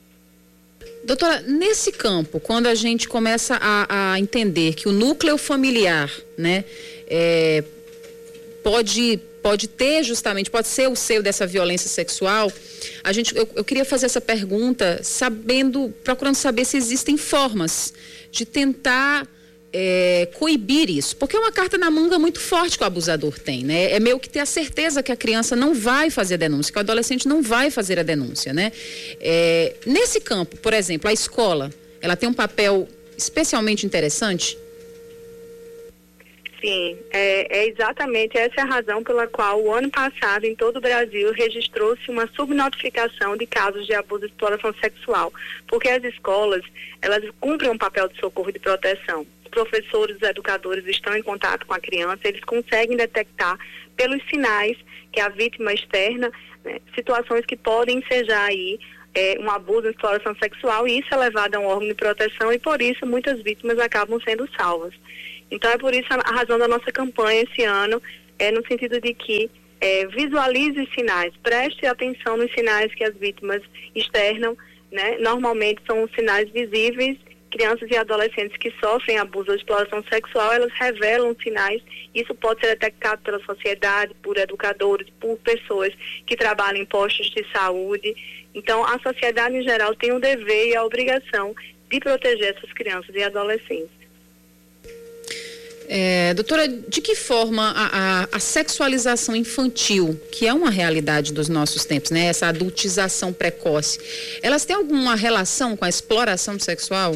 Doutora, 1.03 1.41
nesse 1.41 1.91
campo, 1.91 2.39
quando 2.39 2.67
a 2.67 2.75
gente 2.75 3.07
começa 3.07 3.57
a, 3.61 4.13
a 4.13 4.19
entender 4.19 4.73
que 4.73 4.87
o 4.87 4.91
núcleo 4.91 5.37
familiar, 5.37 6.09
né, 6.37 6.63
é, 7.07 7.63
pode 8.63 9.19
pode 9.43 9.67
ter 9.67 10.03
justamente, 10.03 10.49
pode 10.49 10.69
ser 10.69 10.87
o 10.87 10.95
seio 10.95 11.21
dessa 11.21 11.45
violência 11.45 11.89
sexual, 11.89 12.49
a 13.03 13.11
gente, 13.11 13.35
eu, 13.35 13.47
eu 13.55 13.63
queria 13.65 13.83
fazer 13.83 14.05
essa 14.05 14.21
pergunta 14.21 15.01
sabendo, 15.03 15.93
procurando 16.01 16.35
saber 16.35 16.63
se 16.63 16.77
existem 16.77 17.17
formas 17.17 17.93
de 18.31 18.45
tentar 18.45 19.27
é, 19.73 20.27
coibir 20.35 20.89
isso, 20.89 21.17
porque 21.17 21.35
é 21.35 21.39
uma 21.39 21.51
carta 21.51 21.77
na 21.77 21.89
manga 21.89 22.19
muito 22.19 22.39
forte 22.39 22.77
que 22.77 22.83
o 22.83 22.87
abusador 22.87 23.39
tem, 23.39 23.63
né? 23.63 23.91
É 23.91 23.99
meio 23.99 24.19
que 24.19 24.29
ter 24.29 24.39
a 24.39 24.45
certeza 24.45 25.01
que 25.01 25.11
a 25.11 25.15
criança 25.15 25.55
não 25.55 25.73
vai 25.73 26.11
fazer 26.11 26.35
a 26.35 26.37
denúncia, 26.37 26.71
que 26.71 26.77
o 26.77 26.81
adolescente 26.81 27.27
não 27.27 27.41
vai 27.41 27.71
fazer 27.71 27.97
a 27.97 28.03
denúncia, 28.03 28.53
né? 28.53 28.71
É, 29.19 29.75
nesse 29.85 30.21
campo, 30.21 30.55
por 30.57 30.73
exemplo, 30.73 31.09
a 31.09 31.13
escola, 31.13 31.71
ela 31.99 32.15
tem 32.15 32.29
um 32.29 32.33
papel 32.33 32.87
especialmente 33.17 33.85
interessante? 33.85 34.57
Sim, 36.61 36.97
é, 37.11 37.57
é, 37.57 37.67
exatamente 37.67 38.37
essa 38.37 38.61
a 38.61 38.65
razão 38.65 39.03
pela 39.03 39.27
qual 39.27 39.61
o 39.61 39.73
ano 39.73 39.89
passado 39.89 40.45
em 40.45 40.55
todo 40.55 40.77
o 40.77 40.81
Brasil 40.81 41.33
registrou-se 41.33 42.09
uma 42.09 42.25
subnotificação 42.35 43.35
de 43.35 43.45
casos 43.45 43.85
de 43.85 43.93
abuso 43.93 44.23
e 44.23 44.27
exploração 44.27 44.73
sexual, 44.75 45.33
porque 45.67 45.89
as 45.89 46.01
escolas 46.05 46.63
elas 47.01 47.21
cumprem 47.41 47.69
um 47.69 47.77
papel 47.77 48.07
de 48.07 48.17
socorro 48.17 48.49
e 48.49 48.53
de 48.53 48.59
proteção 48.59 49.25
professores, 49.53 50.21
educadores 50.21 50.85
estão 50.87 51.15
em 51.15 51.21
contato 51.21 51.65
com 51.65 51.73
a 51.73 51.79
criança, 51.79 52.19
eles 52.25 52.43
conseguem 52.43 52.97
detectar 52.97 53.57
pelos 53.95 54.21
sinais 54.29 54.75
que 55.11 55.21
a 55.21 55.29
vítima 55.29 55.73
externa, 55.73 56.31
né, 56.65 56.79
situações 56.95 57.45
que 57.45 57.55
podem 57.55 58.03
ser 58.07 58.25
já 58.25 58.45
aí 58.45 58.79
é, 59.13 59.37
um 59.39 59.49
abuso, 59.49 59.87
exploração 59.87 60.35
sexual, 60.41 60.87
e 60.87 60.99
isso 60.99 61.13
é 61.13 61.17
levado 61.17 61.55
a 61.55 61.59
um 61.59 61.65
órgão 61.65 61.87
de 61.87 61.93
proteção 61.93 62.51
e 62.51 62.57
por 62.57 62.81
isso 62.81 63.05
muitas 63.05 63.41
vítimas 63.43 63.77
acabam 63.77 64.19
sendo 64.27 64.49
salvas. 64.57 64.93
Então 65.51 65.69
é 65.69 65.77
por 65.77 65.93
isso 65.93 66.07
a, 66.09 66.15
a 66.15 66.35
razão 66.35 66.57
da 66.57 66.67
nossa 66.67 66.91
campanha 66.91 67.43
esse 67.43 67.63
ano 67.63 68.01
é 68.39 68.51
no 68.51 68.65
sentido 68.65 68.99
de 68.99 69.13
que 69.13 69.49
é, 69.79 70.07
visualize 70.07 70.79
os 70.79 70.91
sinais, 70.93 71.33
preste 71.43 71.85
atenção 71.85 72.37
nos 72.37 72.51
sinais 72.53 72.93
que 72.95 73.03
as 73.03 73.15
vítimas 73.15 73.61
externam, 73.93 74.57
né? 74.91 75.17
Normalmente 75.19 75.81
são 75.85 76.09
sinais 76.15 76.49
visíveis 76.49 77.17
crianças 77.53 77.87
e 77.91 77.95
adolescentes 77.95 78.57
que 78.57 78.73
sofrem 78.79 79.19
abuso 79.19 79.51
ou 79.51 79.55
exploração 79.55 80.03
sexual, 80.11 80.51
elas 80.51 80.73
revelam 80.73 81.35
sinais. 81.41 81.81
Isso 82.13 82.33
pode 82.33 82.59
ser 82.59 82.69
detectado 82.69 83.21
pela 83.21 83.39
sociedade, 83.45 84.13
por 84.23 84.37
educadores, 84.37 85.07
por 85.19 85.37
pessoas 85.37 85.93
que 86.25 86.35
trabalham 86.35 86.81
em 86.81 86.85
postos 86.85 87.29
de 87.29 87.45
saúde. 87.51 88.15
Então, 88.55 88.83
a 88.83 88.99
sociedade 88.99 89.55
em 89.55 89.63
geral 89.63 89.95
tem 89.95 90.11
o 90.11 90.19
dever 90.19 90.69
e 90.69 90.75
a 90.75 90.83
obrigação 90.83 91.55
de 91.91 91.99
proteger 91.99 92.55
essas 92.57 92.73
crianças 92.73 93.13
e 93.15 93.21
adolescentes. 93.21 94.03
É, 95.87 96.33
doutora, 96.33 96.67
de 96.67 97.01
que 97.01 97.13
forma 97.13 97.71
a, 97.75 98.21
a, 98.23 98.27
a, 98.31 98.39
sexualização 98.39 99.35
infantil, 99.35 100.19
que 100.31 100.47
é 100.47 100.53
uma 100.53 100.71
realidade 100.71 101.33
dos 101.33 101.49
nossos 101.49 101.85
tempos, 101.85 102.09
né? 102.09 102.25
Essa 102.27 102.47
adultização 102.47 103.33
precoce, 103.33 103.99
elas 104.41 104.65
têm 104.65 104.75
alguma 104.75 105.13
relação 105.13 105.75
com 105.75 105.83
a 105.85 105.89
exploração 105.89 106.57
sexual? 106.57 107.15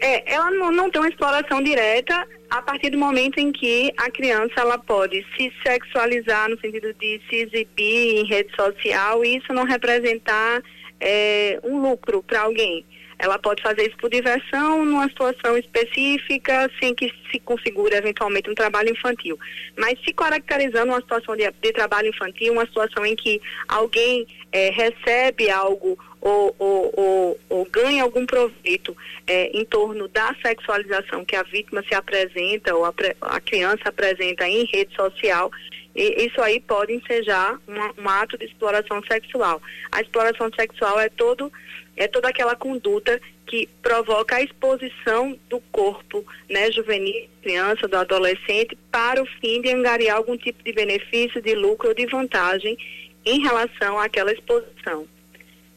É, 0.00 0.32
ela 0.32 0.50
não, 0.50 0.72
não 0.72 0.90
tem 0.90 1.00
uma 1.00 1.08
exploração 1.08 1.62
direta 1.62 2.26
a 2.48 2.62
partir 2.62 2.90
do 2.90 2.98
momento 2.98 3.38
em 3.38 3.52
que 3.52 3.92
a 3.96 4.10
criança 4.10 4.54
ela 4.56 4.78
pode 4.78 5.24
se 5.36 5.52
sexualizar 5.62 6.48
no 6.48 6.58
sentido 6.58 6.92
de 6.94 7.20
se 7.28 7.36
exibir 7.36 8.16
em 8.18 8.26
rede 8.26 8.54
social 8.56 9.24
e 9.24 9.36
isso 9.36 9.52
não 9.52 9.64
representar 9.64 10.62
é, 10.98 11.60
um 11.62 11.80
lucro 11.80 12.22
para 12.22 12.40
alguém. 12.42 12.84
Ela 13.18 13.38
pode 13.38 13.62
fazer 13.62 13.86
isso 13.86 13.98
por 13.98 14.08
diversão, 14.08 14.82
numa 14.86 15.06
situação 15.06 15.54
específica, 15.58 16.70
sem 16.80 16.94
que 16.94 17.12
se 17.30 17.38
configure 17.38 17.94
eventualmente 17.94 18.48
um 18.48 18.54
trabalho 18.54 18.90
infantil. 18.90 19.38
Mas 19.76 20.00
se 20.02 20.10
caracterizando 20.14 20.90
uma 20.90 21.02
situação 21.02 21.36
de, 21.36 21.44
de 21.60 21.72
trabalho 21.72 22.08
infantil, 22.08 22.54
uma 22.54 22.64
situação 22.64 23.04
em 23.04 23.14
que 23.14 23.38
alguém 23.68 24.26
é, 24.50 24.70
recebe 24.70 25.50
algo 25.50 25.98
ou, 26.20 26.54
ou, 26.58 26.92
ou, 26.96 27.40
ou 27.48 27.64
ganha 27.66 28.02
algum 28.02 28.26
proveito 28.26 28.96
é, 29.26 29.56
em 29.56 29.64
torno 29.64 30.06
da 30.08 30.34
sexualização 30.42 31.24
que 31.24 31.34
a 31.34 31.42
vítima 31.42 31.82
se 31.82 31.94
apresenta 31.94 32.74
ou 32.74 32.84
a, 32.84 32.92
a 33.22 33.40
criança 33.40 33.88
apresenta 33.88 34.46
em 34.46 34.64
rede 34.66 34.94
social, 34.94 35.50
e 35.94 36.26
isso 36.26 36.40
aí 36.40 36.60
pode 36.60 36.92
ensejar 36.92 37.58
um, 37.66 38.02
um, 38.02 38.08
ato 38.08 38.38
de 38.38 38.44
exploração 38.44 39.02
sexual. 39.04 39.60
A 39.90 40.00
exploração 40.00 40.50
sexual 40.54 41.00
é 41.00 41.08
todo 41.08 41.50
é 41.96 42.06
toda 42.06 42.28
aquela 42.28 42.56
conduta 42.56 43.20
que 43.46 43.68
provoca 43.82 44.36
a 44.36 44.42
exposição 44.42 45.36
do 45.50 45.60
corpo 45.72 46.24
né, 46.48 46.70
juvenil, 46.70 47.28
criança, 47.42 47.88
do 47.88 47.96
adolescente, 47.96 48.78
para 48.90 49.20
o 49.20 49.26
fim 49.26 49.60
de 49.60 49.70
angariar 49.70 50.16
algum 50.16 50.36
tipo 50.36 50.62
de 50.62 50.72
benefício, 50.72 51.42
de 51.42 51.54
lucro 51.54 51.88
ou 51.88 51.94
de 51.94 52.06
vantagem 52.06 52.78
em 53.26 53.40
relação 53.42 53.98
àquela 53.98 54.32
exposição. 54.32 55.06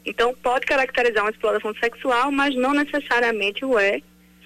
Então, 0.05 0.33
pode 0.33 0.65
caracterizar 0.65 1.23
uma 1.23 1.31
exploração 1.31 1.73
sexual, 1.75 2.31
mas 2.31 2.55
não 2.55 2.73
necessariamente 2.73 3.63
o 3.63 3.79
é 3.79 4.01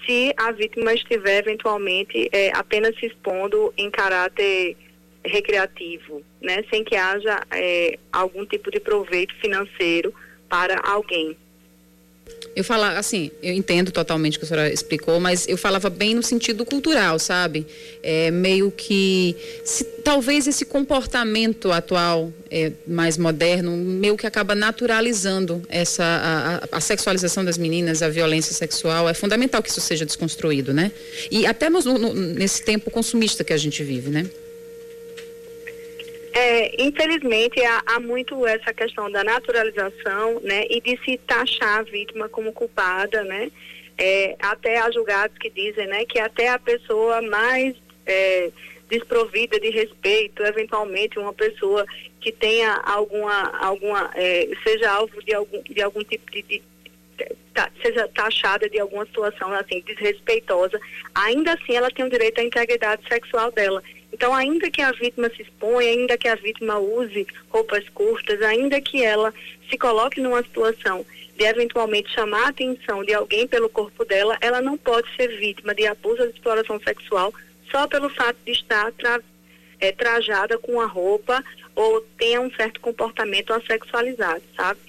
se 0.06 0.32
a 0.36 0.52
vítima 0.52 0.94
estiver 0.94 1.38
eventualmente 1.40 2.28
é, 2.32 2.50
apenas 2.56 2.96
se 2.98 3.06
expondo 3.06 3.72
em 3.76 3.90
caráter 3.90 4.76
recreativo, 5.24 6.22
né, 6.40 6.64
sem 6.70 6.84
que 6.84 6.96
haja 6.96 7.40
é, 7.50 7.98
algum 8.12 8.46
tipo 8.46 8.70
de 8.70 8.80
proveito 8.80 9.34
financeiro 9.36 10.14
para 10.48 10.80
alguém. 10.80 11.36
Eu 12.58 12.64
falo 12.64 12.82
assim, 12.82 13.30
eu 13.40 13.54
entendo 13.54 13.92
totalmente 13.92 14.36
o 14.36 14.40
que 14.40 14.44
a 14.44 14.48
senhora 14.48 14.72
explicou, 14.72 15.20
mas 15.20 15.46
eu 15.46 15.56
falava 15.56 15.88
bem 15.88 16.12
no 16.12 16.24
sentido 16.24 16.64
cultural, 16.64 17.16
sabe? 17.18 17.64
É, 18.02 18.32
meio 18.32 18.72
que 18.72 19.36
se, 19.62 19.84
talvez 19.84 20.44
esse 20.48 20.64
comportamento 20.64 21.70
atual 21.70 22.32
é, 22.50 22.72
mais 22.84 23.16
moderno, 23.16 23.76
meio 23.76 24.16
que 24.16 24.26
acaba 24.26 24.56
naturalizando 24.56 25.62
essa 25.68 26.04
a, 26.72 26.78
a, 26.78 26.80
sexualização 26.80 27.44
das 27.44 27.56
meninas, 27.56 28.02
a 28.02 28.08
violência 28.08 28.52
sexual. 28.52 29.08
É 29.08 29.14
fundamental 29.14 29.62
que 29.62 29.70
isso 29.70 29.80
seja 29.80 30.04
desconstruído, 30.04 30.74
né? 30.74 30.90
E 31.30 31.46
até 31.46 31.70
no, 31.70 31.80
no, 31.80 32.12
nesse 32.12 32.64
tempo 32.64 32.90
consumista 32.90 33.44
que 33.44 33.52
a 33.52 33.56
gente 33.56 33.84
vive, 33.84 34.10
né? 34.10 34.28
É, 36.40 36.80
infelizmente, 36.80 37.60
há, 37.64 37.82
há, 37.84 37.98
muito 37.98 38.46
essa 38.46 38.72
questão 38.72 39.10
da 39.10 39.24
naturalização, 39.24 40.38
né, 40.38 40.66
e 40.70 40.80
de 40.80 40.96
se 41.04 41.18
taxar 41.18 41.80
a 41.80 41.82
vítima 41.82 42.28
como 42.28 42.52
culpada, 42.52 43.24
né, 43.24 43.50
é, 43.98 44.36
até 44.38 44.78
há 44.78 44.88
julgados 44.92 45.36
que 45.36 45.50
dizem, 45.50 45.88
né, 45.88 46.04
que 46.04 46.20
até 46.20 46.48
a 46.50 46.56
pessoa 46.56 47.20
mais 47.22 47.74
é, 48.06 48.52
desprovida 48.88 49.58
de 49.58 49.70
respeito, 49.70 50.44
eventualmente 50.44 51.18
uma 51.18 51.32
pessoa 51.32 51.84
que 52.20 52.30
tenha 52.30 52.72
alguma, 52.84 53.58
alguma 53.58 54.08
é, 54.14 54.48
seja 54.62 54.92
alvo 54.92 55.20
de 55.24 55.34
algum, 55.34 55.60
de 55.62 55.82
algum 55.82 56.04
tipo 56.04 56.30
de, 56.30 56.42
de 56.42 56.62
seja 57.82 58.06
taxada 58.14 58.70
de 58.70 58.78
alguma 58.78 59.04
situação 59.06 59.52
assim 59.54 59.80
desrespeitosa, 59.80 60.78
ainda 61.12 61.54
assim 61.54 61.74
ela 61.74 61.90
tem 61.90 62.04
o 62.04 62.10
direito 62.10 62.40
à 62.40 62.44
integridade 62.44 63.02
sexual 63.08 63.50
dela. 63.50 63.82
Então, 64.18 64.34
ainda 64.34 64.68
que 64.68 64.82
a 64.82 64.90
vítima 64.90 65.30
se 65.30 65.42
exponha, 65.42 65.90
ainda 65.90 66.18
que 66.18 66.26
a 66.26 66.34
vítima 66.34 66.76
use 66.76 67.24
roupas 67.48 67.88
curtas, 67.90 68.42
ainda 68.42 68.80
que 68.80 69.00
ela 69.00 69.32
se 69.70 69.78
coloque 69.78 70.20
numa 70.20 70.42
situação 70.42 71.06
de 71.36 71.44
eventualmente 71.44 72.12
chamar 72.12 72.46
a 72.46 72.48
atenção 72.48 73.04
de 73.04 73.14
alguém 73.14 73.46
pelo 73.46 73.68
corpo 73.68 74.04
dela, 74.04 74.36
ela 74.40 74.60
não 74.60 74.76
pode 74.76 75.06
ser 75.14 75.28
vítima 75.38 75.72
de 75.72 75.86
abuso 75.86 76.22
ou 76.22 76.26
de 76.26 76.34
exploração 76.34 76.80
sexual 76.80 77.32
só 77.70 77.86
pelo 77.86 78.10
fato 78.10 78.36
de 78.44 78.50
estar 78.50 78.90
tra 78.90 79.20
é, 79.78 79.92
trajada 79.92 80.58
com 80.58 80.80
a 80.80 80.86
roupa 80.86 81.44
ou 81.76 82.00
tenha 82.18 82.40
um 82.40 82.50
certo 82.50 82.80
comportamento 82.80 83.52
assexualizado, 83.52 84.42
sabe? 84.56 84.80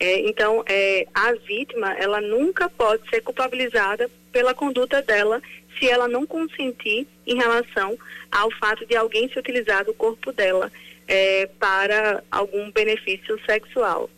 É, 0.00 0.20
então, 0.20 0.64
é, 0.66 1.06
a 1.12 1.34
vítima, 1.34 1.92
ela 1.98 2.22
nunca 2.22 2.70
pode 2.70 3.06
ser 3.10 3.20
culpabilizada 3.20 4.10
pela 4.32 4.54
conduta 4.54 5.02
dela 5.02 5.42
se 5.78 5.88
ela 5.88 6.08
não 6.08 6.26
consentir 6.26 7.06
em 7.26 7.36
relação 7.36 7.98
ao 8.30 8.50
fato 8.52 8.86
de 8.86 8.96
alguém 8.96 9.30
se 9.30 9.38
utilizar 9.38 9.84
do 9.84 9.94
corpo 9.94 10.32
dela 10.32 10.70
é, 11.06 11.48
para 11.58 12.22
algum 12.30 12.70
benefício 12.70 13.38
sexual. 13.46 14.10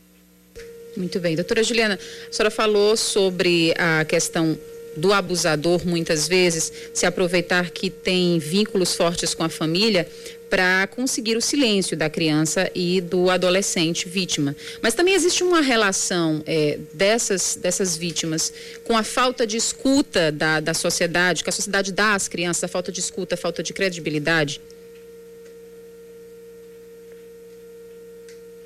Muito 0.97 1.21
bem. 1.21 1.37
Doutora 1.37 1.63
Juliana, 1.63 1.95
a 2.29 2.33
senhora 2.33 2.51
falou 2.51 2.97
sobre 2.97 3.73
a 3.79 4.05
questão 4.05 4.59
do 4.97 5.13
abusador, 5.13 5.87
muitas 5.87 6.27
vezes, 6.27 6.73
se 6.93 7.07
aproveitar 7.07 7.71
que 7.71 7.89
tem 7.89 8.39
vínculos 8.39 8.97
fortes 8.97 9.35
com 9.35 9.45
a 9.45 9.49
família 9.49 10.07
para 10.51 10.89
conseguir 10.89 11.37
o 11.37 11.41
silêncio 11.41 11.97
da 11.97 12.11
criança 12.11 12.69
e 12.75 13.01
do 13.01 13.31
adolescente 13.31 14.09
vítima. 14.09 14.57
Mas 14.83 14.95
também 14.95 15.15
existe 15.15 15.45
uma 15.45 15.61
relação 15.61 16.43
é, 16.45 16.79
dessas, 16.93 17.55
dessas 17.55 17.97
vítimas 17.97 18.53
com 18.83 18.97
a 18.97 19.05
falta 19.05 19.47
de 19.47 19.57
escuta 19.57 20.33
da, 20.33 20.59
da 20.59 20.75
sociedade, 20.75 21.45
que 21.45 21.49
a 21.49 21.53
sociedade 21.53 21.93
dá 21.93 22.15
às 22.15 22.27
crianças, 22.27 22.65
a 22.65 22.69
falta 22.69 22.91
de 22.91 22.99
escuta, 22.99 23.37
a 23.37 23.39
falta 23.39 23.63
de 23.63 23.73
credibilidade? 23.73 24.61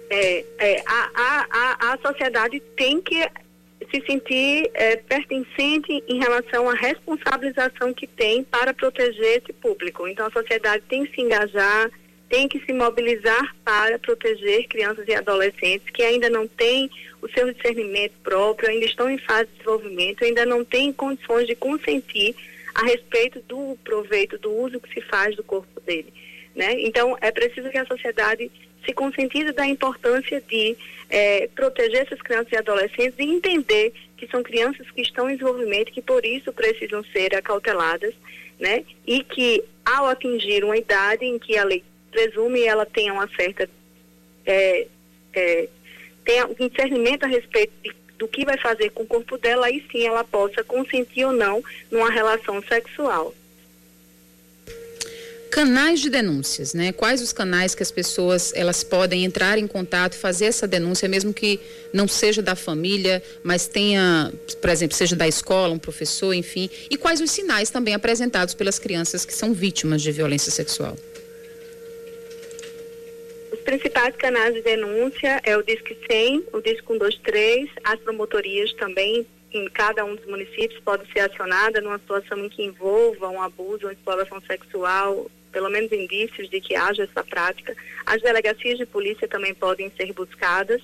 É, 0.09 0.45
é, 0.59 0.83
a, 0.87 1.11
a, 1.15 1.47
a, 1.51 1.93
a 1.93 1.99
sociedade 1.99 2.63
tem 2.77 3.03
que 3.03 3.29
se 3.95 4.05
sentir 4.07 4.71
é, 4.75 4.97
pertencente 4.97 6.03
em 6.09 6.19
relação 6.19 6.69
à 6.69 6.75
responsabilização 6.75 7.95
que 7.95 8.09
tem 8.09 8.43
para 8.43 8.75
proteger 8.75 9.39
esse 9.43 9.53
público. 9.53 10.09
Então, 10.09 10.27
a 10.27 10.31
sociedade 10.33 10.83
tem 10.89 11.07
que 11.07 11.15
se 11.15 11.21
engajar, 11.21 11.91
tem 12.29 12.49
que 12.49 12.59
se 12.65 12.73
mobilizar 12.73 13.55
para 13.65 13.97
proteger 14.01 14.67
crianças 14.67 15.07
e 15.07 15.15
adolescentes 15.15 15.89
que 15.91 16.03
ainda 16.03 16.29
não 16.29 16.49
têm 16.49 16.91
o 17.23 17.29
seu 17.29 17.53
discernimento 17.53 18.15
próprio, 18.25 18.69
ainda 18.69 18.85
estão 18.85 19.09
em 19.09 19.19
fase 19.19 19.47
de 19.47 19.59
desenvolvimento, 19.59 20.25
ainda 20.25 20.45
não 20.45 20.65
têm 20.65 20.93
condições 20.93 21.47
de 21.47 21.55
consentir 21.55 22.35
a 22.75 22.85
respeito 22.87 23.41
do 23.47 23.79
proveito, 23.85 24.37
do 24.39 24.53
uso 24.53 24.81
que 24.81 24.93
se 24.93 25.01
faz 25.03 25.37
do 25.37 25.45
corpo 25.45 25.81
dele. 25.83 26.13
Né? 26.57 26.81
Então, 26.81 27.17
é 27.21 27.31
preciso 27.31 27.71
que 27.71 27.79
a 27.79 27.87
sociedade 27.87 28.51
se 28.85 28.93
conscientize 28.93 29.53
da 29.53 29.67
importância 29.67 30.41
de 30.41 30.77
é, 31.09 31.49
proteger 31.55 32.03
essas 32.03 32.21
crianças 32.21 32.53
e 32.53 32.57
adolescentes 32.57 33.19
e 33.19 33.23
entender 33.23 33.93
que 34.17 34.27
são 34.27 34.43
crianças 34.43 34.91
que 34.91 35.03
estão 35.03 35.29
em 35.29 35.35
desenvolvimento, 35.37 35.93
que 35.93 36.03
por 36.03 36.25
isso 36.25 36.53
precisam 36.53 37.05
ser 37.05 37.35
acauteladas, 37.35 38.15
né? 38.59 38.85
E 39.07 39.23
que 39.23 39.63
ao 39.85 40.07
atingir 40.07 40.65
uma 40.65 40.77
idade 40.77 41.25
em 41.25 41.39
que 41.39 41.57
a 41.57 41.65
lei 41.65 41.83
presume 42.11 42.63
ela 42.63 42.87
tenha 42.87 43.13
uma 43.13 43.29
certa 43.29 43.69
é, 44.47 44.87
é, 45.33 45.69
tenha 46.25 46.47
um 46.47 46.55
discernimento 46.55 47.25
a 47.25 47.29
respeito 47.29 47.73
de, 47.83 47.93
do 48.19 48.29
que 48.29 48.45
vai 48.45 48.57
fazer 48.57 48.91
com 48.91 49.03
o 49.03 49.07
corpo 49.07 49.37
dela, 49.37 49.67
aí 49.67 49.85
sim 49.91 50.07
ela 50.07 50.25
possa 50.25 50.63
consentir 50.63 51.25
ou 51.25 51.33
não 51.33 51.63
numa 51.91 52.11
relação 52.11 52.63
sexual 52.63 53.35
canais 55.55 56.01
de 56.01 56.11
denúncias, 56.11 56.75
né? 56.75 56.91
Quais 56.91 57.23
os 57.23 57.33
canais 57.33 57.77
que 57.77 57.83
as 57.85 57.93
pessoas 57.93 58.53
elas 58.57 58.83
podem 58.83 59.25
entrar 59.25 59.57
em 59.57 59.69
contato, 59.69 60.17
fazer 60.17 60.47
essa 60.47 60.67
denúncia, 60.67 61.09
mesmo 61.09 61.33
que 61.33 61.61
não 61.93 62.09
seja 62.09 62.43
da 62.43 62.57
família, 62.57 63.23
mas 63.45 63.69
tenha, 63.69 64.33
por 64.61 64.69
exemplo, 64.69 64.97
seja 64.97 65.15
da 65.15 65.29
escola, 65.29 65.73
um 65.73 65.79
professor, 65.79 66.35
enfim. 66.35 66.69
E 66.91 66.97
quais 66.97 67.21
os 67.21 67.31
sinais 67.31 67.71
também 67.71 67.95
apresentados 67.95 68.53
pelas 68.53 68.81
crianças 68.81 69.25
que 69.25 69.33
são 69.33 69.55
vítimas 69.55 70.03
de 70.03 70.11
violência 70.11 70.51
sexual? 70.51 70.97
Os 73.53 73.61
principais 73.61 74.17
canais 74.17 74.55
de 74.55 74.61
denúncia 74.61 75.41
é 75.45 75.57
o 75.57 75.63
Disque 75.63 75.97
100, 76.11 76.47
o 76.53 76.61
Disque 76.61 76.85
123, 76.85 77.71
as 77.85 78.01
promotorias 78.01 78.73
também 78.73 79.25
em 79.53 79.69
cada 79.69 80.05
um 80.05 80.17
dos 80.17 80.27
municípios 80.27 80.81
pode 80.81 81.09
ser 81.13 81.21
acionada 81.21 81.81
numa 81.81 82.01
situação 82.01 82.45
em 82.45 82.49
que 82.49 82.65
envolva 82.65 83.29
um 83.29 83.41
abuso 83.41 83.87
ou 83.87 83.93
exploração 83.93 84.43
sexual 84.49 85.31
pelo 85.55 85.71
menos 85.71 85.93
indícios 85.93 86.51
de 86.51 86.61
que 86.61 86.75
haja 86.75 87.05
essa 87.05 87.23
prática. 87.23 87.75
As 88.05 88.21
delegacias 88.21 88.77
de 88.77 88.85
polícia 88.85 89.29
também 89.29 89.55
podem 89.55 89.91
ser 89.97 90.13
buscadas. 90.13 90.83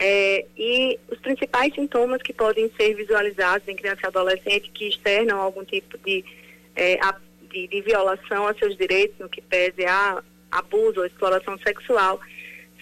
É, 0.00 0.46
e 0.56 0.98
os 1.10 1.18
principais 1.18 1.74
sintomas 1.74 2.22
que 2.22 2.32
podem 2.32 2.70
ser 2.76 2.94
visualizados 2.94 3.68
em 3.68 3.76
criança 3.76 4.00
e 4.04 4.06
adolescente 4.06 4.70
que 4.70 4.88
externam 4.88 5.40
algum 5.40 5.64
tipo 5.64 5.98
de, 5.98 6.24
é, 6.74 6.94
a, 7.04 7.16
de, 7.50 7.66
de, 7.66 7.80
violação 7.82 8.46
a 8.46 8.54
seus 8.54 8.76
direitos 8.76 9.18
no 9.18 9.28
que 9.28 9.42
pese 9.42 9.84
a 9.84 10.22
abuso 10.50 11.00
ou 11.00 11.06
exploração 11.06 11.58
sexual 11.58 12.20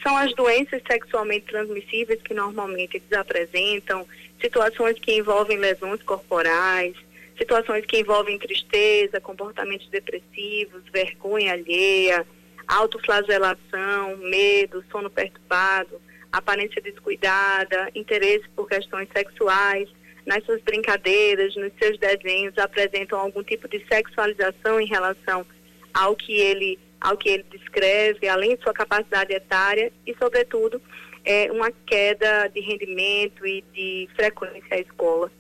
são 0.03 0.15
as 0.17 0.33
doenças 0.35 0.83
sexualmente 0.87 1.47
transmissíveis 1.47 2.21
que 2.23 2.35
normalmente 2.35 2.99
eles 2.99 3.13
apresentam, 3.13 4.07
situações 4.41 4.99
que 4.99 5.15
envolvem 5.15 5.59
lesões 5.59 6.03
corporais, 6.03 6.95
situações 7.39 7.85
que 7.87 8.01
envolvem 8.01 8.39
tristeza, 8.39 9.21
comportamentos 9.21 9.89
depressivos, 9.89 10.83
vergonha 10.93 11.53
alheia, 11.53 12.27
autoflagelação, 12.67 14.17
medo, 14.19 14.85
sono 14.91 15.11
perturbado, 15.11 16.01
aparência 16.33 16.81
descuidada, 16.83 17.91
interesse 17.95 18.45
por 18.55 18.69
questões 18.69 19.09
sexuais, 19.15 19.89
nas 20.25 20.45
suas 20.45 20.61
brincadeiras, 20.63 21.55
nos 21.55 21.73
seus 21.79 21.99
desenhos 21.99 22.59
apresentam 22.59 23.19
algum 23.19 23.45
tipo 23.45 23.69
de 23.69 23.85
sexualização 23.87 24.81
em 24.81 24.87
relação 24.87 25.47
ao 25.95 26.17
que 26.17 26.33
ele 26.33 26.79
ao 26.99 27.17
que 27.17 27.29
ele 27.29 27.45
descreve, 27.51 28.27
além 28.27 28.57
de 28.57 28.63
sua 28.63 28.73
capacidade 28.73 29.33
etária 29.33 29.93
e, 30.07 30.17
sobretudo, 30.17 30.81
é, 31.23 31.53
uma 31.53 31.71
queda 31.71 32.49
de 32.49 32.59
rendimento 32.61 33.47
e 33.47 33.63
de 33.73 34.09
frequência 34.17 34.77
à 34.77 34.79
escola 34.79 35.31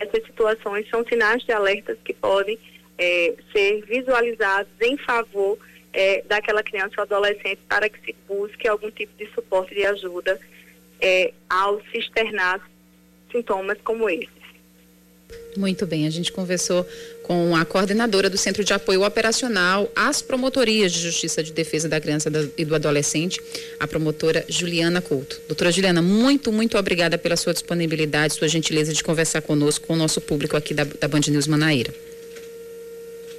essas 0.00 0.24
situações 0.24 0.88
são 0.88 1.04
sinais 1.04 1.42
de 1.42 1.52
alertas 1.52 1.98
que 2.04 2.14
podem 2.14 2.58
é, 2.98 3.34
ser 3.52 3.82
visualizados 3.82 4.72
em 4.80 4.96
favor 4.96 5.58
é, 5.92 6.22
daquela 6.22 6.62
criança 6.62 6.94
ou 6.98 7.02
adolescente 7.02 7.60
para 7.68 7.88
que 7.88 8.00
se 8.00 8.16
busque 8.26 8.66
algum 8.66 8.90
tipo 8.90 9.12
de 9.16 9.30
suporte 9.32 9.74
de 9.74 9.84
ajuda 9.84 10.40
é, 11.00 11.32
ao 11.48 11.80
se 11.84 11.98
externar 11.98 12.60
sintomas 13.30 13.78
como 13.82 14.08
esses. 14.08 14.39
Muito 15.56 15.84
bem, 15.84 16.06
a 16.06 16.10
gente 16.10 16.30
conversou 16.30 16.86
com 17.22 17.56
a 17.56 17.64
coordenadora 17.64 18.30
do 18.30 18.38
Centro 18.38 18.62
de 18.64 18.72
Apoio 18.72 19.04
Operacional 19.04 19.90
às 19.94 20.22
Promotorias 20.22 20.92
de 20.92 21.00
Justiça 21.00 21.42
de 21.42 21.52
Defesa 21.52 21.88
da 21.88 22.00
Criança 22.00 22.30
e 22.56 22.64
do 22.64 22.74
Adolescente, 22.74 23.40
a 23.78 23.86
promotora 23.86 24.44
Juliana 24.48 25.00
Couto. 25.00 25.40
Doutora 25.48 25.72
Juliana, 25.72 26.00
muito, 26.00 26.52
muito 26.52 26.78
obrigada 26.78 27.18
pela 27.18 27.36
sua 27.36 27.52
disponibilidade, 27.52 28.34
sua 28.34 28.48
gentileza 28.48 28.92
de 28.92 29.02
conversar 29.02 29.42
conosco, 29.42 29.86
com 29.86 29.94
o 29.94 29.96
nosso 29.96 30.20
público 30.20 30.56
aqui 30.56 30.72
da, 30.72 30.84
da 30.84 31.08
Band 31.08 31.22
News 31.28 31.46
Manaíra. 31.46 31.92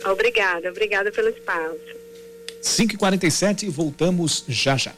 Obrigada, 0.06 0.70
obrigada 0.70 1.12
pelo 1.12 1.30
espaço. 1.30 1.80
5h47 2.62 3.64
e 3.64 3.70
voltamos 3.70 4.44
já 4.48 4.78
já. 4.78 4.94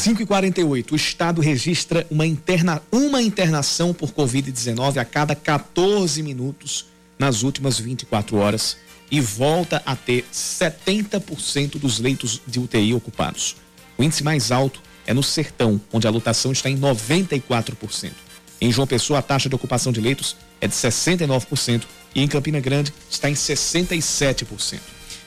5 0.00 0.22
e 0.22 0.26
48 0.26 0.92
o 0.92 0.96
Estado 0.96 1.42
registra 1.42 2.06
uma, 2.10 2.26
interna, 2.26 2.80
uma 2.90 3.20
internação 3.20 3.92
por 3.92 4.10
Covid-19 4.12 4.96
a 4.96 5.04
cada 5.04 5.34
14 5.34 6.22
minutos 6.22 6.86
nas 7.18 7.42
últimas 7.42 7.78
24 7.78 8.38
horas 8.38 8.78
e 9.10 9.20
volta 9.20 9.82
a 9.84 9.94
ter 9.94 10.24
70% 10.32 11.78
dos 11.78 11.98
leitos 11.98 12.40
de 12.46 12.58
UTI 12.58 12.94
ocupados. 12.94 13.56
O 13.98 14.02
índice 14.02 14.24
mais 14.24 14.50
alto 14.50 14.80
é 15.06 15.12
no 15.12 15.22
Sertão, 15.22 15.78
onde 15.92 16.06
a 16.06 16.10
lotação 16.10 16.50
está 16.50 16.70
em 16.70 16.78
94%. 16.78 18.12
Em 18.58 18.72
João 18.72 18.86
Pessoa, 18.86 19.18
a 19.18 19.22
taxa 19.22 19.50
de 19.50 19.54
ocupação 19.54 19.92
de 19.92 20.00
leitos 20.00 20.34
é 20.62 20.66
de 20.66 20.74
69% 20.74 21.82
e 22.14 22.22
em 22.22 22.26
Campina 22.26 22.58
Grande 22.58 22.90
está 23.10 23.28
em 23.28 23.34
67%. 23.34 24.80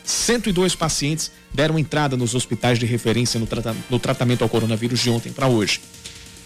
102 0.04 0.76
pacientes 0.76 1.32
deram 1.54 1.78
entrada 1.78 2.18
nos 2.18 2.34
hospitais 2.36 2.80
de 2.80 2.86
referência 2.86 3.40
no, 3.40 3.48
no 3.90 4.00
tratamento 4.00 4.44
ao 4.44 4.50
coronavírus 4.50 5.00
de 5.00 5.10
ontem 5.10 5.32
para 5.32 5.48
hoje. 5.48 5.82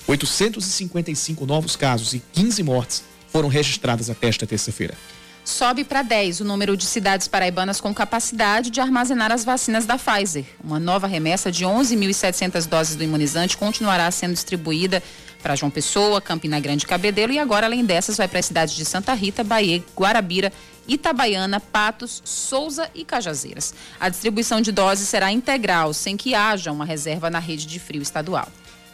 855 0.08 1.46
novos 1.46 1.76
casos 1.76 2.14
e 2.14 2.22
15 2.34 2.64
mortes 2.64 3.04
foram 3.30 3.50
registradas 3.50 4.10
até 4.10 4.28
esta 4.28 4.48
terça-feira. 4.48 4.96
Sobe 5.44 5.86
para 5.86 6.02
10 6.02 6.42
o 6.42 6.46
número 6.46 6.76
de 6.76 6.84
cidades 6.84 7.26
paraibanas 7.26 7.80
com 7.80 7.94
capacidade 7.94 8.70
de 8.70 8.82
armazenar 8.82 9.32
as 9.32 9.46
vacinas 9.46 9.86
da 9.86 9.98
Pfizer. 9.98 10.44
Uma 10.62 10.78
nova 10.78 11.08
remessa 11.08 11.50
de 11.50 11.64
11.700 11.64 12.68
doses 12.68 12.98
do 12.98 13.04
imunizante 13.04 13.56
continuará 13.56 14.12
sendo 14.12 14.34
distribuída 14.34 15.02
para 15.48 15.56
João 15.56 15.70
Pessoa, 15.70 16.20
Campina 16.20 16.60
Grande 16.60 16.84
e 16.84 16.88
Cabedelo 16.88 17.32
e 17.32 17.40
agora, 17.40 17.68
além 17.68 17.86
dessas, 17.86 18.18
vai 18.18 18.28
para 18.28 18.40
as 18.40 18.48
cidades 18.48 18.76
de 18.76 18.84
Santa 18.84 19.14
Rita, 19.14 19.46
Bahia, 19.46 19.82
Guarabira 19.96 20.52
Itabaiana, 20.86 21.62
Patos, 21.62 22.22
Souza 22.26 22.90
e 22.94 23.06
Cajazeiras. 23.06 23.74
A 23.98 24.10
distribuição 24.10 24.60
de 24.60 24.74
doses 24.74 25.08
será 25.08 25.32
integral, 25.32 25.94
sem 25.94 26.18
que 26.18 26.36
haja 26.36 26.70
uma 26.70 26.84
reserva 26.84 27.30
na 27.30 27.40
rede 27.40 27.66
de 27.66 27.80
frio 27.80 28.02
estadual. 28.02 28.50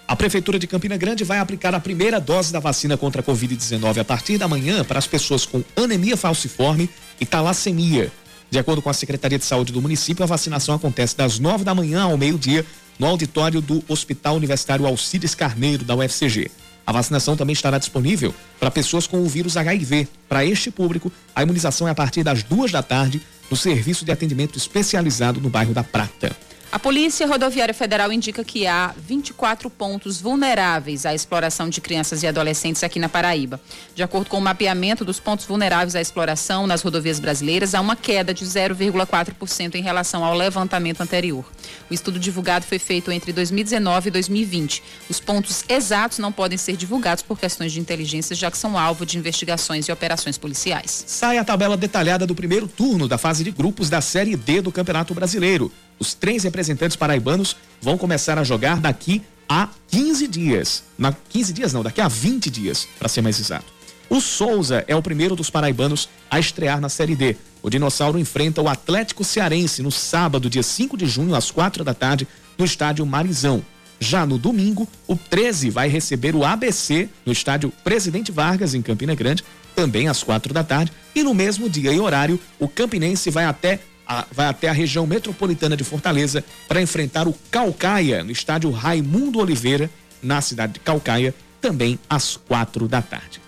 A 0.08 0.16
Prefeitura 0.16 0.60
de 0.60 0.68
Campina 0.68 0.96
Grande 0.96 1.24
vai 1.24 1.40
aplicar 1.40 1.74
a 1.74 1.80
primeira 1.80 2.20
dose 2.20 2.54
da 2.54 2.60
vacina 2.60 2.96
contra 2.96 3.22
a 3.24 3.26
Covid-19 3.26 3.98
a 3.98 4.06
partir 4.06 4.38
da 4.38 4.48
manhã 4.48 4.86
para 4.86 5.00
as 5.00 5.08
pessoas 5.08 5.48
com 5.48 5.64
anemia 5.76 6.16
falciforme 6.16 6.88
e 7.20 7.26
talassemia. 7.26 8.12
De 8.54 8.60
acordo 8.60 8.84
com 8.84 8.90
a 8.92 8.94
Secretaria 8.94 9.40
de 9.40 9.46
Saúde 9.46 9.74
do 9.74 9.82
município, 9.82 10.22
a 10.22 10.28
vacinação 10.28 10.76
acontece 10.76 11.18
das 11.18 11.40
nove 11.40 11.64
da 11.64 11.74
manhã 11.74 12.04
ao 12.04 12.16
meio-dia 12.16 12.64
no 13.00 13.08
auditório 13.08 13.60
do 13.60 13.84
Hospital 13.88 14.36
Universitário 14.36 14.86
Alcides 14.86 15.34
Carneiro, 15.34 15.84
da 15.84 15.96
UFCG. 15.96 16.52
A 16.86 16.92
vacinação 16.92 17.36
também 17.36 17.54
estará 17.54 17.80
disponível 17.80 18.32
para 18.60 18.70
pessoas 18.70 19.08
com 19.08 19.24
o 19.24 19.28
vírus 19.28 19.58
HIV. 19.58 20.08
Para 20.30 20.46
este 20.46 20.70
público, 20.70 21.12
a 21.36 21.42
imunização 21.42 21.88
é 21.88 21.92
a 21.92 21.96
partir 21.96 22.22
das 22.22 22.44
duas 22.44 22.72
da 22.72 22.84
tarde 22.84 23.24
no 23.50 23.58
serviço 23.58 24.06
de 24.06 24.12
atendimento 24.12 24.56
especializado 24.56 25.42
no 25.42 25.50
bairro 25.50 25.74
da 25.74 25.84
Prata. 25.84 26.38
A 26.74 26.80
Polícia 26.80 27.28
Rodoviária 27.28 27.72
Federal 27.72 28.12
indica 28.12 28.44
que 28.44 28.66
há 28.66 28.96
24 28.98 29.70
pontos 29.70 30.20
vulneráveis 30.20 31.06
à 31.06 31.14
exploração 31.14 31.70
de 31.70 31.80
crianças 31.80 32.24
e 32.24 32.28
adolescentes 32.28 32.84
aqui 32.84 32.98
na 32.98 33.08
Paraíba. 33.08 33.62
De 33.94 34.02
acordo 34.02 34.28
com 34.28 34.40
o 34.40 34.42
mapeamento 34.42 35.06
dos 35.06 35.20
pontos 35.20 35.46
vulneráveis 35.46 35.96
à 35.96 36.02
exploração 36.02 36.66
nas 36.66 36.82
rodovias 36.82 37.20
brasileiras, 37.20 37.76
há 37.76 37.80
uma 37.80 37.96
queda 37.96 38.34
de 38.34 38.44
0,4% 38.44 39.76
em 39.76 39.84
relação 39.84 40.26
ao 40.26 40.36
levantamento 40.36 41.02
anterior. 41.02 41.46
O 41.92 41.94
estudo 41.94 42.18
divulgado 42.18 42.66
foi 42.66 42.80
feito 42.80 43.12
entre 43.12 43.32
2019 43.32 44.08
e 44.08 44.12
2020. 44.12 44.84
Os 45.08 45.20
pontos 45.20 45.64
exatos 45.70 46.18
não 46.18 46.32
podem 46.32 46.58
ser 46.58 46.76
divulgados 46.76 47.22
por 47.22 47.40
questões 47.40 47.72
de 47.72 47.80
inteligência, 47.80 48.36
já 48.36 48.50
que 48.50 48.58
são 48.58 48.80
alvo 48.80 49.06
de 49.06 49.20
investigações 49.20 49.88
e 49.88 49.92
operações 49.92 50.40
policiais. 50.40 51.04
Sai 51.06 51.38
a 51.38 51.44
tabela 51.44 51.78
detalhada 51.78 52.26
do 52.26 52.34
primeiro 52.34 52.68
turno 52.68 53.08
da 53.08 53.20
fase 53.20 53.44
de 53.44 53.52
grupos 53.52 53.92
da 53.92 54.02
Série 54.02 54.36
D 54.36 54.60
do 54.60 54.72
Campeonato 54.72 55.14
Brasileiro. 55.14 55.72
Os 56.00 56.16
três 56.16 56.44
representantes 56.44 56.63
paraibanos 56.98 57.56
vão 57.82 57.98
começar 57.98 58.38
a 58.38 58.44
jogar 58.44 58.80
daqui 58.80 59.22
a 59.48 59.70
15 59.90 60.28
dias. 60.28 60.84
Na 60.98 61.12
15 61.12 61.54
dias 61.54 61.74
não, 61.74 61.84
daqui 61.84 62.02
a 62.02 62.08
20 62.08 62.50
dias, 62.50 62.88
para 62.98 63.10
ser 63.10 63.22
mais 63.22 63.40
exato. 63.40 63.66
O 64.10 64.22
Souza 64.22 64.84
é 64.88 64.96
o 64.96 65.02
primeiro 65.02 65.36
dos 65.36 65.50
paraibanos 65.50 66.08
a 66.30 66.40
estrear 66.40 66.80
na 66.80 66.90
Série 66.90 67.16
D. 67.16 67.36
O 67.62 67.70
Dinossauro 67.70 68.20
enfrenta 68.20 68.62
o 68.62 68.68
Atlético 68.68 69.24
Cearense 69.24 69.82
no 69.82 69.92
sábado, 69.92 70.50
dia 70.50 70.62
5 70.62 70.98
de 70.98 71.06
junho, 71.06 71.34
às 71.34 71.50
quatro 71.50 71.84
da 71.84 71.94
tarde, 71.94 72.28
no 72.58 72.66
estádio 72.66 73.06
Marizão. 73.06 73.64
Já 74.00 74.26
no 74.26 74.38
domingo, 74.38 74.88
o 75.08 75.16
13 75.16 75.70
vai 75.70 75.88
receber 75.88 76.36
o 76.36 76.44
ABC 76.44 77.10
no 77.26 77.32
estádio 77.32 77.72
Presidente 77.84 78.32
Vargas, 78.32 78.74
em 78.74 78.82
Campina 78.82 79.16
Grande, 79.16 79.44
também 79.74 80.08
às 80.08 80.22
quatro 80.22 80.54
da 80.54 80.64
tarde. 80.64 80.92
E 81.16 81.24
no 81.24 81.34
mesmo 81.34 81.70
dia 81.70 81.94
e 81.94 82.00
horário, 82.00 82.40
o 82.60 82.68
Campinense 82.68 83.30
vai 83.30 83.46
até 83.46 83.80
a, 84.08 84.26
vai 84.32 84.48
até 84.48 84.70
a 84.70 84.74
região 84.74 85.06
metropolitana 85.06 85.78
de 85.78 85.84
Fortaleza 85.84 86.44
para 86.68 86.82
enfrentar 86.82 87.28
o 87.28 87.34
Calcaia 87.52 88.24
no 88.24 88.32
estádio 88.32 88.72
Raimundo 88.72 89.40
Oliveira, 89.40 89.90
na 90.22 90.42
cidade 90.42 90.74
de 90.74 90.80
Calcaia, 90.80 91.34
também 91.62 92.00
às 92.10 92.36
quatro 92.36 92.88
da 92.88 93.02
tarde. 93.02 93.43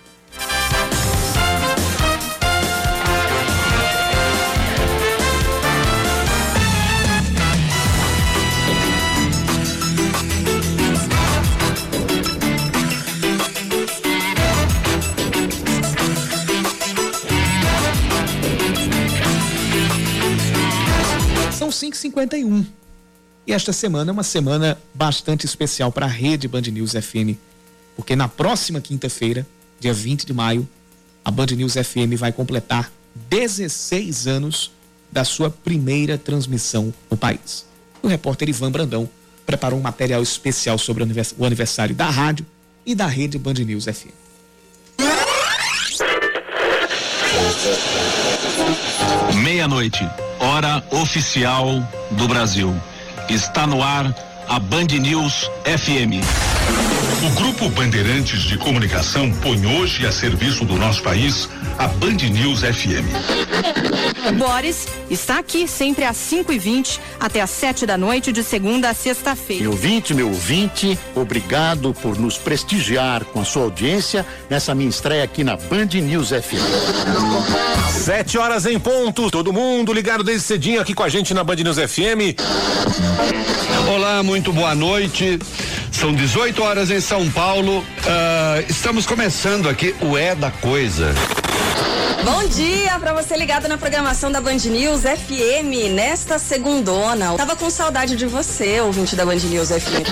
São 21.66 21.90
5h51. 21.90 22.64
E 23.44 23.52
esta 23.52 23.72
semana 23.72 24.10
é 24.10 24.12
uma 24.12 24.22
semana 24.22 24.78
bastante 24.94 25.46
especial 25.46 25.90
para 25.90 26.06
a 26.06 26.08
rede 26.08 26.46
Band 26.46 26.62
News 26.62 26.92
FM, 26.92 27.36
porque 27.96 28.14
na 28.14 28.28
próxima 28.28 28.80
quinta-feira, 28.80 29.44
dia 29.80 29.92
20 29.92 30.26
de 30.26 30.32
maio, 30.32 30.68
a 31.24 31.30
Band 31.30 31.46
News 31.46 31.74
FM 31.74 32.16
vai 32.16 32.30
completar 32.30 32.92
16 33.28 34.28
anos 34.28 34.70
da 35.10 35.24
sua 35.24 35.50
primeira 35.50 36.16
transmissão 36.16 36.94
no 37.10 37.16
país. 37.16 37.66
O 38.00 38.06
repórter 38.06 38.48
Ivan 38.48 38.70
Brandão 38.70 39.08
preparou 39.44 39.78
um 39.78 39.82
material 39.82 40.22
especial 40.22 40.78
sobre 40.78 41.02
o 41.02 41.44
aniversário 41.44 41.96
da 41.96 42.08
rádio 42.08 42.46
e 42.84 42.94
da 42.94 43.06
rede 43.08 43.38
Band 43.38 43.54
News 43.54 43.86
FM. 43.86 44.14
Meia-noite 49.42 50.08
hora 50.46 50.82
oficial 50.90 51.82
do 52.12 52.28
Brasil. 52.28 52.74
Está 53.28 53.66
no 53.66 53.82
ar 53.82 54.14
a 54.48 54.60
Band 54.60 54.86
News 55.00 55.50
FM. 55.64 56.22
O 57.24 57.30
Grupo 57.30 57.68
Bandeirantes 57.70 58.42
de 58.42 58.56
Comunicação 58.56 59.32
põe 59.42 59.66
hoje 59.66 60.06
a 60.06 60.12
serviço 60.12 60.64
do 60.64 60.76
nosso 60.76 61.02
país 61.02 61.48
a 61.78 61.88
Band 61.88 62.18
News 62.30 62.60
FM. 62.60 63.45
Boris 64.38 64.86
está 65.10 65.38
aqui 65.38 65.66
sempre 65.68 66.04
às 66.04 66.16
5 66.16 66.52
e 66.52 66.58
20 66.58 67.00
até 67.20 67.40
às 67.40 67.50
7 67.50 67.86
da 67.86 67.96
noite, 67.96 68.32
de 68.32 68.42
segunda 68.42 68.90
a 68.90 68.94
sexta-feira. 68.94 69.62
Meu 69.62 69.72
ouvinte, 69.72 70.14
meu 70.14 70.28
ouvinte, 70.28 70.98
obrigado 71.14 71.94
por 71.94 72.18
nos 72.18 72.36
prestigiar 72.36 73.24
com 73.24 73.40
a 73.40 73.44
sua 73.44 73.62
audiência 73.62 74.26
nessa 74.50 74.74
minha 74.74 74.90
estreia 74.90 75.24
aqui 75.24 75.44
na 75.44 75.56
Band 75.56 75.86
News 75.94 76.28
FM. 76.28 76.56
Sete 77.90 78.38
horas 78.38 78.66
em 78.66 78.78
ponto, 78.78 79.30
todo 79.30 79.52
mundo 79.52 79.92
ligado 79.92 80.22
desde 80.22 80.44
cedinho 80.44 80.80
aqui 80.80 80.94
com 80.94 81.02
a 81.02 81.08
gente 81.08 81.32
na 81.34 81.42
Band 81.42 81.56
News 81.56 81.78
FM. 81.78 82.36
Olá, 83.88 84.22
muito 84.22 84.52
boa 84.52 84.74
noite. 84.74 85.38
São 85.92 86.12
18 86.12 86.62
horas 86.62 86.90
em 86.90 87.00
São 87.00 87.28
Paulo. 87.30 87.78
Uh, 87.78 88.64
estamos 88.68 89.06
começando 89.06 89.68
aqui 89.68 89.94
o 90.02 90.16
É 90.16 90.34
da 90.34 90.50
Coisa. 90.50 91.14
Bom 92.26 92.48
dia 92.48 92.98
para 92.98 93.12
você 93.12 93.36
ligado 93.36 93.68
na 93.68 93.78
programação 93.78 94.32
da 94.32 94.40
Band 94.40 94.56
News 94.56 95.02
FM 95.02 95.94
nesta 95.94 96.40
segundona. 96.40 97.36
Tava 97.36 97.54
com 97.54 97.70
saudade 97.70 98.16
de 98.16 98.26
você, 98.26 98.80
ouvinte 98.80 99.14
da 99.14 99.24
Band 99.24 99.36
News 99.36 99.68
FM. 99.68 100.10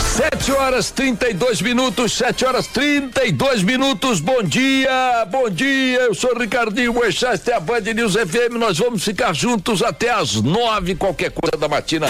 Sete 0.00 0.50
horas 0.52 0.90
32 0.92 1.60
minutos, 1.60 2.14
sete 2.14 2.46
horas 2.46 2.66
32 2.68 3.62
minutos. 3.62 4.18
Bom 4.18 4.42
dia, 4.42 5.26
bom 5.30 5.50
dia. 5.50 5.98
Eu 5.98 6.14
sou 6.14 6.34
Ricardinho 6.34 6.94
Boechat, 6.94 7.34
esta 7.34 7.50
é 7.50 7.54
a 7.56 7.60
Band 7.60 7.82
News 7.94 8.14
FM. 8.14 8.54
Nós 8.58 8.78
vamos 8.78 9.04
ficar 9.04 9.34
juntos 9.34 9.82
até 9.82 10.08
as 10.08 10.36
nove, 10.36 10.94
qualquer 10.94 11.32
coisa 11.32 11.58
da 11.58 11.68
matina. 11.68 12.06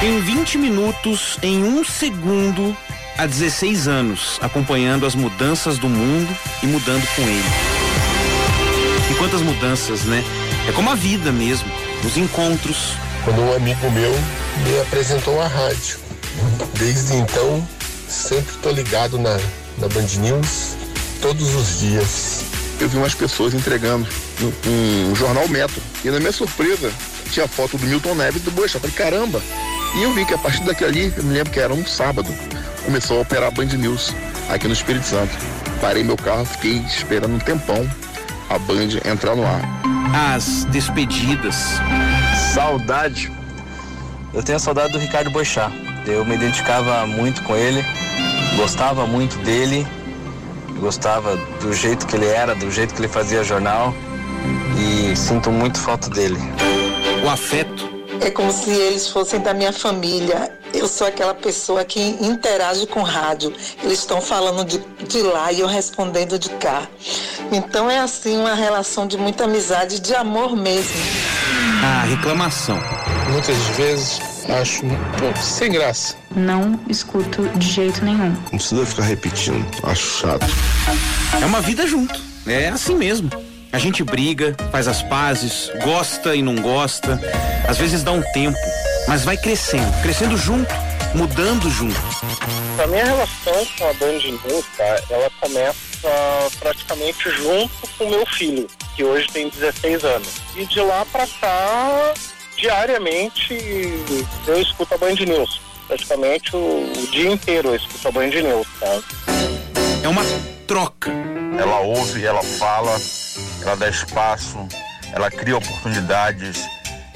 Em 0.00 0.20
20 0.20 0.58
minutos, 0.58 1.38
em 1.42 1.64
um 1.64 1.84
segundo, 1.84 2.76
há 3.18 3.26
16 3.26 3.88
anos, 3.88 4.38
acompanhando 4.42 5.06
as 5.06 5.14
mudanças 5.14 5.78
do 5.78 5.88
mundo 5.88 6.34
e 6.62 6.66
mudando 6.66 7.06
com 7.14 7.22
ele. 7.22 7.44
E 9.10 9.14
quantas 9.14 9.40
mudanças, 9.40 10.04
né? 10.04 10.22
É 10.68 10.72
como 10.72 10.90
a 10.90 10.94
vida 10.94 11.32
mesmo, 11.32 11.70
os 12.04 12.16
encontros. 12.16 12.94
Quando 13.24 13.40
um 13.40 13.54
amigo 13.54 13.90
meu 13.90 14.12
me 14.64 14.80
apresentou 14.80 15.40
a 15.40 15.46
rádio. 15.46 15.98
Desde 16.78 17.14
então, 17.16 17.66
sempre 18.08 18.54
estou 18.54 18.72
ligado 18.72 19.18
na, 19.18 19.36
na 19.78 19.88
Band 19.88 20.06
News, 20.18 20.76
todos 21.20 21.54
os 21.54 21.80
dias. 21.80 22.44
Eu 22.78 22.88
vi 22.88 22.98
umas 22.98 23.14
pessoas 23.14 23.54
entregando 23.54 24.06
um, 24.42 25.10
um 25.10 25.16
jornal 25.16 25.48
Metro. 25.48 25.80
E 26.04 26.10
na 26.10 26.18
minha 26.18 26.32
surpresa, 26.32 26.92
tinha 27.30 27.48
foto 27.48 27.78
do 27.78 27.86
Milton 27.86 28.14
Neves 28.14 28.42
e 28.42 28.44
do 28.44 28.50
Boechat. 28.50 28.80
Falei, 28.80 28.94
caramba! 28.94 29.42
E 29.96 30.02
eu 30.02 30.12
vi 30.12 30.26
que 30.26 30.34
a 30.34 30.38
partir 30.38 30.62
daquele 30.62 30.90
ali, 30.90 31.14
eu 31.16 31.24
me 31.24 31.32
lembro 31.32 31.50
que 31.50 31.58
era 31.58 31.72
um 31.72 31.84
sábado, 31.86 32.28
começou 32.84 33.18
a 33.18 33.22
operar 33.22 33.48
a 33.48 33.50
Band 33.50 33.64
News 33.64 34.14
aqui 34.50 34.66
no 34.66 34.74
Espírito 34.74 35.06
Santo. 35.06 35.34
Parei 35.80 36.04
meu 36.04 36.16
carro, 36.16 36.44
fiquei 36.44 36.76
esperando 36.80 37.34
um 37.34 37.38
tempão 37.38 37.88
a 38.50 38.58
Band 38.58 39.00
entrar 39.10 39.34
no 39.34 39.44
ar. 39.44 39.62
As 40.34 40.64
despedidas. 40.66 41.56
Saudade. 42.52 43.32
Eu 44.34 44.42
tenho 44.42 44.60
saudade 44.60 44.92
do 44.92 44.98
Ricardo 44.98 45.30
Boixá. 45.30 45.72
Eu 46.06 46.24
me 46.24 46.34
identificava 46.34 47.06
muito 47.06 47.42
com 47.42 47.56
ele, 47.56 47.84
gostava 48.56 49.06
muito 49.06 49.36
dele, 49.38 49.86
gostava 50.78 51.36
do 51.60 51.72
jeito 51.72 52.06
que 52.06 52.16
ele 52.16 52.26
era, 52.26 52.54
do 52.54 52.70
jeito 52.70 52.94
que 52.94 53.00
ele 53.00 53.08
fazia 53.08 53.42
jornal 53.42 53.92
e 54.78 55.16
sinto 55.16 55.50
muito 55.50 55.78
falta 55.78 56.08
dele. 56.10 56.38
O 57.24 57.28
afeto. 57.28 57.95
É 58.20 58.30
como 58.30 58.52
se 58.52 58.70
eles 58.70 59.08
fossem 59.08 59.40
da 59.40 59.52
minha 59.54 59.72
família. 59.72 60.52
Eu 60.74 60.88
sou 60.88 61.06
aquela 61.06 61.34
pessoa 61.34 61.84
que 61.84 62.00
interage 62.00 62.86
com 62.86 63.02
rádio. 63.02 63.52
Eles 63.82 64.00
estão 64.00 64.20
falando 64.20 64.64
de, 64.64 64.78
de 65.06 65.22
lá 65.22 65.52
e 65.52 65.60
eu 65.60 65.66
respondendo 65.66 66.38
de 66.38 66.50
cá. 66.50 66.86
Então 67.52 67.90
é 67.90 67.98
assim 67.98 68.36
uma 68.36 68.54
relação 68.54 69.06
de 69.06 69.16
muita 69.16 69.44
amizade, 69.44 70.00
de 70.00 70.14
amor 70.14 70.56
mesmo. 70.56 70.96
A 71.84 72.02
reclamação. 72.04 72.78
Muitas 73.30 73.56
vezes 73.76 74.20
acho 74.48 74.82
pô, 74.82 75.40
sem 75.40 75.72
graça. 75.72 76.16
Não 76.34 76.78
escuto 76.88 77.48
de 77.56 77.68
jeito 77.68 78.04
nenhum. 78.04 78.30
Não 78.30 78.58
precisa 78.58 78.86
ficar 78.86 79.02
repetindo, 79.04 79.66
acho 79.84 80.20
chato. 80.20 80.46
É 81.40 81.46
uma 81.46 81.60
vida 81.60 81.86
junto. 81.86 82.20
É 82.46 82.68
assim 82.68 82.94
mesmo. 82.94 83.30
A 83.76 83.78
gente 83.78 84.02
briga, 84.02 84.56
faz 84.72 84.88
as 84.88 85.02
pazes, 85.02 85.70
gosta 85.84 86.34
e 86.34 86.40
não 86.40 86.54
gosta. 86.56 87.20
Às 87.68 87.76
vezes 87.76 88.02
dá 88.02 88.10
um 88.10 88.22
tempo, 88.32 88.56
mas 89.06 89.22
vai 89.22 89.36
crescendo, 89.36 89.92
crescendo 90.00 90.34
junto, 90.34 90.74
mudando 91.14 91.68
junto. 91.68 92.00
A 92.82 92.86
minha 92.86 93.04
relação 93.04 93.66
com 93.76 93.84
a 93.86 93.92
Band 93.92 94.16
News, 94.16 94.64
tá, 94.78 95.02
ela 95.10 95.30
começa 95.42 96.08
praticamente 96.58 97.28
junto 97.32 97.86
com 97.98 98.04
o 98.04 98.10
meu 98.12 98.24
filho, 98.24 98.66
que 98.96 99.04
hoje 99.04 99.28
tem 99.28 99.50
16 99.50 100.04
anos. 100.04 100.36
E 100.56 100.64
de 100.64 100.80
lá 100.80 101.04
para 101.12 101.26
cá, 101.26 102.14
diariamente, 102.56 103.58
eu 104.46 104.58
escuto 104.58 104.94
a 104.94 104.96
Band 104.96 105.16
News. 105.16 105.60
Praticamente 105.86 106.56
o, 106.56 106.92
o 106.96 107.06
dia 107.08 107.30
inteiro 107.30 107.68
eu 107.68 107.76
escuto 107.76 108.08
a 108.08 108.10
Band 108.10 108.28
News, 108.28 108.66
tá? 108.80 109.02
É 110.06 110.08
uma 110.08 110.22
troca. 110.68 111.10
Ela 111.58 111.80
ouve, 111.80 112.24
ela 112.24 112.40
fala, 112.40 112.96
ela 113.60 113.74
dá 113.74 113.88
espaço, 113.88 114.56
ela 115.12 115.28
cria 115.28 115.56
oportunidades, 115.56 116.64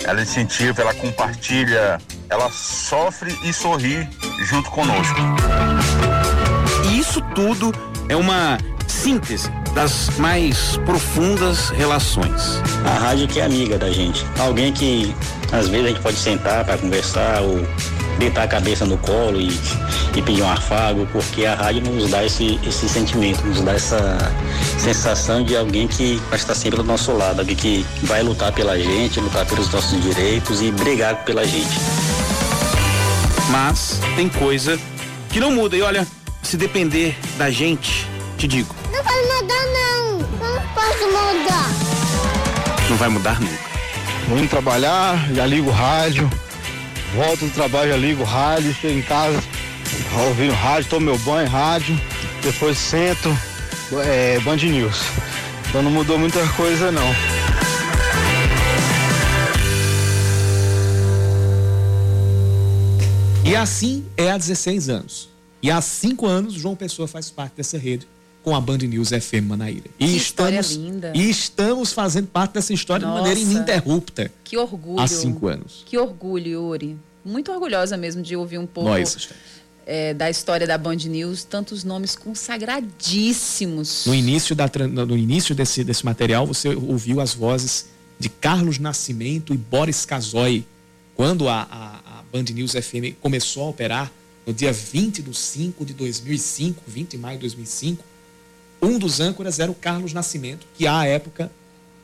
ela 0.02 0.20
incentiva, 0.20 0.82
ela 0.82 0.92
compartilha, 0.94 2.00
ela 2.28 2.50
sofre 2.50 3.32
e 3.44 3.52
sorri 3.52 4.08
junto 4.40 4.68
conosco. 4.72 5.20
E 6.90 6.98
isso 6.98 7.22
tudo 7.32 7.72
é 8.08 8.16
uma 8.16 8.58
síntese 8.88 9.48
das 9.72 10.10
mais 10.18 10.76
profundas 10.78 11.68
relações. 11.68 12.60
A 12.84 12.98
rádio 12.98 13.28
que 13.28 13.38
é 13.38 13.44
amiga 13.44 13.78
da 13.78 13.92
gente. 13.92 14.26
Alguém 14.36 14.72
que 14.72 15.14
às 15.52 15.68
vezes 15.68 15.86
a 15.86 15.88
gente 15.90 16.00
pode 16.00 16.16
sentar 16.16 16.64
para 16.64 16.76
conversar 16.76 17.40
ou 17.42 17.64
deitar 18.20 18.44
a 18.44 18.48
cabeça 18.48 18.84
no 18.84 18.98
colo 18.98 19.40
e, 19.40 19.48
e 20.14 20.22
pedir 20.22 20.42
um 20.42 20.50
afago, 20.50 21.08
porque 21.10 21.46
a 21.46 21.54
rádio 21.54 21.82
nos 21.82 22.10
dá 22.10 22.24
esse, 22.24 22.60
esse 22.66 22.88
sentimento, 22.88 23.42
nos 23.44 23.62
dá 23.62 23.72
essa 23.72 24.18
sensação 24.78 25.42
de 25.42 25.56
alguém 25.56 25.88
que 25.88 26.20
vai 26.28 26.38
estar 26.38 26.54
sempre 26.54 26.76
do 26.76 26.84
nosso 26.84 27.12
lado, 27.12 27.40
alguém 27.40 27.56
que 27.56 27.84
vai 28.02 28.22
lutar 28.22 28.52
pela 28.52 28.78
gente, 28.78 29.18
lutar 29.18 29.46
pelos 29.46 29.70
nossos 29.72 30.00
direitos 30.02 30.60
e 30.60 30.70
brigar 30.70 31.24
pela 31.24 31.44
gente. 31.46 31.80
Mas 33.48 33.98
tem 34.14 34.28
coisa 34.28 34.78
que 35.30 35.40
não 35.40 35.50
muda. 35.50 35.76
E 35.76 35.82
olha, 35.82 36.06
se 36.42 36.56
depender 36.56 37.18
da 37.38 37.50
gente, 37.50 38.06
te 38.36 38.46
digo. 38.46 38.74
Não 38.92 39.02
vai 39.02 39.22
mudar 39.22 39.66
não. 39.72 40.18
Não 40.18 40.62
posso 40.74 41.06
mudar. 41.06 41.68
Não 42.90 42.96
vai 42.96 43.08
mudar 43.08 43.40
nunca. 43.40 43.70
Vou 44.28 44.38
indo 44.38 44.48
trabalhar, 44.48 45.26
já 45.34 45.46
ligo 45.46 45.70
o 45.70 45.72
rádio. 45.72 46.30
Volto 47.14 47.46
do 47.46 47.50
trabalho, 47.50 47.90
já 47.90 47.96
ligo 47.96 48.22
rádio, 48.22 48.72
chego 48.72 48.98
em 48.98 49.02
casa, 49.02 49.42
ouvindo 50.28 50.52
rádio, 50.52 50.88
tomo 50.90 51.06
meu 51.06 51.18
banho, 51.18 51.48
rádio, 51.48 52.00
depois 52.42 52.78
sento, 52.78 53.36
é, 54.04 54.38
Band 54.40 54.56
News. 54.56 55.02
Então 55.68 55.82
não 55.82 55.90
mudou 55.90 56.18
muita 56.18 56.46
coisa 56.50 56.92
não. 56.92 57.10
E 63.44 63.56
assim 63.56 64.06
é 64.16 64.30
há 64.30 64.38
16 64.38 64.88
anos. 64.88 65.30
E 65.60 65.70
há 65.70 65.80
cinco 65.80 66.26
anos, 66.26 66.54
João 66.54 66.76
Pessoa 66.76 67.08
faz 67.08 67.30
parte 67.30 67.56
dessa 67.56 67.76
rede 67.76 68.06
com 68.42 68.54
a 68.54 68.60
Band 68.60 68.78
News 68.78 69.10
FM 69.10 69.46
Manaíra. 69.48 69.84
E 69.98 70.06
Que 70.06 70.16
estamos, 70.16 70.70
história 70.70 70.84
linda. 70.84 71.12
E 71.14 71.28
estamos 71.30 71.92
fazendo 71.92 72.28
parte 72.28 72.52
dessa 72.54 72.72
história 72.72 73.06
Nossa. 73.06 73.22
de 73.22 73.28
maneira 73.28 73.40
ininterrupta. 73.40 74.30
Que 74.42 74.56
orgulho. 74.56 75.00
Há 75.00 75.06
cinco 75.06 75.46
anos. 75.48 75.82
Que 75.86 75.98
orgulho, 75.98 76.50
Yuri. 76.50 76.96
Muito 77.24 77.52
orgulhosa 77.52 77.96
mesmo 77.96 78.22
de 78.22 78.34
ouvir 78.34 78.58
um 78.58 78.66
pouco 78.66 78.88
Nós. 78.90 79.28
é, 79.86 80.14
da 80.14 80.30
história 80.30 80.66
da 80.66 80.78
Band 80.78 80.96
News, 80.96 81.44
tantos 81.44 81.84
nomes 81.84 82.16
consagradíssimos. 82.16 84.04
No 84.06 84.14
início, 84.14 84.54
da, 84.56 84.70
no 84.88 85.16
início 85.16 85.54
desse, 85.54 85.84
desse 85.84 86.04
material, 86.04 86.46
você 86.46 86.68
ouviu 86.70 87.20
as 87.20 87.34
vozes 87.34 87.86
de 88.18 88.28
Carlos 88.28 88.78
Nascimento 88.78 89.52
e 89.52 89.56
Boris 89.56 90.04
Casoy. 90.04 90.64
Quando 91.14 91.48
a, 91.48 91.62
a, 91.62 92.20
a 92.20 92.22
Band 92.32 92.44
News 92.54 92.72
FM 92.72 93.16
começou 93.20 93.64
a 93.64 93.68
operar, 93.68 94.10
no 94.46 94.54
dia 94.54 94.72
20 94.72 95.22
de 95.22 95.36
5 95.36 95.84
de 95.84 95.92
2005, 95.92 96.82
20 96.86 97.10
de 97.10 97.18
maio 97.18 97.36
de 97.36 97.42
2005, 97.42 98.02
um 98.82 98.98
dos 98.98 99.20
âncoras 99.20 99.58
era 99.58 99.70
o 99.70 99.74
Carlos 99.74 100.12
Nascimento, 100.12 100.66
que 100.76 100.86
à 100.86 101.04
época 101.04 101.50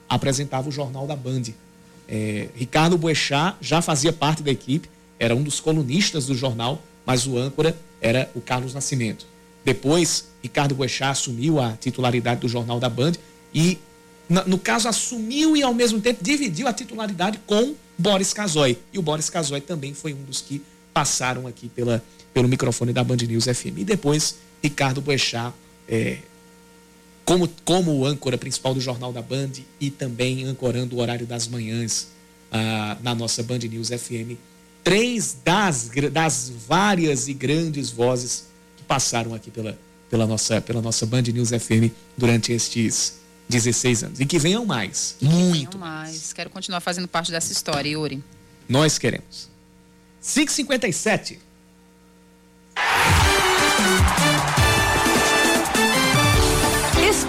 apresentava 0.09 0.69
o 0.69 0.73
Jornal 0.73 1.07
da 1.07 1.17
Band. 1.17 1.43
É, 2.09 2.49
Ricardo 2.55 2.97
Boechat 2.97 3.57
já 3.61 3.83
fazia 3.83 4.13
parte 4.13 4.43
da 4.43 4.51
equipe, 4.51 4.89
era 5.19 5.35
um 5.35 5.43
dos 5.43 5.59
colunistas 5.59 6.27
do 6.27 6.35
jornal, 6.35 6.83
mas 7.05 7.27
o 7.27 7.39
âncora 7.39 7.77
era 8.01 8.31
o 8.35 8.41
Carlos 8.41 8.75
Nascimento. 8.75 9.27
Depois, 9.65 10.29
Ricardo 10.43 10.75
Boechat 10.75 11.11
assumiu 11.11 11.61
a 11.61 11.73
titularidade 11.73 12.41
do 12.41 12.49
Jornal 12.49 12.79
da 12.79 12.89
Band 12.89 13.13
e, 13.53 13.79
no 14.47 14.59
caso, 14.59 14.89
assumiu 14.89 15.57
e, 15.57 15.63
ao 15.63 15.75
mesmo 15.75 16.01
tempo, 16.01 16.23
dividiu 16.23 16.69
a 16.69 16.73
titularidade 16.73 17.41
com 17.47 17.75
Boris 17.99 18.33
Casoy. 18.33 18.79
E 18.93 18.99
o 18.99 19.03
Boris 19.03 19.29
Casoy 19.29 19.61
também 19.61 19.95
foi 19.95 20.13
um 20.13 20.23
dos 20.23 20.41
que 20.41 20.63
passaram 20.95 21.47
aqui 21.47 21.69
pela, 21.69 22.03
pelo 22.33 22.47
microfone 22.47 22.93
da 22.93 23.03
Band 23.03 23.17
News 23.17 23.45
FM. 23.45 23.79
E 23.79 23.85
depois, 23.85 24.37
Ricardo 24.63 25.01
Boechat, 25.01 25.53
é, 25.89 26.19
como, 27.27 27.49
como 27.65 27.93
o 27.93 28.07
âncora 28.07 28.39
principal 28.39 28.73
do 28.73 28.81
Jornal 28.81 29.13
da 29.13 29.21
Band 29.21 29.51
e 29.81 29.91
também 29.91 30.45
ancorando 30.45 30.97
o 30.97 31.01
horário 31.01 31.27
das 31.27 31.49
manhãs 31.49 32.07
ah, 32.53 32.97
na 33.03 33.17
nossa 33.17 33.43
Band 33.43 33.59
News 33.59 33.89
FM. 33.89 34.39
Três 34.85 35.37
das, 35.45 35.91
das 36.13 36.53
várias 36.69 37.27
e 37.27 37.35
grandes 37.35 37.91
vozes 37.91 38.47
que 38.77 38.85
passaram 38.85 39.35
aqui 39.35 39.51
pela, 39.51 39.77
pela, 40.09 40.25
nossa, 40.25 40.61
pela 40.61 40.81
nossa 40.81 41.05
Band 41.05 41.23
News 41.23 41.51
FM 41.51 41.93
durante 42.17 42.53
estes 42.53 43.19
16 43.49 44.05
anos. 44.05 44.21
E 44.21 44.25
que 44.25 44.39
venham 44.39 44.65
mais. 44.65 45.17
Muito. 45.21 45.77
Não 45.77 45.85
mais. 45.85 46.33
Quero 46.33 46.49
continuar 46.49 46.81
fazendo 46.81 47.09
parte 47.09 47.33
dessa 47.33 47.51
história, 47.51 47.91
Yuri. 47.91 48.23
Nós 48.69 48.99
queremos. 48.99 49.51
557. 50.23 51.41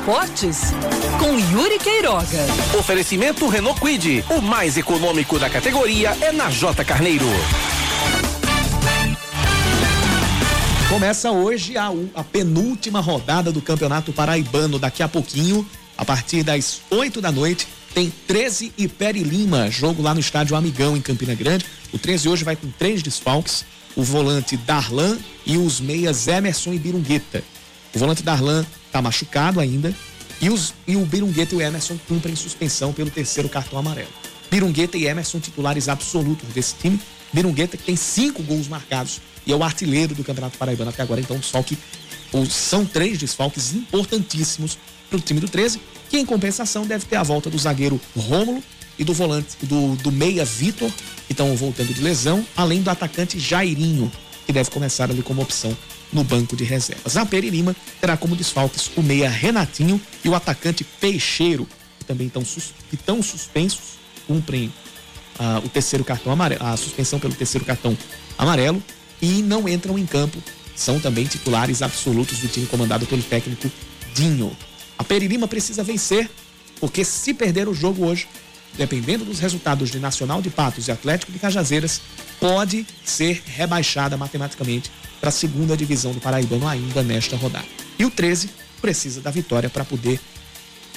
Esportes 0.07 0.71
com 1.19 1.37
Yuri 1.37 1.77
Queiroga. 1.79 2.45
Oferecimento 2.79 3.45
Renault 3.49 3.77
Quid. 3.81 4.23
O 4.29 4.41
mais 4.41 4.77
econômico 4.77 5.37
da 5.37 5.49
categoria 5.49 6.15
é 6.21 6.31
na 6.31 6.49
J 6.49 6.85
Carneiro. 6.85 7.25
Começa 10.87 11.29
hoje 11.29 11.75
a, 11.75 11.91
a 12.15 12.23
penúltima 12.23 13.01
rodada 13.01 13.51
do 13.51 13.61
Campeonato 13.61 14.13
Paraibano. 14.13 14.79
Daqui 14.79 15.03
a 15.03 15.09
pouquinho, 15.09 15.67
a 15.97 16.05
partir 16.05 16.41
das 16.41 16.79
8 16.89 17.19
da 17.19 17.29
noite, 17.29 17.67
tem 17.93 18.09
13 18.25 18.71
e 18.77 18.87
Peri 18.87 19.23
Lima, 19.23 19.69
jogo 19.69 20.01
lá 20.01 20.13
no 20.13 20.21
estádio 20.21 20.55
Amigão, 20.55 20.95
em 20.95 21.01
Campina 21.01 21.35
Grande. 21.35 21.65
O 21.91 21.99
13 21.99 22.29
hoje 22.29 22.45
vai 22.45 22.55
com 22.55 22.71
três 22.79 23.03
desfalques: 23.03 23.65
o 23.93 24.03
volante 24.03 24.55
Darlan 24.55 25.17
e 25.45 25.57
os 25.57 25.81
meias 25.81 26.29
Emerson 26.29 26.71
e 26.71 26.79
Birungueta. 26.79 27.43
O 27.93 27.99
volante 27.99 28.23
Darlan 28.23 28.65
está 28.87 29.01
machucado 29.01 29.59
ainda 29.59 29.93
e, 30.41 30.49
os, 30.49 30.73
e 30.87 30.95
o 30.95 31.05
Birungueta 31.05 31.55
e 31.55 31.57
o 31.57 31.61
Emerson 31.61 31.97
cumprem 32.07 32.35
suspensão 32.35 32.93
pelo 32.93 33.09
terceiro 33.09 33.49
cartão 33.49 33.79
amarelo. 33.79 34.09
Birungueta 34.49 34.97
e 34.97 35.05
Emerson 35.05 35.39
titulares 35.39 35.89
absolutos 35.89 36.47
desse 36.49 36.75
time. 36.75 36.99
Birungueta 37.33 37.75
que 37.75 37.83
tem 37.83 37.95
cinco 37.95 38.41
gols 38.43 38.67
marcados 38.67 39.19
e 39.45 39.51
é 39.51 39.55
o 39.55 39.63
artilheiro 39.63 40.15
do 40.15 40.23
Campeonato 40.23 40.57
Paraibano 40.57 40.89
até 40.89 41.01
agora. 41.01 41.19
Então, 41.19 41.37
desfalque, 41.37 41.77
são 42.49 42.85
três 42.85 43.17
desfalques 43.17 43.73
importantíssimos 43.73 44.77
para 45.09 45.17
o 45.17 45.21
time 45.21 45.39
do 45.39 45.47
13, 45.47 45.81
que 46.09 46.17
em 46.17 46.25
compensação 46.25 46.85
deve 46.85 47.05
ter 47.05 47.15
a 47.15 47.23
volta 47.23 47.49
do 47.49 47.57
zagueiro 47.57 47.99
Rômulo 48.15 48.61
e 48.99 49.03
do 49.03 49.13
volante, 49.13 49.55
do, 49.63 49.95
do 49.97 50.11
meia 50.11 50.43
Vitor, 50.43 50.91
que 51.27 51.33
estão 51.33 51.55
voltando 51.55 51.93
de 51.93 52.01
lesão, 52.01 52.45
além 52.55 52.81
do 52.81 52.89
atacante 52.89 53.39
Jairinho, 53.39 54.11
que 54.45 54.51
deve 54.51 54.69
começar 54.69 55.09
ali 55.09 55.21
como 55.21 55.41
opção 55.41 55.75
no 56.11 56.23
banco 56.23 56.55
de 56.55 56.63
reservas. 56.63 57.17
A 57.17 57.25
Peri 57.25 57.49
Lima 57.49 57.75
terá 57.99 58.15
como 58.15 58.35
desfalques 58.35 58.91
o 58.95 59.03
meia 59.03 59.29
Renatinho 59.29 59.99
e 60.23 60.29
o 60.29 60.35
atacante 60.35 60.83
Peixeiro, 60.83 61.67
que 61.99 62.05
também 62.05 62.27
estão, 62.27 62.43
sus, 62.45 62.73
suspensos, 63.23 63.97
cumprem 64.25 64.71
ah, 65.39 65.61
o 65.63 65.69
terceiro 65.69 66.03
cartão 66.03 66.31
amarelo, 66.31 66.63
a 66.63 66.75
suspensão 66.77 67.19
pelo 67.19 67.33
terceiro 67.33 67.65
cartão 67.65 67.97
amarelo 68.37 68.81
e 69.21 69.41
não 69.41 69.67
entram 69.67 69.97
em 69.97 70.05
campo. 70.05 70.41
São 70.75 70.99
também 70.99 71.25
titulares 71.25 71.81
absolutos 71.81 72.39
do 72.39 72.47
time 72.47 72.67
comandado 72.67 73.05
pelo 73.05 73.21
técnico 73.23 73.71
Dinho. 74.13 74.55
A 74.97 75.03
Peri 75.03 75.27
Lima 75.27 75.47
precisa 75.47 75.83
vencer, 75.83 76.29
porque 76.79 77.03
se 77.03 77.33
perder 77.33 77.67
o 77.67 77.73
jogo 77.73 78.05
hoje, 78.05 78.27
dependendo 78.75 79.25
dos 79.25 79.39
resultados 79.39 79.89
de 79.89 79.99
Nacional 79.99 80.41
de 80.41 80.49
Patos 80.49 80.87
e 80.87 80.91
Atlético 80.91 81.31
de 81.31 81.39
Cajazeiras, 81.39 82.01
pode 82.39 82.85
ser 83.03 83.41
rebaixada 83.45 84.17
matematicamente 84.17 84.91
para 85.19 85.29
a 85.29 85.31
segunda 85.31 85.75
divisão 85.75 86.11
do 86.11 86.19
Paraibano 86.19 86.67
ainda 86.67 87.01
nesta 87.01 87.35
rodada. 87.35 87.65
E 87.97 88.05
o 88.05 88.11
13 88.11 88.49
precisa 88.81 89.21
da 89.21 89.31
vitória 89.31 89.69
para 89.69 89.83
poder 89.83 90.19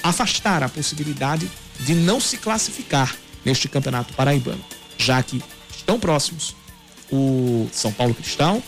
afastar 0.03 0.63
a 0.63 0.69
possibilidade 0.69 1.49
de 1.79 1.95
não 1.95 2.19
se 2.19 2.37
classificar 2.37 3.15
neste 3.43 3.67
campeonato 3.67 4.13
paraibano, 4.13 4.63
já 4.97 5.21
que 5.23 5.41
estão 5.75 5.99
próximos 5.99 6.55
o 7.11 7.67
São 7.71 7.91
Paulo 7.91 8.13
Cristal 8.13 8.61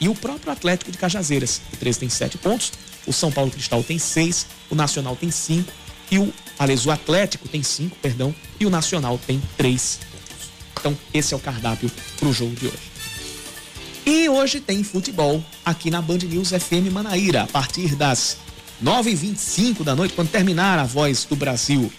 e 0.00 0.08
o 0.08 0.14
próprio 0.14 0.52
Atlético 0.52 0.90
de 0.90 0.98
Cajazeiras. 0.98 1.60
O 1.72 1.76
13 1.76 2.00
tem 2.00 2.08
7 2.08 2.38
pontos, 2.38 2.72
o 3.06 3.12
São 3.12 3.30
Paulo 3.30 3.50
Cristal 3.50 3.82
tem 3.82 3.98
6, 3.98 4.46
o 4.70 4.74
Nacional 4.74 5.16
tem 5.16 5.30
5 5.30 5.70
e 6.10 6.18
o, 6.18 6.32
aliás, 6.58 6.86
o 6.86 6.90
Atlético 6.90 7.48
tem 7.48 7.62
5, 7.62 7.96
perdão, 8.00 8.34
e 8.58 8.66
o 8.66 8.70
Nacional 8.70 9.18
tem 9.26 9.42
3 9.56 10.00
pontos. 10.00 10.14
Então, 10.78 10.98
esse 11.12 11.32
é 11.32 11.36
o 11.36 11.40
cardápio 11.40 11.90
para 12.18 12.28
o 12.28 12.32
jogo 12.32 12.54
de 12.54 12.66
hoje. 12.66 12.94
E 14.06 14.28
hoje 14.28 14.60
tem 14.60 14.84
futebol 14.84 15.42
aqui 15.64 15.90
na 15.90 16.02
Band 16.02 16.18
News 16.18 16.50
FM 16.50 16.92
Manaíra, 16.92 17.44
a 17.44 17.46
partir 17.46 17.94
das 17.94 18.36
9h25 18.82 19.82
da 19.82 19.94
noite, 19.94 20.14
quando 20.14 20.28
terminar 20.28 20.78
a 20.78 20.84
voz 20.84 21.24
do 21.24 21.34
Brasil 21.34 21.90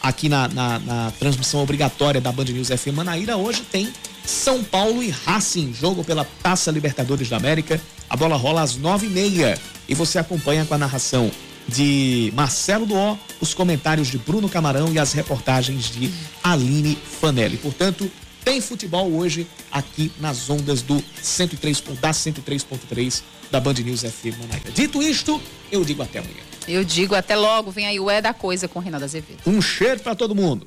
aqui 0.00 0.28
na, 0.28 0.46
na, 0.48 0.78
na 0.78 1.10
transmissão 1.18 1.62
obrigatória 1.62 2.20
da 2.20 2.30
Band 2.30 2.44
News 2.44 2.68
FM 2.68 2.94
Manaíra, 2.94 3.36
hoje 3.36 3.62
tem 3.62 3.92
São 4.24 4.62
Paulo 4.62 5.02
e 5.02 5.08
Racing, 5.08 5.72
jogo 5.72 6.04
pela 6.04 6.24
Taça 6.42 6.70
Libertadores 6.70 7.28
da 7.28 7.38
América. 7.38 7.80
A 8.08 8.16
bola 8.16 8.36
rola 8.36 8.62
às 8.62 8.78
9h30 8.78 9.58
e 9.88 9.94
você 9.94 10.18
acompanha 10.18 10.64
com 10.64 10.74
a 10.74 10.78
narração 10.78 11.30
de 11.68 12.32
Marcelo 12.34 12.86
Duó, 12.86 13.16
os 13.40 13.54
comentários 13.54 14.08
de 14.08 14.18
Bruno 14.18 14.48
Camarão 14.48 14.92
e 14.92 14.98
as 14.98 15.12
reportagens 15.12 15.90
de 15.90 16.12
Aline 16.42 16.96
Fanelli. 16.96 17.56
Portanto, 17.56 18.10
tem 18.44 18.60
futebol 18.60 19.10
hoje 19.12 19.46
aqui 19.72 20.12
nas 20.20 20.50
ondas 20.50 20.82
do 20.82 21.02
103, 21.22 21.80
da 22.00 22.10
103.3 22.10 23.22
da 23.50 23.58
Band 23.58 23.74
News 23.74 24.02
FM 24.02 24.38
Manaíra. 24.38 24.70
Dito 24.74 25.02
isto, 25.02 25.40
eu 25.72 25.84
digo 25.84 26.02
até 26.02 26.18
amanhã. 26.18 26.42
Eu 26.68 26.84
digo 26.84 27.14
até 27.14 27.36
logo, 27.36 27.70
vem 27.70 27.86
aí 27.86 28.00
o 28.00 28.10
É 28.10 28.20
da 28.20 28.34
Coisa 28.34 28.68
com 28.68 28.78
Renato 28.78 29.04
Azevedo. 29.04 29.38
Um 29.46 29.60
cheiro 29.60 30.00
para 30.00 30.14
todo 30.14 30.34
mundo. 30.34 30.66